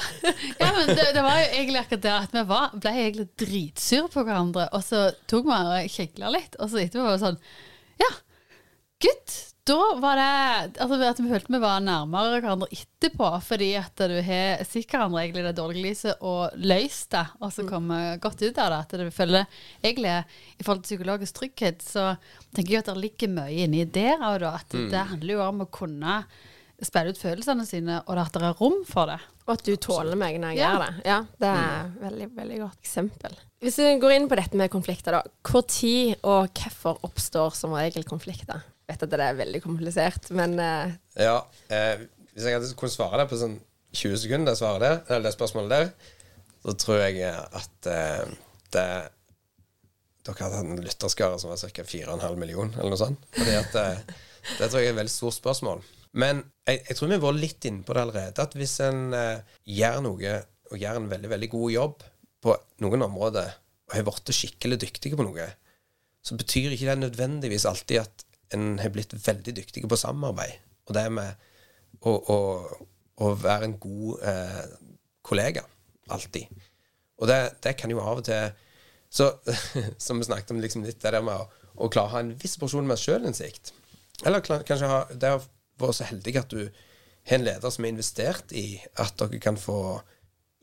ja, 0.61 0.69
men 0.77 0.91
det, 0.93 1.07
det 1.17 1.23
var 1.25 1.39
jo 1.41 1.47
egentlig 1.49 1.81
akkurat 1.81 2.05
det 2.05 2.13
at 2.15 2.37
vi 2.37 2.43
var, 2.53 2.75
ble 2.77 2.93
egentlig 3.01 3.27
dritsure 3.41 4.11
på 4.13 4.23
hverandre, 4.27 4.67
og 4.77 4.85
så 4.85 5.07
tok 5.31 5.49
vi 5.49 5.57
og 5.57 5.91
kjekla 5.97 6.31
litt, 6.37 6.57
og 6.61 6.71
så 6.71 6.81
etterpå 6.83 7.05
var 7.09 7.17
det 7.17 7.25
sånn 7.25 7.41
Ja, 8.03 8.11
gutt, 9.05 9.35
da 9.65 9.77
var 9.97 10.19
det 10.19 10.79
altså 10.83 10.97
at 11.07 11.19
vi 11.19 11.29
følte 11.31 11.53
vi 11.55 11.59
var 11.63 11.81
nærmere 11.81 12.35
hverandre 12.37 12.67
etterpå, 12.69 13.29
fordi 13.41 13.71
at 13.79 13.97
du 13.97 14.15
har 14.27 14.61
sikkert 14.69 15.07
andre 15.07 15.23
egentlig 15.23 15.41
i 15.41 15.47
det 15.47 15.55
dårlige 15.57 15.85
lyset 15.87 16.21
og 16.21 16.53
løst 16.61 17.09
det, 17.15 17.23
og 17.41 17.53
så 17.53 17.65
kommet 17.69 18.19
godt 18.21 18.43
ut 18.45 18.59
av 18.61 18.69
det. 18.75 18.81
At 18.85 18.97
du 19.01 19.09
føler 19.15 19.47
egentlig 19.81 20.11
i 20.59 20.63
forhold 20.65 20.83
til 20.83 20.91
psykologisk 20.91 21.39
trygghet, 21.39 21.81
så 21.81 22.11
tenker 22.53 22.75
jeg 22.77 22.83
at 22.85 22.91
det 22.93 22.97
ligger 23.01 23.33
mye 23.39 23.63
inni 23.65 23.85
der 23.89 24.21
òg, 24.21 24.37
da. 24.45 24.53
At 24.61 24.75
det 24.93 25.07
handler 25.15 25.33
jo 25.33 25.41
om 25.47 25.65
å 25.65 25.69
kunne 25.73 26.19
spille 26.85 27.15
ut 27.15 27.23
følelsene 27.23 27.65
sine, 27.65 28.01
og 28.05 28.21
at 28.21 28.35
det 28.35 28.43
er 28.45 28.57
rom 28.61 28.81
for 28.85 29.09
det. 29.09 29.17
Og 29.47 29.55
at 29.55 29.65
du 29.65 29.73
tåler 29.81 30.17
meg 30.19 30.37
når 30.41 30.53
jeg 30.53 30.59
Ja. 30.61 30.69
gjør 30.75 30.85
det. 30.85 31.05
Ja, 31.05 31.19
Det 31.39 31.47
er 31.47 31.85
et 31.85 31.99
veldig, 32.01 32.29
veldig 32.35 32.59
godt 32.59 32.79
eksempel. 32.83 33.35
Hvis 33.63 33.77
vi 33.81 33.97
går 33.99 34.11
inn 34.13 34.29
på 34.29 34.35
dette 34.35 34.53
med 34.59 34.69
konflikter, 34.69 35.11
da. 35.11 35.23
Tid 35.65 36.17
og 36.23 36.53
hvorfor 36.53 36.99
oppstår 37.01 37.55
som 37.55 37.71
regel 37.73 38.03
konflikter? 38.03 38.61
Vet 38.85 39.05
at 39.05 39.13
det 39.13 39.21
er 39.25 39.37
veldig 39.39 39.61
komplisert, 39.63 40.29
men 40.35 40.59
eh, 40.61 40.93
Ja, 41.25 41.39
eh, 41.73 42.05
hvis 42.33 42.45
jeg 42.45 42.57
hadde 42.57 42.75
kunnet 42.77 42.93
svare 42.93 43.23
det 43.23 43.29
på 43.31 43.39
sånn 43.39 43.57
20 43.95 44.21
sekunder 44.25 44.51
det, 44.51 44.59
svaret 44.59 44.81
svare 44.81 44.85
det, 44.85 45.09
eller 45.09 45.25
det 45.29 45.35
spørsmålet 45.37 45.73
der, 45.73 46.13
så 46.65 46.75
tror 46.81 47.01
jeg 47.05 47.21
at 47.31 47.91
eh, 47.91 48.33
det 48.75 48.87
Dere 50.25 50.41
hadde 50.41 50.57
hatt 50.57 50.65
en 50.73 50.81
lytterskare 50.81 51.37
som 51.37 51.51
var 51.51 51.59
ca. 51.61 51.83
4,5 51.85 52.39
millioner, 52.41 52.79
eller 52.79 52.95
noe 52.95 52.97
sånt. 52.97 53.27
Fordi 53.35 53.51
at 53.59 53.75
eh, 53.77 54.15
Det 54.57 54.69
tror 54.71 54.81
jeg 54.81 54.89
er 54.89 54.95
et 54.95 54.97
veldig 54.97 55.13
stort 55.13 55.35
spørsmål. 55.37 55.83
Men 56.17 56.41
jeg, 56.65 56.79
jeg 56.87 56.97
tror 56.97 57.11
vi 57.11 57.17
har 57.17 57.21
vært 57.21 57.41
litt 57.43 57.67
inne 57.69 57.85
på 57.85 57.93
det 57.93 58.01
allerede. 58.01 58.45
At 58.45 58.57
hvis 58.57 58.73
en 58.85 59.03
eh, 59.13 59.59
gjør 59.69 59.99
noe, 60.05 60.33
og 60.71 60.81
gjør 60.81 60.97
en 60.97 61.11
veldig, 61.11 61.29
veldig 61.29 61.49
god 61.53 61.75
jobb 61.75 62.07
på 62.45 62.55
noen 62.81 63.05
områder, 63.05 63.53
og 63.85 63.93
har 63.93 64.07
blitt 64.07 64.33
skikkelig 64.33 64.79
dyktig 64.81 65.13
på 65.13 65.27
noe, 65.27 65.45
så 66.25 66.37
betyr 66.39 66.73
ikke 66.73 66.89
det 66.89 66.97
nødvendigvis 67.03 67.67
alltid 67.69 68.01
at 68.01 68.24
en 68.53 68.79
har 68.79 68.93
blitt 68.93 69.13
veldig 69.25 69.55
dyktig 69.57 69.85
på 69.89 69.99
samarbeid. 69.99 70.59
Og 70.85 70.93
det 70.97 71.05
med 71.13 71.47
å, 72.05 72.13
å, 72.13 72.37
å 73.25 73.31
være 73.41 73.69
en 73.69 73.77
god 73.81 74.25
eh, 74.29 74.63
kollega. 75.25 75.65
Alltid. 76.13 76.51
Og 77.17 77.29
det, 77.31 77.39
det 77.65 77.75
kan 77.79 77.91
jo 77.91 78.03
av 78.03 78.21
og 78.21 78.27
til 78.27 78.51
så, 79.15 79.31
Som 80.05 80.19
vi 80.19 80.27
snakket 80.27 80.51
om 80.51 80.59
liksom 80.61 80.83
litt 80.85 80.99
det 81.01 81.13
der 81.15 81.23
med 81.23 81.39
å, 81.39 81.47
å 81.85 81.89
klare 81.91 82.09
å 82.09 82.15
ha 82.17 82.23
en 82.23 82.35
viss 82.41 82.57
porsjon 82.59 82.87
med 82.87 82.99
sjølinnsikt. 82.99 83.71
Eller 84.25 84.43
kanskje 84.43 84.89
ha 84.91 85.05
det 85.11 85.31
å 85.35 85.43
være 85.81 85.95
så 85.97 86.09
heldig 86.09 86.35
at 86.39 86.51
du 86.51 86.61
har 86.65 87.39
en 87.39 87.45
leder 87.45 87.73
som 87.73 87.85
er 87.85 87.93
investert 87.93 88.53
i 88.55 88.77
at 89.01 89.15
dere 89.19 89.41
kan 89.43 89.57
få 89.59 89.79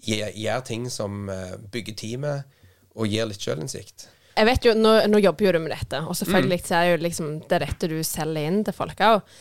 gjøre 0.02 0.60
ting 0.66 0.88
som 0.90 1.28
eh, 1.30 1.56
bygger 1.72 1.98
teamet, 1.98 2.58
og 2.92 3.08
gir 3.08 3.28
litt 3.28 3.40
sjølinnsikt. 3.40 4.08
Jeg 4.36 4.48
vet 4.48 4.66
jo, 4.66 4.74
nå, 4.78 4.94
nå 5.12 5.20
jobber 5.20 5.46
jo 5.46 5.54
du 5.56 5.60
med 5.64 5.74
dette, 5.74 6.00
og 6.08 6.16
selvfølgelig 6.16 6.60
så 6.64 6.78
er 6.78 6.84
det 6.84 6.92
jo 6.92 7.04
liksom 7.04 7.30
det 7.44 7.56
er 7.58 7.64
dette 7.66 7.90
du 7.90 7.96
selger 8.06 8.48
inn 8.48 8.60
til 8.64 8.76
folk 8.76 9.00
òg. 9.04 9.32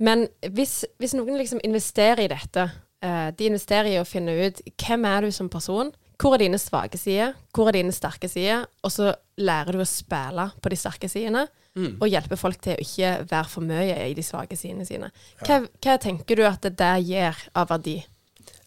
Men 0.00 0.26
hvis, 0.56 0.80
hvis 1.00 1.16
noen 1.18 1.36
liksom 1.40 1.60
investerer 1.66 2.24
i 2.24 2.30
dette, 2.32 2.68
uh, 3.04 3.28
de 3.36 3.48
investerer 3.50 3.92
i 3.92 4.00
å 4.00 4.08
finne 4.08 4.36
ut 4.40 4.62
hvem 4.80 5.08
er 5.10 5.26
du 5.28 5.34
som 5.34 5.50
person, 5.52 5.92
hvor 6.18 6.34
er 6.34 6.46
dine 6.46 6.58
svake 6.58 6.98
sider, 6.98 7.36
hvor 7.54 7.70
er 7.70 7.78
dine 7.78 7.94
sterke 7.94 8.26
sider, 8.30 8.64
og 8.82 8.90
så 8.90 9.12
lærer 9.38 9.76
du 9.76 9.84
å 9.84 9.88
spille 9.88 10.48
på 10.58 10.72
de 10.72 10.78
sterke 10.80 11.10
sidene, 11.12 11.46
og 11.78 12.08
hjelpe 12.10 12.34
folk 12.34 12.58
til 12.64 12.74
å 12.74 12.82
ikke 12.82 13.10
være 13.30 13.50
for 13.52 13.62
mye 13.62 13.98
i 14.08 14.14
de 14.16 14.24
svake 14.26 14.56
sidene 14.58 14.86
sine. 14.88 15.12
Hva, 15.44 15.60
hva 15.78 15.94
tenker 16.02 16.40
du 16.40 16.42
at 16.48 16.64
det 16.66 16.72
der 16.80 16.98
gir 17.06 17.38
av 17.54 17.68
verdi? 17.70 18.00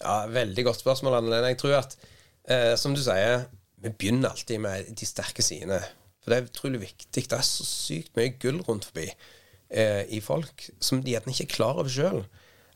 Ja, 0.02 0.22
Veldig 0.32 0.64
godt 0.70 0.80
spørsmål, 0.80 1.18
Annelene. 1.20 1.52
Jeg 1.52 1.60
tror 1.60 1.76
at, 1.82 1.98
eh, 2.48 2.72
som 2.80 2.96
du 2.96 3.02
sier, 3.04 3.50
vi 3.82 3.90
begynner 3.90 4.30
alltid 4.30 4.62
med 4.62 4.92
de 4.98 5.08
sterke 5.08 5.44
sidene. 5.46 5.80
For 6.22 6.32
det 6.32 6.38
er 6.38 6.50
utrolig 6.50 6.84
viktig. 6.84 7.26
Det 7.26 7.38
er 7.38 7.46
så 7.46 7.66
sykt 7.66 8.16
mye 8.18 8.36
gull 8.42 8.62
rundt 8.68 8.88
forbi 8.90 9.08
eh, 9.10 10.04
i 10.14 10.22
folk 10.22 10.68
som 10.80 11.02
de 11.02 11.16
gjerne 11.16 11.34
ikke 11.34 11.48
er 11.48 11.56
klar 11.56 11.82
over 11.82 11.90
sjøl. 11.92 12.22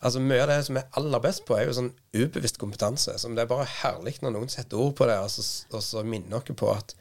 Altså, 0.05 0.21
mye 0.21 0.43
av 0.43 0.51
det 0.51 0.59
som 0.67 0.77
er 0.79 0.89
aller 0.99 1.21
best 1.23 1.45
på, 1.47 1.55
er 1.57 1.67
jo 1.67 1.77
sånn 1.77 1.93
ubevisst 2.15 2.59
kompetanse. 2.61 3.15
Som 3.21 3.37
det 3.37 3.45
er 3.45 3.51
bare 3.51 3.69
herlig 3.81 4.17
når 4.21 4.35
noen 4.35 4.51
setter 4.53 4.81
ord 4.81 4.95
på 4.97 5.07
det, 5.09 5.17
og 5.21 5.31
så, 5.33 5.45
og 5.73 5.85
så 5.85 6.03
minner 6.05 6.41
dere 6.41 6.57
på 6.57 6.71
at 6.73 6.95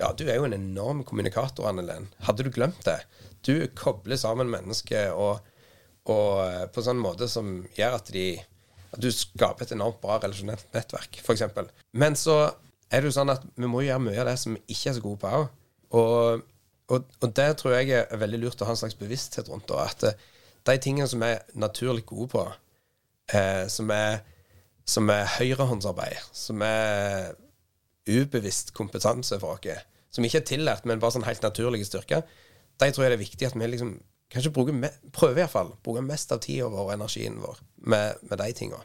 ja, 0.00 0.08
du 0.16 0.24
er 0.26 0.38
jo 0.40 0.46
en 0.48 0.56
enorm 0.56 1.02
kommunikator, 1.06 1.68
Annelen. 1.68 2.08
Hadde 2.26 2.46
du 2.46 2.50
glemt 2.54 2.82
det? 2.88 3.02
Du 3.46 3.54
kobler 3.78 4.18
sammen 4.18 4.50
mennesker 4.50 5.12
og, 5.14 5.42
og 6.10 6.42
eh, 6.46 6.64
på 6.72 6.82
en 6.82 6.88
sånn 6.88 7.02
måte 7.02 7.28
som 7.30 7.60
gjør 7.78 8.00
at 8.00 8.10
de 8.14 8.26
at 8.92 9.00
du 9.00 9.08
skaper 9.14 9.64
et 9.64 9.72
enormt 9.72 10.02
bra 10.02 10.18
relasjonelt 10.20 10.66
nettverk, 10.74 11.16
f.eks. 11.22 11.46
Men 11.96 12.16
så 12.18 12.36
er 12.92 13.00
det 13.00 13.08
jo 13.08 13.16
sånn 13.16 13.32
at 13.32 13.44
vi 13.56 13.70
må 13.70 13.82
gjøre 13.86 14.04
mye 14.04 14.20
av 14.20 14.28
det 14.28 14.38
som 14.40 14.56
vi 14.56 14.62
ikke 14.74 14.90
er 14.90 14.96
så 14.98 15.04
gode 15.04 15.20
på 15.22 15.30
òg. 15.38 15.46
Og, 15.96 16.42
og, 16.92 17.14
og 17.20 17.32
det 17.38 17.48
tror 17.60 17.76
jeg 17.78 17.94
er 18.02 18.20
veldig 18.20 18.42
lurt 18.42 18.62
å 18.62 18.68
ha 18.68 18.74
en 18.74 18.80
slags 18.82 18.98
bevissthet 19.00 19.48
rundt. 19.48 19.68
Da, 19.70 19.86
at 19.88 20.04
eh, 20.08 20.28
de 20.68 20.76
tingene 20.82 21.08
som 21.08 21.22
vi 21.22 21.32
er 21.32 21.42
naturlig 21.58 22.04
gode 22.08 22.28
på, 22.34 22.44
eh, 23.32 23.64
som 23.72 23.90
er, 23.94 24.20
er 25.00 25.34
høyrehåndsarbeid, 25.38 26.20
som 26.36 26.62
er 26.66 27.32
ubevisst 28.08 28.74
kompetanse 28.76 29.38
for 29.40 29.56
oss, 29.56 29.88
som 30.12 30.24
ikke 30.26 30.42
er 30.42 30.48
tillært, 30.48 30.88
men 30.88 31.00
bare 31.00 31.16
sånn 31.16 31.26
helt 31.26 31.44
naturlige 31.44 31.88
styrker, 31.88 32.24
de 32.80 32.88
tror 32.90 33.06
jeg 33.06 33.12
det 33.12 33.18
er 33.18 33.22
viktig 33.24 33.48
at 33.48 33.56
vi 33.56 33.68
liksom 33.70 33.96
kanskje 34.32 34.52
bruker 34.54 34.76
me 34.76 34.88
prøver 35.12 35.48
fall, 35.50 35.74
bruker 35.84 36.04
mest 36.04 36.32
av 36.32 36.40
tida 36.44 36.68
vår 36.72 36.86
og 36.88 36.94
energien 36.94 37.36
vår 37.40 37.60
med, 37.84 38.20
med 38.28 38.40
de 38.40 38.52
tinga, 38.56 38.80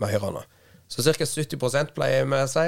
med 0.00 0.12
høyrehånda. 0.12 0.44
Så 0.92 1.04
ca. 1.04 1.24
70 1.24 1.92
pleier 1.96 2.28
vi 2.28 2.40
å 2.40 2.50
si, 2.50 2.66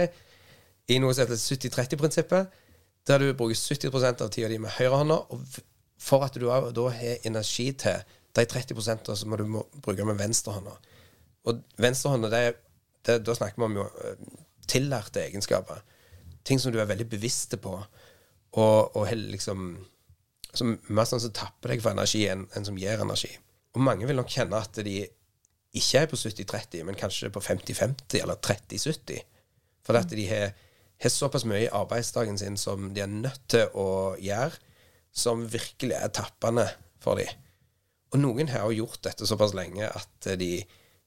i 0.89 0.99
noe 1.01 1.15
som 1.15 1.25
heter 1.25 1.41
70-30-prinsippet, 1.41 2.61
der 3.09 3.21
du 3.21 3.33
bruker 3.37 3.57
70 3.57 4.23
av 4.25 4.29
tida 4.33 4.49
di 4.49 4.59
med 4.61 4.75
høyrehånda, 4.77 5.19
for 6.01 6.25
at 6.27 6.37
du 6.37 6.47
da 6.49 6.89
har 6.93 7.27
energi 7.29 7.71
til 7.81 8.05
de 8.35 8.45
30 8.51 9.15
som 9.17 9.37
du 9.39 9.45
må 9.47 9.63
bruke 9.85 10.05
med 10.05 10.19
venstrehånda. 10.19 10.75
Og 11.49 11.61
venstrehånda, 11.81 12.31
det, 12.33 12.43
det, 13.07 13.21
da 13.27 13.37
snakker 13.37 13.61
vi 13.61 13.69
om 13.69 13.79
jo 13.79 13.85
eh, 14.05 14.25
tillærte 14.69 15.23
egenskaper. 15.25 15.83
Ting 16.45 16.61
som 16.61 16.73
du 16.73 16.81
er 16.81 16.89
veldig 16.89 17.07
bevisste 17.09 17.61
på, 17.61 17.77
og, 18.55 18.97
og 18.97 19.11
liksom 19.13 19.75
Som 20.55 20.77
mer 20.95 21.07
sånn 21.09 21.19
som 21.19 21.33
tapper 21.35 21.73
deg 21.73 21.81
for 21.83 21.91
energi 21.91 22.29
enn 22.31 22.45
enn 22.55 22.63
som 22.63 22.77
gir 22.79 23.01
energi. 23.03 23.33
Og 23.75 23.83
mange 23.83 24.07
vil 24.07 24.15
nok 24.15 24.29
kjenne 24.31 24.61
at 24.63 24.77
de 24.87 25.01
ikke 25.75 26.05
er 26.05 26.07
på 26.07 26.15
70-30, 26.15 26.85
men 26.87 26.95
kanskje 26.95 27.33
på 27.35 27.43
50-50 27.43 28.21
eller 28.21 28.39
30-70. 28.39 29.25
For 29.83 29.99
at 29.99 30.15
de 30.15 30.27
har, 30.29 30.53
har 31.05 31.13
såpass 31.13 31.45
mye 31.49 31.67
i 31.67 31.73
arbeidsdagen 31.73 32.39
sin 32.41 32.57
som 32.61 32.93
de 32.95 33.05
er 33.05 33.11
nødt 33.11 33.43
til 33.53 33.71
å 33.79 34.15
gjøre, 34.21 34.57
som 35.15 35.45
virkelig 35.47 35.97
er 35.99 36.13
tappende 36.15 36.67
for 37.03 37.21
dem. 37.21 37.31
Og 38.15 38.21
noen 38.23 38.51
har 38.51 38.67
jo 38.69 38.85
gjort 38.85 39.03
dette 39.07 39.27
såpass 39.27 39.55
lenge 39.57 39.87
at 39.87 40.29
de 40.39 40.57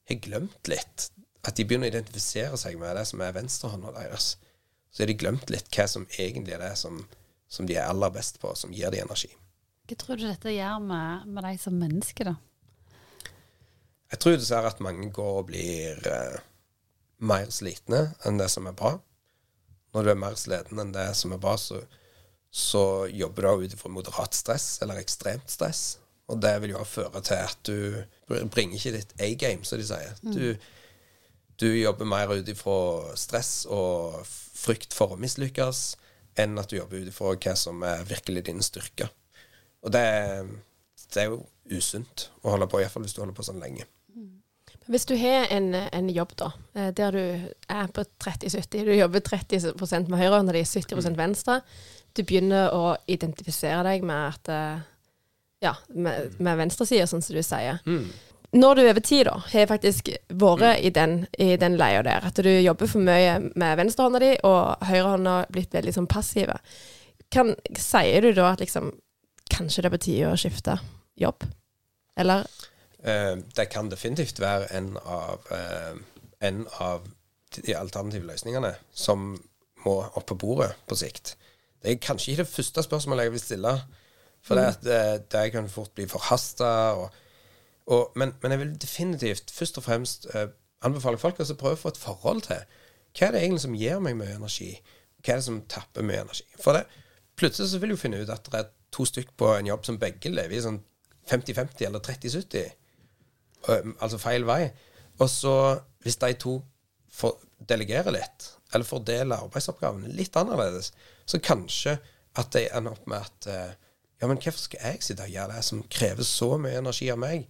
har 0.08 0.20
glemt 0.24 0.72
litt. 0.72 1.10
At 1.48 1.56
de 1.56 1.64
begynner 1.68 1.89
å 1.89 1.95
identifisere 1.95 2.60
seg 2.60 2.76
med 2.80 2.98
det 3.00 3.06
som 3.08 3.24
er 3.24 3.36
venstrehånda 3.36 3.93
deres. 3.95 4.36
Så 4.91 5.04
har 5.04 5.12
de 5.12 5.18
glemt 5.20 5.52
litt 5.54 5.70
hva 5.72 5.88
som 5.88 6.08
egentlig 6.18 6.56
er 6.58 6.64
det 6.66 6.74
som, 6.80 7.00
som 7.48 7.68
de 7.68 7.78
er 7.78 7.88
aller 7.88 8.12
best 8.12 8.41
på, 8.43 8.52
som 8.60 8.74
gir 8.76 8.91
dem 8.91 9.08
energi. 9.08 9.32
Hva 9.88 9.95
tror 10.00 10.20
du 10.20 10.26
dette 10.28 10.52
gjør 10.52 10.84
med, 10.84 11.28
med 11.32 11.48
deg 11.48 11.62
som 11.64 11.80
menneske, 11.80 12.28
da? 12.28 12.36
Jeg 14.12 14.22
tror 14.24 14.38
dessverre 14.39 14.72
at 14.72 14.84
mange 14.84 15.10
går 15.16 15.41
og 15.41 15.50
blir 15.50 16.00
eh, 16.08 16.38
mer 17.28 17.50
slitne 17.52 18.10
enn 18.28 18.39
det 18.39 18.48
som 18.52 18.68
er 18.70 18.76
bra. 18.76 18.93
Når 19.96 20.04
du 20.04 20.12
er 20.12 20.20
mer 20.20 20.36
sliten 20.40 20.82
enn 20.82 20.94
det 20.96 21.08
som 21.18 21.34
er 21.34 21.42
bra, 21.42 21.56
så, 21.60 21.80
så 22.52 22.84
jobber 23.12 23.48
du 23.48 23.68
ut 23.68 23.78
ifra 23.78 23.92
moderat 23.92 24.36
stress 24.38 24.78
eller 24.84 25.00
ekstremt 25.02 25.50
stress. 25.52 25.98
Og 26.28 26.42
det 26.44 26.58
vil 26.62 26.74
jo 26.76 26.84
føre 26.84 27.22
til 27.24 27.40
at 27.40 27.62
du 27.68 28.48
bringer 28.52 28.76
ikke 28.76 28.98
ditt 28.98 29.14
A-game, 29.24 29.64
som 29.64 29.80
de 29.80 29.88
sier. 29.88 30.18
Du, 30.22 30.58
du 31.58 31.68
jobber 31.72 32.10
mer 32.10 32.34
ut 32.36 32.52
ifra 32.52 33.16
stress 33.16 33.62
og 33.72 34.20
frykt 34.28 34.96
for 34.96 35.16
å 35.16 35.22
mislykkes 35.22 35.86
enn 36.38 36.60
at 36.60 36.70
du 36.70 36.78
jobber 36.78 37.02
ut 37.02 37.12
ifra 37.14 37.34
hva 37.34 37.56
som 37.58 37.84
er 37.88 38.04
virkelig 38.10 38.44
dine 38.50 38.66
styrker. 38.66 39.10
Og 39.86 39.94
det, 39.96 40.04
det 41.14 41.24
er 41.24 41.32
jo 41.32 41.46
usunt 41.72 42.28
å 42.44 42.54
holde 42.54 42.68
på, 42.70 42.82
iallfall 42.82 43.06
hvis 43.06 43.16
du 43.16 43.24
holder 43.24 43.38
på 43.38 43.46
sånn 43.48 43.64
lenge. 43.64 43.88
Hvis 44.88 45.06
du 45.06 45.16
har 45.20 45.50
en, 45.52 45.74
en 45.76 46.10
jobb 46.10 46.36
da, 46.40 46.52
eh, 46.76 46.92
der 46.96 47.16
du 47.16 47.24
er 47.68 47.90
på 47.94 48.06
30-70, 48.24 48.86
du 48.88 48.94
jobber 48.96 49.24
30% 49.26 50.08
med 50.12 50.22
høyrehånda 50.22 50.56
di, 50.56 50.64
70% 50.64 51.20
venstre, 51.20 51.60
du 52.16 52.24
begynner 52.24 52.72
å 52.74 52.96
identifisere 53.12 53.84
deg 53.90 54.06
med 54.08 54.32
at 54.32 54.54
eh, 54.54 54.86
ja, 55.68 55.76
med, 55.90 56.38
med 56.40 56.60
venstresida, 56.62 57.08
sånn 57.10 57.24
som 57.26 57.36
du 57.36 57.44
sier. 57.44 57.82
Når 58.56 58.76
du 58.76 58.82
over 58.86 59.04
tid 59.04 59.26
da, 59.28 59.36
har 59.52 59.68
faktisk 59.68 60.08
vært 60.40 60.80
i 60.80 60.92
den, 60.96 61.18
i 61.38 61.58
den 61.60 61.76
leia 61.80 62.04
der, 62.06 62.24
at 62.30 62.40
du 62.40 62.50
jobber 62.50 62.88
for 62.88 63.04
mye 63.04 63.40
med 63.60 63.82
venstrehånda 63.82 64.22
di, 64.24 64.32
og 64.48 64.88
høyrehånda 64.88 65.36
blitt 65.52 65.76
veldig 65.76 65.94
sånn 65.98 66.08
passive, 66.08 66.56
kan, 67.34 67.52
sier 67.76 68.24
du 68.24 68.32
da 68.38 68.54
at 68.54 68.64
liksom, 68.64 68.94
kanskje 69.52 69.84
det 69.84 69.90
er 69.90 69.96
på 69.98 70.04
tide 70.06 70.32
å 70.32 70.40
skifte 70.40 70.78
jobb? 71.20 71.44
Eller 72.18 72.48
det 73.55 73.70
kan 73.72 73.91
definitivt 73.91 74.39
være 74.43 74.68
en 74.78 74.97
av, 75.05 75.45
eh, 75.51 75.99
en 76.47 76.66
av 76.80 77.05
de 77.55 77.76
alternative 77.78 78.28
løsningene 78.28 78.74
som 78.91 79.30
må 79.86 79.95
opp 80.14 80.26
på 80.28 80.36
bordet 80.36 80.74
på 80.88 80.97
sikt. 80.99 81.36
Det 81.84 81.91
er 81.91 82.01
kanskje 82.03 82.34
ikke 82.34 82.43
det 82.43 82.51
første 82.51 82.84
spørsmålet 82.84 83.28
jeg 83.28 83.32
vil 83.32 83.43
stille, 83.43 83.74
for 84.43 84.55
det, 84.55 84.66
at, 84.66 84.86
eh, 84.86 85.20
det 85.32 85.51
kan 85.51 85.70
fort 85.70 85.93
bli 85.95 86.08
forhasta. 86.08 87.10
Men, 88.16 88.34
men 88.41 88.51
jeg 88.51 88.60
vil 88.60 88.76
definitivt 88.82 89.51
først 89.51 89.78
og 89.78 89.84
fremst 89.84 90.28
eh, 90.34 90.47
anbefale 90.84 91.18
folk 91.18 91.39
å 91.39 91.53
prøve 91.53 91.78
å 91.78 91.82
få 91.82 91.93
et 91.93 92.01
forhold 92.01 92.41
til 92.49 92.66
hva 93.18 93.28
er 93.28 93.32
det 93.34 93.41
egentlig 93.41 93.64
som 93.64 93.76
gir 93.76 94.01
meg 94.03 94.18
mye 94.20 94.36
energi. 94.36 94.74
Hva 95.24 95.34
er 95.34 95.39
det 95.39 95.47
som 95.47 95.62
tapper 95.72 96.05
mye 96.05 96.22
energi? 96.22 96.45
For 96.62 96.78
det, 96.78 96.84
plutselig 97.39 97.72
så 97.72 97.80
vil 97.82 97.95
du 97.95 97.97
finne 97.97 98.20
ut 98.22 98.30
at 98.30 98.49
det 98.51 98.60
er 98.60 98.68
to 98.93 99.05
stykk 99.08 99.32
på 99.39 99.53
en 99.55 99.70
jobb 99.70 99.88
som 99.88 99.97
begge 100.01 100.30
lever 100.30 100.58
i 100.58 100.62
sånn 100.62 100.82
50-50 101.28 101.88
eller 101.88 102.03
30-70 102.03 102.60
ø, 102.62 102.68
altså 103.68 104.20
feil 104.22 104.47
vei. 104.47 104.70
Og 105.22 105.30
så, 105.32 105.55
hvis 106.05 106.20
de 106.22 106.34
to 106.39 106.59
får 107.18 107.38
delegere 107.70 108.13
litt, 108.13 108.51
eller 108.74 108.88
fordeler 108.88 109.45
arbeidsoppgavene 109.47 110.11
litt 110.13 110.36
annerledes, 110.38 110.91
så 111.26 111.39
kanskje 111.43 111.97
at 112.38 112.51
de 112.53 112.68
ender 112.70 112.97
opp 112.97 113.07
med 113.09 113.26
at 113.26 113.78
Ja, 114.18 114.26
men 114.26 114.39
hvorfor 114.41 114.57
skal 114.57 114.82
jeg 114.82 115.03
sitte 115.05 115.28
og 115.28 115.30
gjøre 115.30 115.53
det 115.53 115.63
som 115.65 115.84
krever 115.93 116.26
så 116.26 116.55
mye 116.57 116.80
energi 116.80 117.05
av 117.13 117.20
meg, 117.22 117.43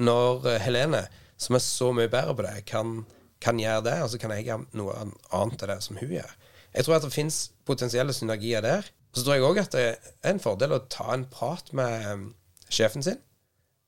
når 0.00 0.46
Helene 0.64 1.02
som 1.36 1.58
er 1.58 1.60
så 1.60 1.90
mye 1.92 2.08
bedre 2.08 2.32
på 2.36 2.44
det, 2.46 2.54
kan, 2.68 3.02
kan 3.42 3.60
gjøre 3.60 3.84
det, 3.84 3.96
og 4.00 4.08
så 4.12 4.20
kan 4.20 4.32
jeg 4.32 4.46
gjøre 4.46 4.78
noe 4.80 4.94
annet 5.36 5.64
av 5.66 5.72
det 5.74 5.76
som 5.84 5.98
hun 6.00 6.14
gjør. 6.16 6.32
Jeg 6.76 6.86
tror 6.86 6.96
at 6.96 7.04
det 7.04 7.12
fins 7.12 7.40
potensielle 7.68 8.16
synergier 8.16 8.64
der. 8.64 8.88
Og 9.12 9.18
så 9.18 9.24
tror 9.24 9.36
jeg 9.36 9.46
òg 9.48 9.60
at 9.62 9.76
det 9.76 9.84
er 9.86 10.32
en 10.32 10.42
fordel 10.42 10.76
å 10.76 10.82
ta 10.92 11.08
en 11.14 11.24
prat 11.32 11.68
med 11.76 12.26
sjefen 12.68 13.04
sin, 13.04 13.20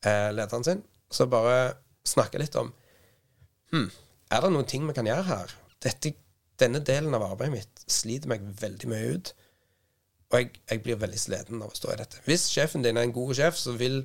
lederen 0.04 0.64
sin, 0.64 0.84
så 1.12 1.26
bare 1.30 1.78
snakke 2.08 2.40
litt 2.40 2.56
om 2.60 2.70
hm, 3.72 3.88
Er 4.32 4.44
det 4.44 4.50
noen 4.52 4.68
ting 4.68 4.86
vi 4.88 4.94
kan 4.96 5.08
gjøre 5.08 5.26
her? 5.28 5.52
Dette, 5.84 6.12
denne 6.60 6.80
delen 6.84 7.14
av 7.16 7.24
arbeidet 7.30 7.54
mitt 7.54 7.84
sliter 7.88 8.30
meg 8.32 8.44
veldig 8.60 8.90
mye 8.90 9.12
ut. 9.14 9.32
Og 10.28 10.40
jeg, 10.40 10.50
jeg 10.68 10.82
blir 10.84 11.00
veldig 11.00 11.20
sliten 11.20 11.62
av 11.64 11.72
å 11.72 11.78
stå 11.78 11.94
i 11.94 12.00
dette. 12.00 12.20
Hvis 12.26 12.48
sjefen 12.52 12.84
din 12.84 13.00
er 13.00 13.06
en 13.06 13.14
god 13.16 13.32
sjef, 13.38 13.56
så 13.56 13.72
vil 13.78 14.02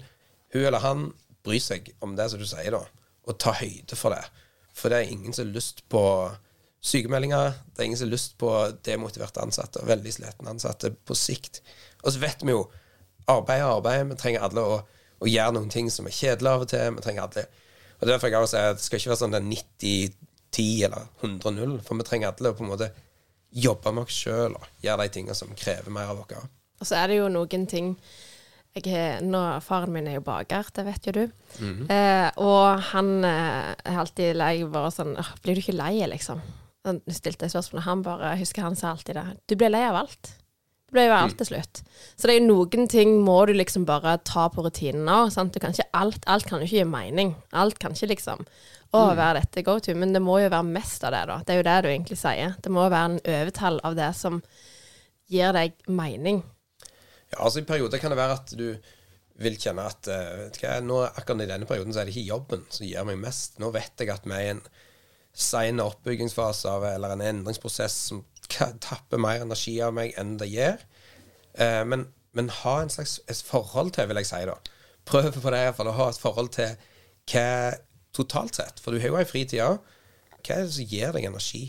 hun 0.54 0.64
eller 0.64 0.84
han 0.84 1.10
bry 1.44 1.60
seg 1.60 1.90
om 2.06 2.16
det 2.16 2.30
som 2.32 2.40
du 2.40 2.48
sier, 2.48 2.72
da. 2.76 2.84
Og 3.28 3.40
ta 3.42 3.56
høyde 3.58 3.98
for 4.00 4.16
det. 4.16 4.24
For 4.74 4.92
det 4.92 5.02
er 5.02 5.12
ingen 5.12 5.36
som 5.36 5.48
har 5.48 5.58
lyst 5.58 5.84
på 5.92 6.04
sykemeldinger. 6.84 7.58
Det 7.74 7.84
er 7.84 7.90
ingen 7.90 8.00
som 8.00 8.08
har 8.08 8.16
lyst 8.16 8.38
på 8.42 8.52
demotiverte 8.86 9.44
ansatte 9.44 9.82
og 9.82 9.90
veldig 9.92 10.16
slitne 10.16 10.54
ansatte 10.54 10.94
på 11.08 11.18
sikt. 11.18 11.62
Og 12.04 12.14
så 12.14 12.24
vet 12.24 12.44
vi 12.44 12.56
jo 12.56 12.66
arbeid 13.32 13.62
er 13.62 13.70
arbeid. 13.70 14.08
Vi 14.12 14.20
trenger 14.20 14.48
alle 14.48 14.64
å, 14.64 14.80
å 15.24 15.30
gjøre 15.30 15.56
noen 15.56 15.72
ting 15.72 15.90
som 15.94 16.08
er 16.10 16.16
kjedelige 16.16 16.58
av 16.58 16.66
og 16.66 16.72
til. 16.74 16.98
Vi 16.98 17.06
trenger 17.06 17.28
alle 17.28 17.46
Og 18.02 18.10
derfor 18.10 18.28
jeg 18.28 18.44
også 18.44 18.58
sier 18.58 18.74
at 18.74 18.82
det 18.82 18.84
skal 18.84 19.00
ikke 19.00 19.14
være 19.14 19.22
sånn 19.22 19.36
det 19.36 19.40
er 19.40 19.50
90-10 19.54 20.86
eller 20.90 21.08
100-0. 21.24 21.78
For 21.88 22.00
vi 22.00 22.08
trenger 22.10 22.34
alle 22.34 22.52
å 22.52 22.58
på 22.58 22.66
en 22.66 22.74
måte 22.74 22.92
jobbe 23.54 23.94
med 23.94 24.08
oss 24.08 24.20
sjøl 24.26 24.58
og 24.58 24.68
gjøre 24.84 25.06
de 25.06 25.14
tingene 25.14 25.38
som 25.38 25.54
krever 25.58 25.94
mer 25.94 26.12
av 26.12 26.24
oss. 26.26 26.44
Og 26.82 26.90
så 26.90 26.98
er 27.00 27.12
det 27.12 27.22
jo 27.22 27.32
noen 27.32 27.68
ting 27.70 27.94
har, 28.74 29.22
nå, 29.22 29.40
Faren 29.62 29.94
min 29.94 30.08
er 30.10 30.18
jo 30.18 30.26
baker, 30.26 30.66
det 30.74 30.86
vet 30.88 31.08
jo 31.08 31.12
du. 31.14 31.24
eh, 31.94 32.30
og 32.42 32.82
han 32.90 33.12
eh, 33.24 33.74
er 33.86 34.00
alltid 34.02 34.34
lei 34.40 34.56
bare 34.66 34.90
sånn 34.92 35.14
Blir 35.44 35.54
du 35.54 35.62
ikke 35.62 35.76
lei, 35.78 36.00
liksom? 36.10 36.42
Han 36.84 36.98
stilte 37.06 37.48
spørsmålet. 37.48 37.54
spørsmål, 37.54 37.80
og 37.80 37.86
han 37.88 38.02
bare 38.08 38.32
husker 38.42 38.66
han 38.66 38.76
sa 38.76 38.90
alltid 38.92 39.16
det. 39.16 39.26
Du 39.48 39.56
blir 39.56 39.70
lei 39.72 39.84
av 39.88 40.02
alt. 40.02 40.34
Blir 40.94 41.10
jo 41.10 41.16
alt 41.18 41.40
til 41.40 41.50
slutt. 41.50 41.82
Så 42.14 42.30
det 42.30 42.38
er 42.38 42.46
noen 42.46 42.88
ting 42.92 43.16
må 43.26 43.40
du 43.50 43.56
liksom 43.56 43.88
bare 43.90 44.20
ta 44.28 44.46
på 44.54 44.64
rutinen 44.66 45.10
av. 45.10 45.32
Sant? 45.34 45.54
Du 45.56 45.62
kan 45.62 45.74
ikke 45.74 45.90
alt, 45.98 46.24
alt 46.30 46.46
kan 46.50 46.62
jo 46.62 46.70
ikke 46.70 46.84
gi 46.84 46.88
mening. 46.90 47.34
Alt 47.58 47.82
kan 47.82 47.98
ikke 47.98 48.12
liksom 48.14 48.46
å 48.94 49.04
være 49.18 49.42
dette 49.42 49.64
go 49.66 49.80
to, 49.82 49.96
men 49.98 50.14
det 50.14 50.22
må 50.22 50.38
jo 50.44 50.52
være 50.54 50.70
mest 50.70 51.02
av 51.08 51.16
det, 51.16 51.24
da. 51.26 51.40
Det 51.42 51.54
er 51.54 51.60
jo 51.60 51.66
det 51.66 51.78
du 51.82 51.88
egentlig 51.90 52.18
sier. 52.20 52.54
Det 52.62 52.72
må 52.74 52.84
være 52.86 53.08
en 53.10 53.22
overtall 53.40 53.80
av 53.90 53.96
det 53.98 54.12
som 54.18 54.38
gir 55.34 55.56
deg 55.56 55.74
mening. 55.90 56.44
Ja, 57.32 57.40
altså 57.40 57.64
I 57.64 57.66
perioder 57.66 58.02
kan 58.02 58.14
det 58.14 58.20
være 58.20 58.38
at 58.38 58.54
du 58.54 58.68
vil 59.42 59.58
kjenne 59.58 59.88
at 59.90 60.08
eh, 60.14 60.44
vet 60.44 60.60
hva, 60.62 60.76
nå, 60.86 61.00
akkurat 61.10 61.42
i 61.42 61.50
denne 61.50 61.66
perioden 61.66 61.96
så 61.96 62.04
er 62.04 62.06
det 62.06 62.14
ikke 62.14 62.30
jobben 62.30 62.68
som 62.70 62.86
gir 62.86 63.08
meg 63.10 63.18
mest. 63.24 63.58
Nå 63.64 63.72
vet 63.74 64.04
jeg 64.04 64.14
at 64.14 64.28
vi 64.30 64.36
er 64.38 64.46
i 64.46 64.52
en 64.54 64.62
sein 65.34 65.82
oppbyggingsfase 65.82 66.70
av, 66.70 66.86
eller 66.92 67.16
en 67.16 67.26
endringsprosess 67.32 67.98
som 68.12 68.22
tapper 68.84 69.22
mer 69.22 69.44
energi 69.44 69.78
av 69.84 69.96
meg 69.96 70.14
enn 70.20 70.38
det 70.42 70.50
gir. 70.52 70.84
Eh, 71.54 71.84
men, 71.88 72.08
men 72.38 72.52
ha 72.62 72.80
en 72.82 72.92
slags 72.94 73.20
et 73.30 73.44
forhold 73.46 73.94
til, 73.98 74.08
vil 74.10 74.22
jeg 74.22 74.30
si, 74.30 74.42
da. 74.50 74.58
Prøv 75.10 75.32
på 75.36 75.52
det 75.54 75.62
iallfall 75.66 75.92
å 75.92 75.98
ha 75.98 76.10
et 76.12 76.22
forhold 76.22 76.54
til 76.56 76.76
hva 77.32 77.48
totalt 78.16 78.60
sett. 78.60 78.82
For 78.84 78.94
du 78.94 79.02
har 79.02 79.12
jo 79.12 79.20
ei 79.20 79.28
fritid 79.28 79.64
òg. 79.66 79.80
Hva 80.44 80.58
er 80.58 80.68
det 80.68 80.76
som 80.76 80.92
gir 80.92 81.16
deg 81.16 81.30
energi? 81.30 81.64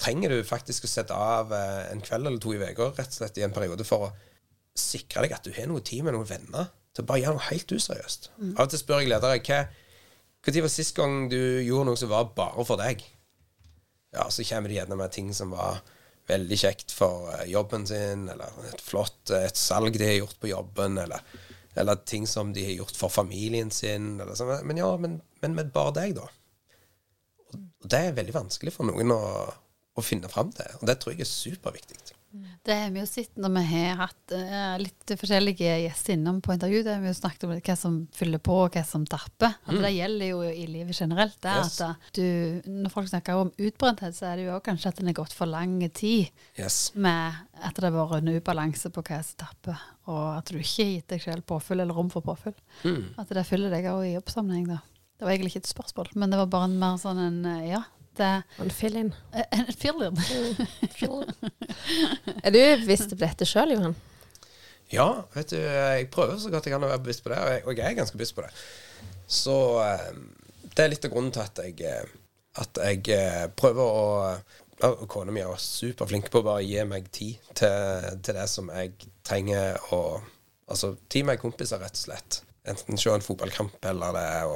Trenger 0.00 0.32
du 0.32 0.40
faktisk 0.46 0.86
å 0.86 0.90
sette 0.90 1.14
av 1.16 1.52
eh, 1.54 1.90
en 1.92 2.02
kveld 2.04 2.26
eller 2.26 2.42
to 2.42 2.54
i 2.56 2.60
uka 2.60 2.90
rett 2.96 3.12
og 3.12 3.18
slett 3.20 3.38
i 3.38 3.44
en 3.46 3.54
periode 3.54 3.86
for 3.86 4.08
å 4.08 4.12
sikre 4.78 5.26
deg 5.26 5.34
at 5.36 5.44
du 5.44 5.52
har 5.54 5.68
noe 5.68 5.84
tid 5.84 6.06
med 6.06 6.16
noen 6.16 6.28
venner 6.28 6.70
til 6.94 7.04
å 7.04 7.08
bare 7.10 7.22
gjøre 7.22 7.36
noe 7.36 7.48
helt 7.50 7.74
useriøst. 7.74 8.30
Av 8.56 8.64
og 8.64 8.72
til 8.72 8.80
spør 8.80 9.02
jeg 9.02 9.12
ledere 9.12 9.40
hva 9.44 9.62
Når 10.40 10.62
var 10.64 10.72
sist 10.72 10.96
gang 10.96 11.28
du 11.28 11.36
gjorde 11.60 11.90
noe 11.90 12.00
som 12.00 12.08
var 12.08 12.30
bare 12.36 12.64
for 12.64 12.80
deg? 12.80 13.02
Ja, 14.14 14.26
så 14.32 14.42
kommer 14.48 14.70
de 14.70 14.78
gjerne 14.78 14.96
med 14.96 15.12
ting 15.12 15.34
som 15.36 15.52
var 15.52 15.82
veldig 16.30 16.58
kjekt 16.62 16.94
for 16.94 17.30
eh, 17.34 17.46
jobben 17.52 17.86
sin, 17.88 18.26
eller 18.32 18.70
et 18.70 18.82
flott 18.84 19.32
et 19.36 19.58
salg 19.58 19.98
de 19.98 20.06
har 20.06 20.18
gjort 20.20 20.38
på 20.40 20.50
jobben, 20.52 20.98
eller, 21.04 21.24
eller 21.78 22.02
ting 22.08 22.26
som 22.30 22.54
de 22.56 22.64
har 22.68 22.76
gjort 22.78 22.96
for 22.98 23.12
familien 23.12 23.72
sin. 23.74 24.14
Sånn. 24.34 24.54
Men 24.68 24.80
ja, 24.80 24.90
men, 25.00 25.18
men 25.44 25.58
med 25.58 25.74
bare 25.74 25.96
deg, 26.00 26.16
da. 26.20 26.28
Og 27.50 27.90
det 27.90 28.00
er 28.06 28.16
veldig 28.16 28.36
vanskelig 28.36 28.74
for 28.74 28.88
noen 28.88 29.12
å, 29.14 29.20
å 29.98 30.04
finne 30.04 30.30
fram 30.30 30.52
til, 30.54 30.78
og 30.80 30.86
det 30.88 31.00
tror 31.00 31.16
jeg 31.16 31.26
er 31.26 31.30
superviktig. 31.30 31.99
Det 32.62 32.74
har 32.78 32.90
vi 32.94 33.00
jo 33.00 33.06
sett 33.10 33.34
når 33.42 33.50
vi 33.56 33.62
har 33.72 33.96
hatt 34.04 34.32
eh, 34.36 34.74
litt 34.78 35.12
forskjellige 35.18 35.70
gjester 35.82 36.14
innom 36.14 36.36
på 36.44 36.52
intervju. 36.54 36.82
Det 36.86 36.92
har 36.94 37.00
vi 37.02 37.08
jo 37.10 37.16
snakket 37.18 37.46
om 37.48 37.54
hva 37.56 37.76
som 37.76 37.96
fyller 38.14 38.38
på, 38.38 38.54
og 38.68 38.76
hva 38.76 38.84
som 38.86 39.06
tapper. 39.10 39.56
At 39.66 39.80
Det 39.82 39.90
gjelder 39.96 40.30
jo 40.30 40.42
i 40.46 40.66
livet 40.70 40.94
generelt. 41.00 41.34
Det 41.42 41.50
er 41.50 41.64
Yes. 41.64 41.80
at 41.80 42.12
du, 42.14 42.62
Når 42.70 42.90
folk 42.94 43.08
snakker 43.10 43.34
om 43.40 43.50
utbrenthet, 43.58 44.14
så 44.14 44.30
er 44.30 44.36
det 44.36 44.46
jo 44.46 44.54
også 44.54 44.66
kanskje 44.70 44.88
at 44.92 44.96
den 45.02 45.06
har 45.10 45.18
gått 45.18 45.32
for 45.34 45.46
lang 45.50 45.74
tid 45.90 46.30
Yes. 46.58 46.92
med 46.94 47.34
at 47.60 47.74
det 47.74 47.84
har 47.84 47.96
vært 47.98 48.22
en 48.22 48.34
ubalanse 48.38 48.90
på 48.94 49.02
hva 49.02 49.22
som 49.26 49.36
tapper, 49.46 49.80
og 50.06 50.38
at 50.38 50.46
du 50.52 50.58
ikke 50.58 50.84
har 50.84 50.94
gitt 50.94 51.08
deg 51.08 51.22
selv 51.22 51.46
påfyll 51.50 51.80
eller 51.80 51.94
rom 51.94 52.10
for 52.10 52.22
påfyll. 52.22 52.54
At 53.18 53.28
det 53.28 53.46
fyller 53.46 53.70
deg 53.74 53.84
òg 53.90 54.06
i 54.06 54.14
jobbsammenheng, 54.14 54.68
da. 54.68 54.78
Det 55.18 55.26
var 55.26 55.34
egentlig 55.34 55.56
ikke 55.56 55.64
et 55.66 55.74
spørsmål, 55.74 56.14
men 56.14 56.30
det 56.30 56.38
var 56.38 56.46
bare 56.46 56.64
en 56.70 56.78
mer 56.78 56.96
sånn 56.96 57.18
en 57.18 57.44
eh, 57.44 57.70
Ja. 57.74 57.82
Det 58.20 58.30
en 58.60 58.70
fill-in. 58.74 59.10
en 59.58 59.72
fill-in. 59.80 60.20
Er 62.44 62.52
du 62.52 62.60
bevisst 62.82 63.12
på 63.14 63.20
dette 63.22 63.48
sjøl, 63.48 63.74
Johan? 63.76 63.96
Ja, 64.90 65.08
vet 65.36 65.52
du, 65.54 65.58
jeg 65.60 66.08
prøver 66.10 66.38
så 66.42 66.50
godt 66.50 66.66
jeg 66.66 66.74
kan 66.74 66.84
å 66.84 66.90
være 66.90 67.02
bevisst 67.04 67.22
på 67.24 67.30
det, 67.32 67.38
og 67.38 67.52
jeg, 67.54 67.62
og 67.64 67.78
jeg 67.78 67.86
er 67.86 67.98
ganske 68.00 68.18
bevisst 68.18 68.34
på 68.36 68.42
det. 68.44 68.50
Så 69.30 69.54
eh, 69.84 70.08
det 70.74 70.82
er 70.84 70.90
litt 70.90 71.06
av 71.06 71.12
grunnen 71.14 71.30
til 71.34 71.44
at 71.44 71.60
jeg, 71.62 71.76
eh, 71.86 72.10
at 72.60 72.80
jeg 72.82 73.14
eh, 73.14 73.46
prøver 73.54 74.02
å 74.02 74.10
og 74.80 75.02
Kona 75.12 75.28
mi 75.28 75.42
er 75.44 75.58
superflink 75.60 76.30
på 76.32 76.40
å 76.40 76.44
bare 76.46 76.64
gi 76.64 76.80
meg 76.88 77.10
tid 77.12 77.50
til, 77.52 78.06
til 78.24 78.36
det 78.38 78.46
som 78.48 78.70
jeg 78.72 78.94
trenger 79.28 79.76
Og, 79.96 80.22
Altså 80.70 80.94
tid 81.10 81.26
med 81.26 81.40
kompiser, 81.42 81.80
rett 81.82 81.98
og 81.98 82.04
slett. 82.04 82.36
Enten 82.70 82.96
se 83.00 83.10
en 83.10 83.24
fotballkamp 83.24 83.84
eller 83.90 84.14
det 84.14 84.22
er 84.22 84.52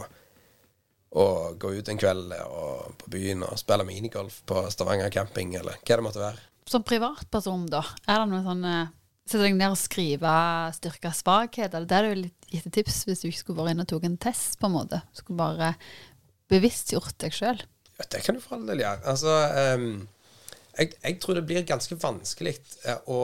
å 1.14 1.26
gå 1.60 1.70
ut 1.76 1.88
en 1.88 2.00
kveld 2.00 2.34
og 2.42 2.96
på 2.98 3.12
byen 3.14 3.44
og 3.46 3.58
spille 3.60 3.86
minigolf 3.86 4.40
på 4.48 4.64
Stavanger 4.74 5.12
camping, 5.14 5.54
eller 5.60 5.78
hva 5.80 5.98
det 5.98 6.06
måtte 6.06 6.22
være. 6.22 6.42
Som 6.68 6.84
privatperson, 6.86 7.68
da, 7.70 7.84
er 8.08 8.22
det 8.22 8.28
noe 8.32 8.44
sånn 8.44 8.68
Sette 9.24 9.46
deg 9.46 9.54
ned 9.56 9.72
og 9.72 9.78
skrive 9.80 10.30
styrke 10.76 11.08
og 11.08 11.16
svakhet? 11.16 11.72
Eller 11.72 11.88
det 11.88 11.96
er 11.96 12.06
jo 12.10 12.16
litt 12.26 12.48
gitt 12.52 12.66
tips 12.76 13.04
hvis 13.08 13.22
du 13.22 13.30
ikke 13.30 13.40
skulle 13.40 13.62
vært 13.62 13.72
inne 13.72 13.86
og 13.86 13.92
tok 13.94 14.04
en 14.04 14.18
test, 14.20 14.58
på 14.60 14.68
en 14.68 14.74
måte. 14.76 15.00
Skulle 15.16 15.40
bare 15.40 15.70
bevisstgjort 16.52 17.16
deg 17.24 17.32
sjøl. 17.32 17.62
Ja, 17.96 18.08
det 18.10 18.20
kan 18.26 18.36
du 18.36 18.42
for 18.42 18.58
all 18.58 18.66
del 18.68 18.82
gjøre. 18.82 19.00
Altså, 19.10 19.36
um, 19.78 20.04
jeg, 20.76 20.92
jeg 20.98 21.18
tror 21.22 21.38
det 21.38 21.46
blir 21.48 21.64
ganske 21.64 21.96
vanskelig 22.02 22.56
eh, 22.84 23.00
å 23.08 23.20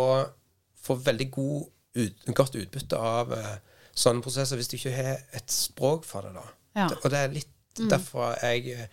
få 0.81 0.97
veldig 1.05 1.29
god 1.35 1.69
ut, 2.01 2.27
godt 2.39 2.57
utbytte 2.63 2.97
av 2.97 3.35
uh, 3.35 3.55
sånne 3.93 4.25
prosesser 4.25 4.57
hvis 4.57 4.71
du 4.71 4.79
ikke 4.79 4.95
har 4.95 5.25
et 5.37 5.53
språk 5.53 6.07
for 6.09 6.27
det. 6.27 6.33
da. 6.39 6.47
Ja. 6.79 6.87
Det, 6.89 7.01
og 7.03 7.13
det 7.13 7.21
er 7.21 7.35
litt 7.35 7.57
derfor 7.79 8.35
jeg 8.43 8.89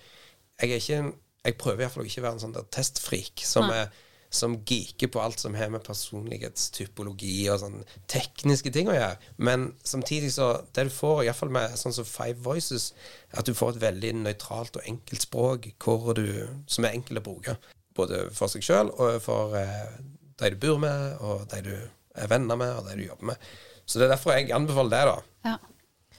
Jeg 0.58 0.70
er 0.70 0.76
ikke 0.82 1.14
Jeg 1.46 1.58
prøver 1.58 1.86
iallfall 1.86 2.04
å 2.04 2.10
ikke 2.10 2.22
være 2.26 2.38
en 2.38 2.44
sånn 2.44 2.54
der 2.56 2.68
testfrik 2.74 3.44
som, 3.46 3.70
er, 3.72 3.92
som 4.34 4.58
geeker 4.68 5.08
på 5.08 5.22
alt 5.22 5.40
som 5.40 5.56
har 5.56 5.70
med 5.72 5.86
personlighetstypologi 5.86 7.48
og 7.54 7.62
sånn 7.62 7.78
tekniske 8.12 8.74
ting 8.76 8.90
å 8.92 8.98
gjøre. 8.98 9.32
Men 9.38 9.70
samtidig 9.88 10.34
så 10.36 10.50
Det 10.76 10.90
du 10.90 10.92
får, 10.92 11.24
iallfall 11.24 11.54
med 11.56 11.78
sånn 11.80 11.96
som 11.96 12.10
Five 12.10 12.44
Voices, 12.44 12.92
at 13.32 13.48
du 13.48 13.54
får 13.56 13.76
et 13.76 13.82
veldig 13.86 14.14
nøytralt 14.26 14.82
og 14.82 14.90
enkelt 14.92 15.24
språk 15.24 15.72
hvor 15.80 16.14
du, 16.18 16.28
som 16.68 16.86
er 16.86 16.98
enkelt 16.98 17.22
å 17.24 17.28
bruke. 17.30 17.58
Både 17.96 18.28
for 18.36 18.52
seg 18.52 18.66
sjøl 18.66 18.92
og 18.98 19.22
for 19.24 19.56
eh, 19.58 19.96
de 20.38 20.52
du 20.54 20.60
bor 20.68 20.78
med, 20.82 21.16
og 21.24 21.48
de 21.54 21.64
du 21.66 21.74
er 22.18 22.30
venner 22.30 22.60
med, 22.60 22.76
og 22.76 22.90
de 22.90 23.00
du 23.00 23.08
jobber 23.08 23.32
med. 23.32 23.50
Så 23.86 24.00
det 24.00 24.08
er 24.08 24.14
derfor 24.18 24.36
jeg 24.36 24.52
anbefaler 24.52 24.94
det, 24.94 25.04
da. 25.08 25.52
Ja. 25.54 25.58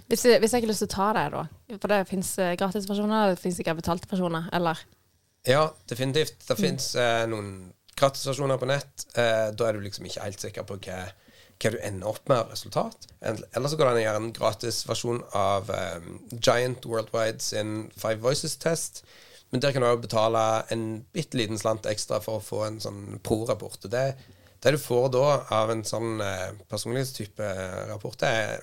Hvis 0.09 0.24
jeg, 0.24 0.40
hvis 0.40 0.55
jeg 0.55 0.62
har 0.64 0.70
lyst 0.70 0.84
til 0.84 0.88
å 0.88 0.94
ta 0.94 1.09
det, 1.16 1.24
da 1.34 1.42
For 1.80 1.92
det 1.92 1.99
fins 2.09 2.30
gratisversjoner, 2.61 3.34
det 3.34 3.42
fins 3.42 3.59
ikke 3.61 3.74
betalte 3.80 4.09
versjoner, 4.11 4.46
eller? 4.57 4.80
Ja, 5.49 5.68
definitivt. 5.88 6.40
Det 6.49 6.57
fins 6.59 6.94
eh, 6.99 7.24
noen 7.30 7.72
gratisversjoner 7.99 8.59
på 8.61 8.68
nett. 8.68 9.07
Eh, 9.18 9.49
da 9.57 9.68
er 9.68 9.76
du 9.76 9.84
liksom 9.84 10.07
ikke 10.09 10.24
helt 10.24 10.42
sikker 10.42 10.66
på 10.68 10.78
hva, 10.84 10.99
hva 11.59 11.72
du 11.74 11.78
ender 11.82 12.11
opp 12.11 12.28
med 12.30 12.42
av 12.42 12.53
resultat. 12.53 13.09
Eller 13.20 13.70
så 13.70 13.78
går 13.78 13.88
det 13.88 13.92
an 13.92 14.01
å 14.01 14.05
gjøre 14.05 14.22
en 14.22 14.34
gratisversjon 14.36 15.22
av 15.38 15.72
eh, 15.74 16.11
Giant 16.36 16.88
Worldwide 16.88 17.44
sin 17.44 17.78
Five 17.96 18.20
Voices-test. 18.24 19.05
Men 19.51 19.64
der 19.64 19.72
kan 19.72 19.84
du 19.84 19.88
òg 19.88 20.05
betale 20.05 20.44
en 20.74 20.88
bitte 21.16 21.38
liten 21.40 21.61
slant 21.61 21.88
ekstra 21.88 22.20
for 22.20 22.38
å 22.38 22.44
få 22.44 22.64
en 22.66 22.82
sånn 22.84 23.20
pro-rapport. 23.24 23.80
Og 23.80 23.94
det, 23.94 24.07
det 24.61 24.74
du 24.76 24.80
får 24.82 25.09
da 25.16 25.26
av 25.57 25.72
en 25.72 25.84
sånn 25.88 26.20
eh, 26.24 26.51
personlighetstype 26.68 27.53
eh, 27.55 27.84
rapport, 27.88 28.28
er 28.28 28.61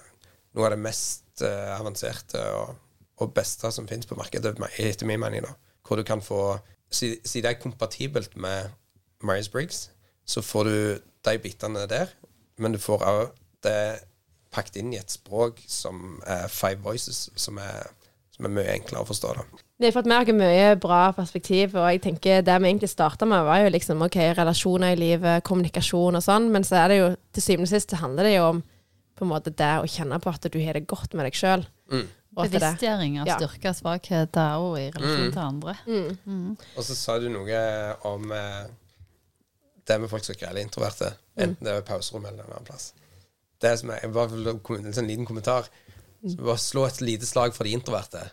noe 0.56 0.70
av 0.70 0.76
det 0.76 0.84
mest 0.86 1.25
eh, 1.44 1.74
avanserte 1.76 2.42
og, 2.56 2.76
og 3.18 3.34
beste 3.36 3.72
som 3.72 3.88
finnes 3.90 4.08
på 4.08 4.18
markedet, 4.20 4.56
etter 4.80 5.10
min 5.10 5.20
mening. 5.20 5.44
da. 5.44 5.56
Hvor 5.88 6.00
du 6.00 6.04
kan 6.04 6.22
få 6.22 6.60
Siden 6.96 7.26
si 7.26 7.42
det 7.42 7.50
er 7.50 7.60
kompatibelt 7.60 8.36
med 8.38 8.70
Myers-Briggs, 9.26 9.90
så 10.26 10.42
får 10.42 10.64
du 10.64 11.00
de 11.26 11.40
bitene 11.42 11.88
der, 11.90 12.12
men 12.62 12.72
du 12.72 12.80
får 12.80 13.02
òg 13.04 13.32
det 13.66 14.06
pakket 14.54 14.78
inn 14.80 14.94
i 14.94 15.00
et 15.02 15.12
språk 15.12 15.60
som 15.68 16.22
er 16.24 16.46
Five 16.48 16.86
Voices, 16.86 17.30
som 17.36 17.58
er 17.58 17.90
som 18.36 18.48
er 18.48 18.52
mye 18.52 18.74
enklere 18.74 19.04
å 19.04 19.08
forstå. 19.08 19.32
da. 19.38 19.64
Vi 19.80 19.92
har 19.92 20.24
ikke 20.24 20.36
mye 20.36 20.76
bra 20.80 21.02
perspektiv, 21.16 21.76
og 21.76 21.88
jeg 21.88 22.02
tenker 22.04 22.44
det 22.44 22.56
vi 22.62 22.70
egentlig 22.70 22.92
starta 22.92 23.28
med, 23.28 23.44
var 23.48 23.64
jo 23.64 23.72
liksom 23.72 24.04
ok, 24.06 24.18
relasjoner 24.38 24.96
i 24.96 25.00
livet, 25.00 25.44
kommunikasjon 25.48 26.20
og 26.20 26.24
sånn, 26.24 26.50
men 26.52 26.68
så 26.68 26.82
er 26.84 26.92
det 26.92 27.00
jo 27.00 27.10
til 27.36 27.46
syvende 27.46 27.70
og 27.70 27.74
sist 27.74 27.96
handler 28.00 28.28
det 28.28 28.36
jo 28.36 28.48
om 28.50 28.64
på 29.16 29.26
en 29.26 29.32
måte 29.32 29.54
det 29.56 29.74
å 29.82 29.88
kjenne 29.90 30.20
på 30.22 30.32
at 30.34 30.48
du 30.52 30.60
har 30.62 30.78
det 30.78 30.86
godt 30.92 31.14
med 31.16 31.28
deg 31.30 31.38
sjøl. 31.38 31.66
Mm. 31.92 32.08
Bevisstgjøring 32.36 33.20
av 33.22 33.30
Ja. 33.30 33.38
styrker 33.40 33.72
og 33.72 33.78
svakheter 33.78 34.58
og 34.60 34.74
i 34.80 34.90
relasjon 34.92 35.32
til 35.32 35.42
andre. 35.42 35.76
Mm. 35.88 36.58
Og 36.76 36.84
så 36.84 36.96
sa 37.00 37.16
du 37.20 37.30
noe 37.32 37.62
om 38.04 38.32
eh, 38.36 38.66
det 39.88 40.00
med 40.02 40.12
folk 40.12 40.26
som 40.26 40.36
ikke 40.36 40.50
er 40.50 40.60
introverte. 40.60 41.14
Enten 41.38 41.64
det 41.64 41.72
er 41.72 41.80
i 41.84 41.88
pauserommet 41.88 42.34
eller 42.34 42.44
en 42.44 42.58
annen 42.58 42.68
plass. 42.68 42.90
Det 43.62 43.72
som 43.80 43.94
er, 43.94 44.02
jeg 44.04 44.12
bare 44.16 44.34
vil 44.34 44.52
en 44.52 44.98
sånn 44.98 45.08
liten 45.08 45.28
kommentar. 45.28 45.70
Så 46.26 46.42
bare 46.42 46.60
slå 46.60 46.88
et 46.90 47.00
lite 47.06 47.28
slag 47.30 47.54
for 47.56 47.64
de 47.68 47.76
introverte. 47.78 48.24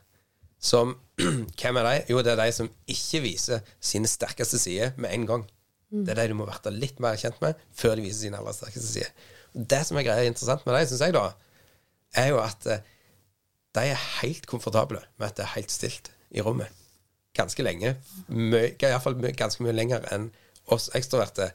Som 0.62 0.97
Hvem 1.61 1.78
er 1.78 1.87
de? 1.87 1.95
Jo, 2.11 2.22
det 2.24 2.33
er 2.33 2.41
de 2.41 2.53
som 2.57 2.70
ikke 2.91 3.20
viser 3.22 3.62
sine 3.78 4.11
sterkeste 4.11 4.59
sider 4.59 4.97
med 4.97 5.12
en 5.14 5.26
gang. 5.28 5.45
Det 5.93 6.14
er 6.14 6.22
de 6.22 6.33
du 6.33 6.39
må 6.39 6.47
bli 6.49 6.72
litt 6.78 6.99
mer 7.05 7.18
kjent 7.20 7.39
med 7.43 7.59
før 7.76 7.99
de 7.99 8.07
viser 8.07 8.26
sine 8.26 8.39
aller 8.41 8.55
sterkeste 8.57 8.89
sider. 8.89 9.11
Det 9.53 9.82
som 9.86 9.98
er 9.98 10.07
greia 10.07 10.28
interessant 10.28 10.64
med 10.66 10.76
dem, 10.76 10.86
syns 10.88 11.05
jeg, 11.05 11.16
da, 11.16 11.26
er 12.18 12.30
jo 12.32 12.40
at 12.42 12.68
eh, 12.68 12.84
de 13.76 13.88
er 13.92 14.07
helt 14.20 14.46
komfortable 14.48 15.00
med 15.16 15.30
at 15.30 15.38
det 15.38 15.46
er 15.46 15.55
helt 15.57 15.72
stilt 15.72 16.12
i 16.32 16.44
rommet. 16.44 16.68
Ganske 17.36 17.64
lenge. 17.64 17.94
Iallfall 18.28 19.16
ganske 19.36 19.64
mye 19.64 19.76
lenger 19.76 20.05
enn 20.12 20.28
oss 20.72 20.90
ekstroverte 20.96 21.50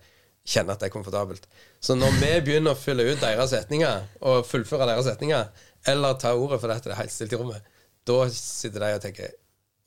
kjenner 0.48 0.74
at 0.76 0.82
det 0.82 0.90
er 0.90 0.94
komfortabelt. 0.94 1.46
Så 1.84 1.96
når 1.98 2.16
vi 2.22 2.32
begynner 2.46 2.74
å 2.74 2.80
fylle 2.80 3.06
ut 3.10 3.22
deres 3.22 3.52
setninger, 3.54 4.08
og 4.26 4.48
fullføre 4.48 4.88
deres 4.90 5.10
setninger, 5.10 5.50
eller 5.92 6.18
ta 6.22 6.34
ordet 6.36 6.60
fordi 6.62 6.80
det 6.86 6.94
er 6.94 7.02
helt 7.02 7.14
stilt 7.14 7.36
i 7.36 7.40
rommet, 7.40 7.76
da 8.08 8.24
sitter 8.32 8.84
de 8.84 8.96
og 8.96 9.04
tenker 9.04 9.36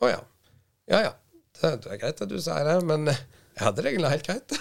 Å 0.01 0.11
ja. 0.11 0.21
Ja 0.93 1.03
ja. 1.09 1.13
Det, 1.61 1.71
er 1.93 2.01
greit 2.01 2.21
at 2.25 2.31
du 2.31 2.39
sier 2.41 2.65
det, 2.65 2.77
men 2.89 3.11
jeg 3.61 3.67
hadde 3.67 3.83
det 3.85 3.91
egentlig 3.91 4.11
helt 4.15 4.25
greit. 4.25 4.55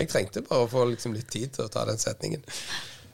jeg 0.00 0.08
trengte 0.08 0.40
bare 0.46 0.64
å 0.64 0.68
få 0.72 0.86
liksom 0.88 1.12
litt 1.12 1.28
tid 1.28 1.52
til 1.52 1.66
å 1.66 1.72
ta 1.72 1.82
den 1.84 1.98
setningen. 2.00 2.40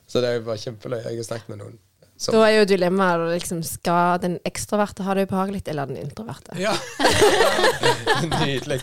Så 0.06 0.22
det 0.22 0.28
er 0.30 0.36
jo 0.38 0.44
bare 0.46 0.62
kjempeløye. 0.62 1.08
Jeg 1.08 1.18
har 1.18 1.26
snakket 1.26 1.50
med 1.50 1.58
noen 1.64 1.80
som 2.14 2.36
Da 2.36 2.44
er 2.46 2.60
jo 2.60 2.68
dilemmaet 2.70 3.24
liksom, 3.32 3.64
skal 3.66 4.20
den 4.22 4.36
ekstroverte 4.46 5.02
ha 5.02 5.16
det 5.18 5.24
ubehagelig, 5.26 5.64
eller 5.72 5.90
den 5.90 5.98
introverte? 5.98 6.54
Ja. 6.62 6.76
Nydelig. 8.44 8.78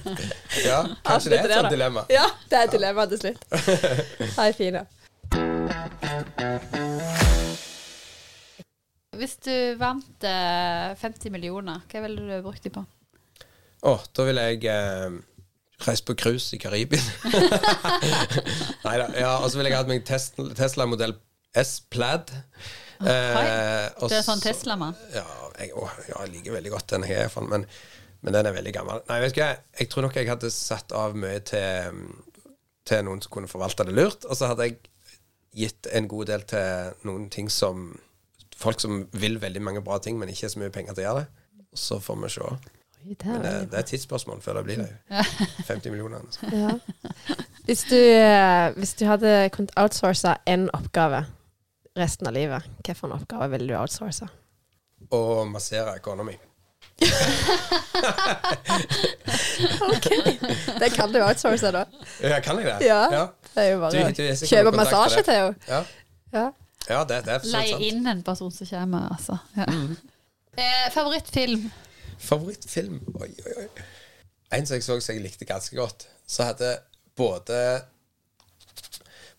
Ja, 0.65 0.81
kanskje 1.07 1.31
det 1.31 1.39
er 1.39 1.47
et 1.47 1.55
sånt 1.61 1.71
dilemma. 1.71 2.03
Ja, 2.11 2.27
det 2.51 2.59
er 2.59 2.67
et 2.67 2.75
dilemma 2.75 3.07
til 3.07 3.23
slutt. 3.23 3.47
Hei, 4.41 4.51
fine. 4.59 4.83
Hvis 9.15 9.39
du 9.47 9.55
vant 9.79 10.27
eh, 10.27 10.91
50 10.99 11.31
millioner, 11.31 11.87
hva 11.87 12.03
ville 12.03 12.27
du 12.27 12.43
brukt 12.43 12.67
dem 12.67 12.81
på? 12.81 12.83
Å, 13.87 13.95
da 14.11 14.27
ville 14.27 14.49
jeg 14.51 14.65
eh, 14.75 15.21
reise 15.87 16.05
på 16.07 16.15
cruise 16.19 16.55
i 16.55 16.59
Karibien. 16.61 17.03
Nei 18.85 18.95
da. 19.01 19.07
Ja, 19.17 19.31
og 19.39 19.49
så 19.49 19.59
ville 19.59 19.71
jeg 19.71 19.79
hatt 19.79 19.89
meg 19.91 20.05
Tesla, 20.07 20.87
modell 20.89 21.15
S 21.57 21.79
Plaid. 21.91 22.31
Eh, 23.01 23.87
du 23.97 24.13
er 24.13 24.25
sånn 24.25 24.43
Tesla-mann. 24.43 24.97
Ja, 25.15 25.25
jeg, 25.57 25.73
å, 25.73 25.87
ja, 26.07 26.21
jeg 26.25 26.35
liker 26.35 26.57
veldig 26.57 26.73
godt 26.73 26.93
den 26.93 27.07
jeg 27.09 27.31
fall, 27.33 27.49
men, 27.51 27.65
men 28.21 28.37
den 28.37 28.49
er 28.49 28.55
veldig 28.55 28.75
gammel. 28.75 29.01
Nei, 29.09 29.19
vet 29.25 29.35
du 29.35 29.41
hva, 29.41 29.51
jeg 29.79 29.91
tror 29.91 30.07
nok 30.07 30.19
jeg 30.19 30.29
hadde 30.29 30.53
satt 30.53 30.93
av 30.97 31.17
mye 31.17 31.41
til, 31.47 32.03
til 32.87 33.03
noen 33.07 33.23
som 33.23 33.33
kunne 33.33 33.51
forvalte 33.51 33.87
det 33.89 33.97
lurt, 33.97 34.27
og 34.29 34.37
så 34.37 34.51
hadde 34.51 34.69
jeg 34.69 34.79
gitt 35.57 35.89
en 35.91 36.07
god 36.11 36.29
del 36.31 36.45
til 36.47 37.07
noen 37.09 37.29
ting 37.33 37.51
som 37.51 37.91
Folk 38.61 38.77
som 38.77 39.07
vil 39.17 39.39
veldig 39.41 39.61
mange 39.65 39.81
bra 39.81 39.95
ting, 39.97 40.19
men 40.21 40.29
ikke 40.29 40.43
har 40.45 40.51
så 40.53 40.59
mye 40.61 40.69
penger 40.69 40.93
til 40.93 41.01
å 41.01 41.05
gjøre 41.07 41.21
det. 41.23 41.45
Så 41.81 41.95
får 42.03 42.17
vi 42.21 42.27
se. 42.29 42.49
Men 43.05 43.41
det, 43.43 43.51
det 43.71 43.77
er 43.77 43.79
et 43.79 43.85
tidsspørsmål 43.91 44.41
før 44.41 44.53
det 44.59 44.63
blir 44.67 44.77
det. 44.83 44.89
50 45.67 45.89
millioner. 45.93 46.17
Altså. 46.19 46.39
Ja. 46.51 46.69
Hvis, 47.67 47.83
du, 47.89 47.95
eh, 47.95 48.71
hvis 48.75 48.93
du 48.97 49.05
hadde 49.05 49.49
kunnet 49.53 49.71
outsource 49.77 50.33
én 50.49 50.63
oppgave 50.73 51.25
resten 51.97 52.27
av 52.27 52.33
livet, 52.33 52.65
hvilken 52.81 53.11
oppgave 53.13 53.47
ville 53.53 53.67
du 53.69 53.75
outsource? 53.77 54.25
Å 55.13 55.19
massere 55.47 55.93
kona 56.03 56.23
mi. 56.25 56.33
Ok, 59.81 60.07
Det 60.79 60.89
kan 60.95 61.13
du 61.13 61.21
outsource, 61.23 61.71
da. 61.71 61.85
Ja, 62.23 62.39
kan 62.41 62.57
jeg 62.59 62.65
det? 62.65 62.85
Ja. 62.87 63.01
Ja, 63.13 63.25
Det 63.53 63.63
er 63.65 63.71
jo 63.71 63.79
bare 63.79 63.91
sikkert 64.15 64.49
kjøpe 64.49 64.71
massasje 64.77 65.23
til 65.23 65.33
henne. 65.33 65.55
ja. 65.69 65.83
Ja. 66.33 66.45
ja 66.89 67.03
det, 67.03 67.21
det 67.25 67.33
er 67.33 67.47
Leie 67.51 67.77
inn 67.91 68.05
en 68.07 68.21
person 68.23 68.51
som 68.55 68.67
kommer, 68.67 69.09
altså. 69.11 69.37
Ja. 69.57 69.65
Eh, 70.57 70.85
favorittfilm? 70.93 71.69
Favorittfilm? 72.21 73.01
Oi, 73.19 73.31
oi, 73.45 73.55
oi. 73.65 73.87
En 74.51 74.67
som 74.67 74.75
jeg 74.75 74.85
så 74.85 74.99
som 74.99 75.15
jeg 75.15 75.23
likte 75.23 75.47
ganske 75.47 75.75
godt, 75.77 76.07
så 76.27 76.51
hadde 76.51 76.75
både 77.17 77.61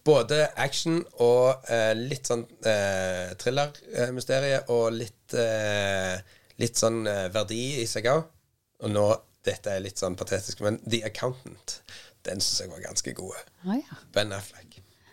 både 0.04 0.46
action 0.58 1.00
og 1.22 1.68
eh, 1.70 1.92
litt 1.96 2.26
sånn 2.30 2.44
eh, 2.66 3.34
thriller-mysterie 3.38 4.64
og 4.74 4.96
litt, 4.96 5.34
eh, 5.38 6.16
litt 6.62 6.80
sånn 6.80 7.04
eh, 7.06 7.28
verdi 7.34 7.62
i 7.82 7.86
seg 7.90 8.08
òg. 8.12 8.24
Og 8.82 8.90
nå 8.96 9.10
Dette 9.42 9.72
er 9.74 9.80
litt 9.82 9.98
sånn 9.98 10.14
patetisk, 10.14 10.60
men 10.62 10.76
The 10.86 11.00
Accountant, 11.08 11.80
den 12.22 12.38
syns 12.38 12.60
jeg 12.62 12.70
var 12.70 12.84
ganske 12.84 13.14
god. 13.18 13.40
Å 13.66 13.74
ja. 13.74 13.96
Ben 14.14 14.30
Affleck. 14.36 14.71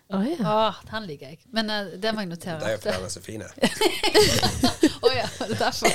Å 0.10 0.24
ja. 0.26 0.42
Åh, 0.42 0.74
den 0.90 1.04
liker 1.06 1.30
jeg. 1.30 1.38
Men 1.54 1.70
uh, 1.70 1.86
det 2.02 2.10
må 2.18 2.24
jeg 2.24 2.32
notere. 2.32 2.58
Det 2.64 2.66
er 2.66 2.72
jo 2.74 2.80
fordi 2.82 2.96
han 2.96 3.06
er 3.06 3.14
så 3.14 3.22
fin. 3.22 3.44
Å 5.06 5.10
ja, 5.14 5.28
det 5.38 5.54
er 5.54 5.62
derfor. 5.62 5.86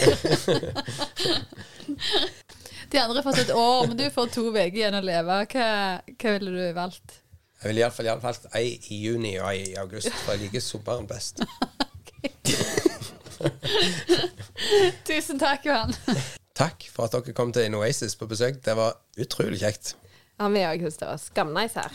De 2.95 2.99
andre 3.01 3.17
har 3.19 3.25
fått 3.27 3.41
et 3.43 3.51
år, 3.51 3.89
men 3.89 3.97
du 3.99 4.05
får 4.15 4.29
to 4.31 4.45
uker 4.53 4.77
igjen 4.77 4.95
å 4.95 5.01
leve. 5.03 5.47
Hva, 5.51 5.99
hva 6.07 6.31
ville 6.37 6.51
du 6.55 6.73
valgt? 6.77 7.13
Jeg 7.59 7.67
ville 7.73 7.83
iallfall 7.83 8.21
valgt 8.23 8.47
ei 8.55 8.79
i 8.93 8.95
juni 9.03 9.33
og 9.41 9.49
ei 9.51 9.65
i 9.73 9.75
august, 9.81 10.13
for 10.23 10.33
jeg 10.37 10.43
liker 10.45 10.61
sommeren 10.63 11.07
best. 11.11 11.43
Tusen 15.09 15.39
takk, 15.43 15.67
Johan. 15.67 15.91
Takk 16.55 16.87
for 16.93 17.05
at 17.09 17.13
dere 17.17 17.35
kom 17.35 17.51
til 17.57 17.67
Inoasis 17.67 18.15
på 18.21 18.27
besøk. 18.31 18.63
Det 18.63 18.75
var 18.79 18.91
utrolig 19.19 19.59
kjekt. 19.65 19.97
Ja, 20.39 20.47
vi 20.55 20.63
òg 20.69 20.79
syns 20.87 20.99
det 21.03 21.09
var 21.11 21.19
skamnice 21.25 21.79
her. 21.83 21.93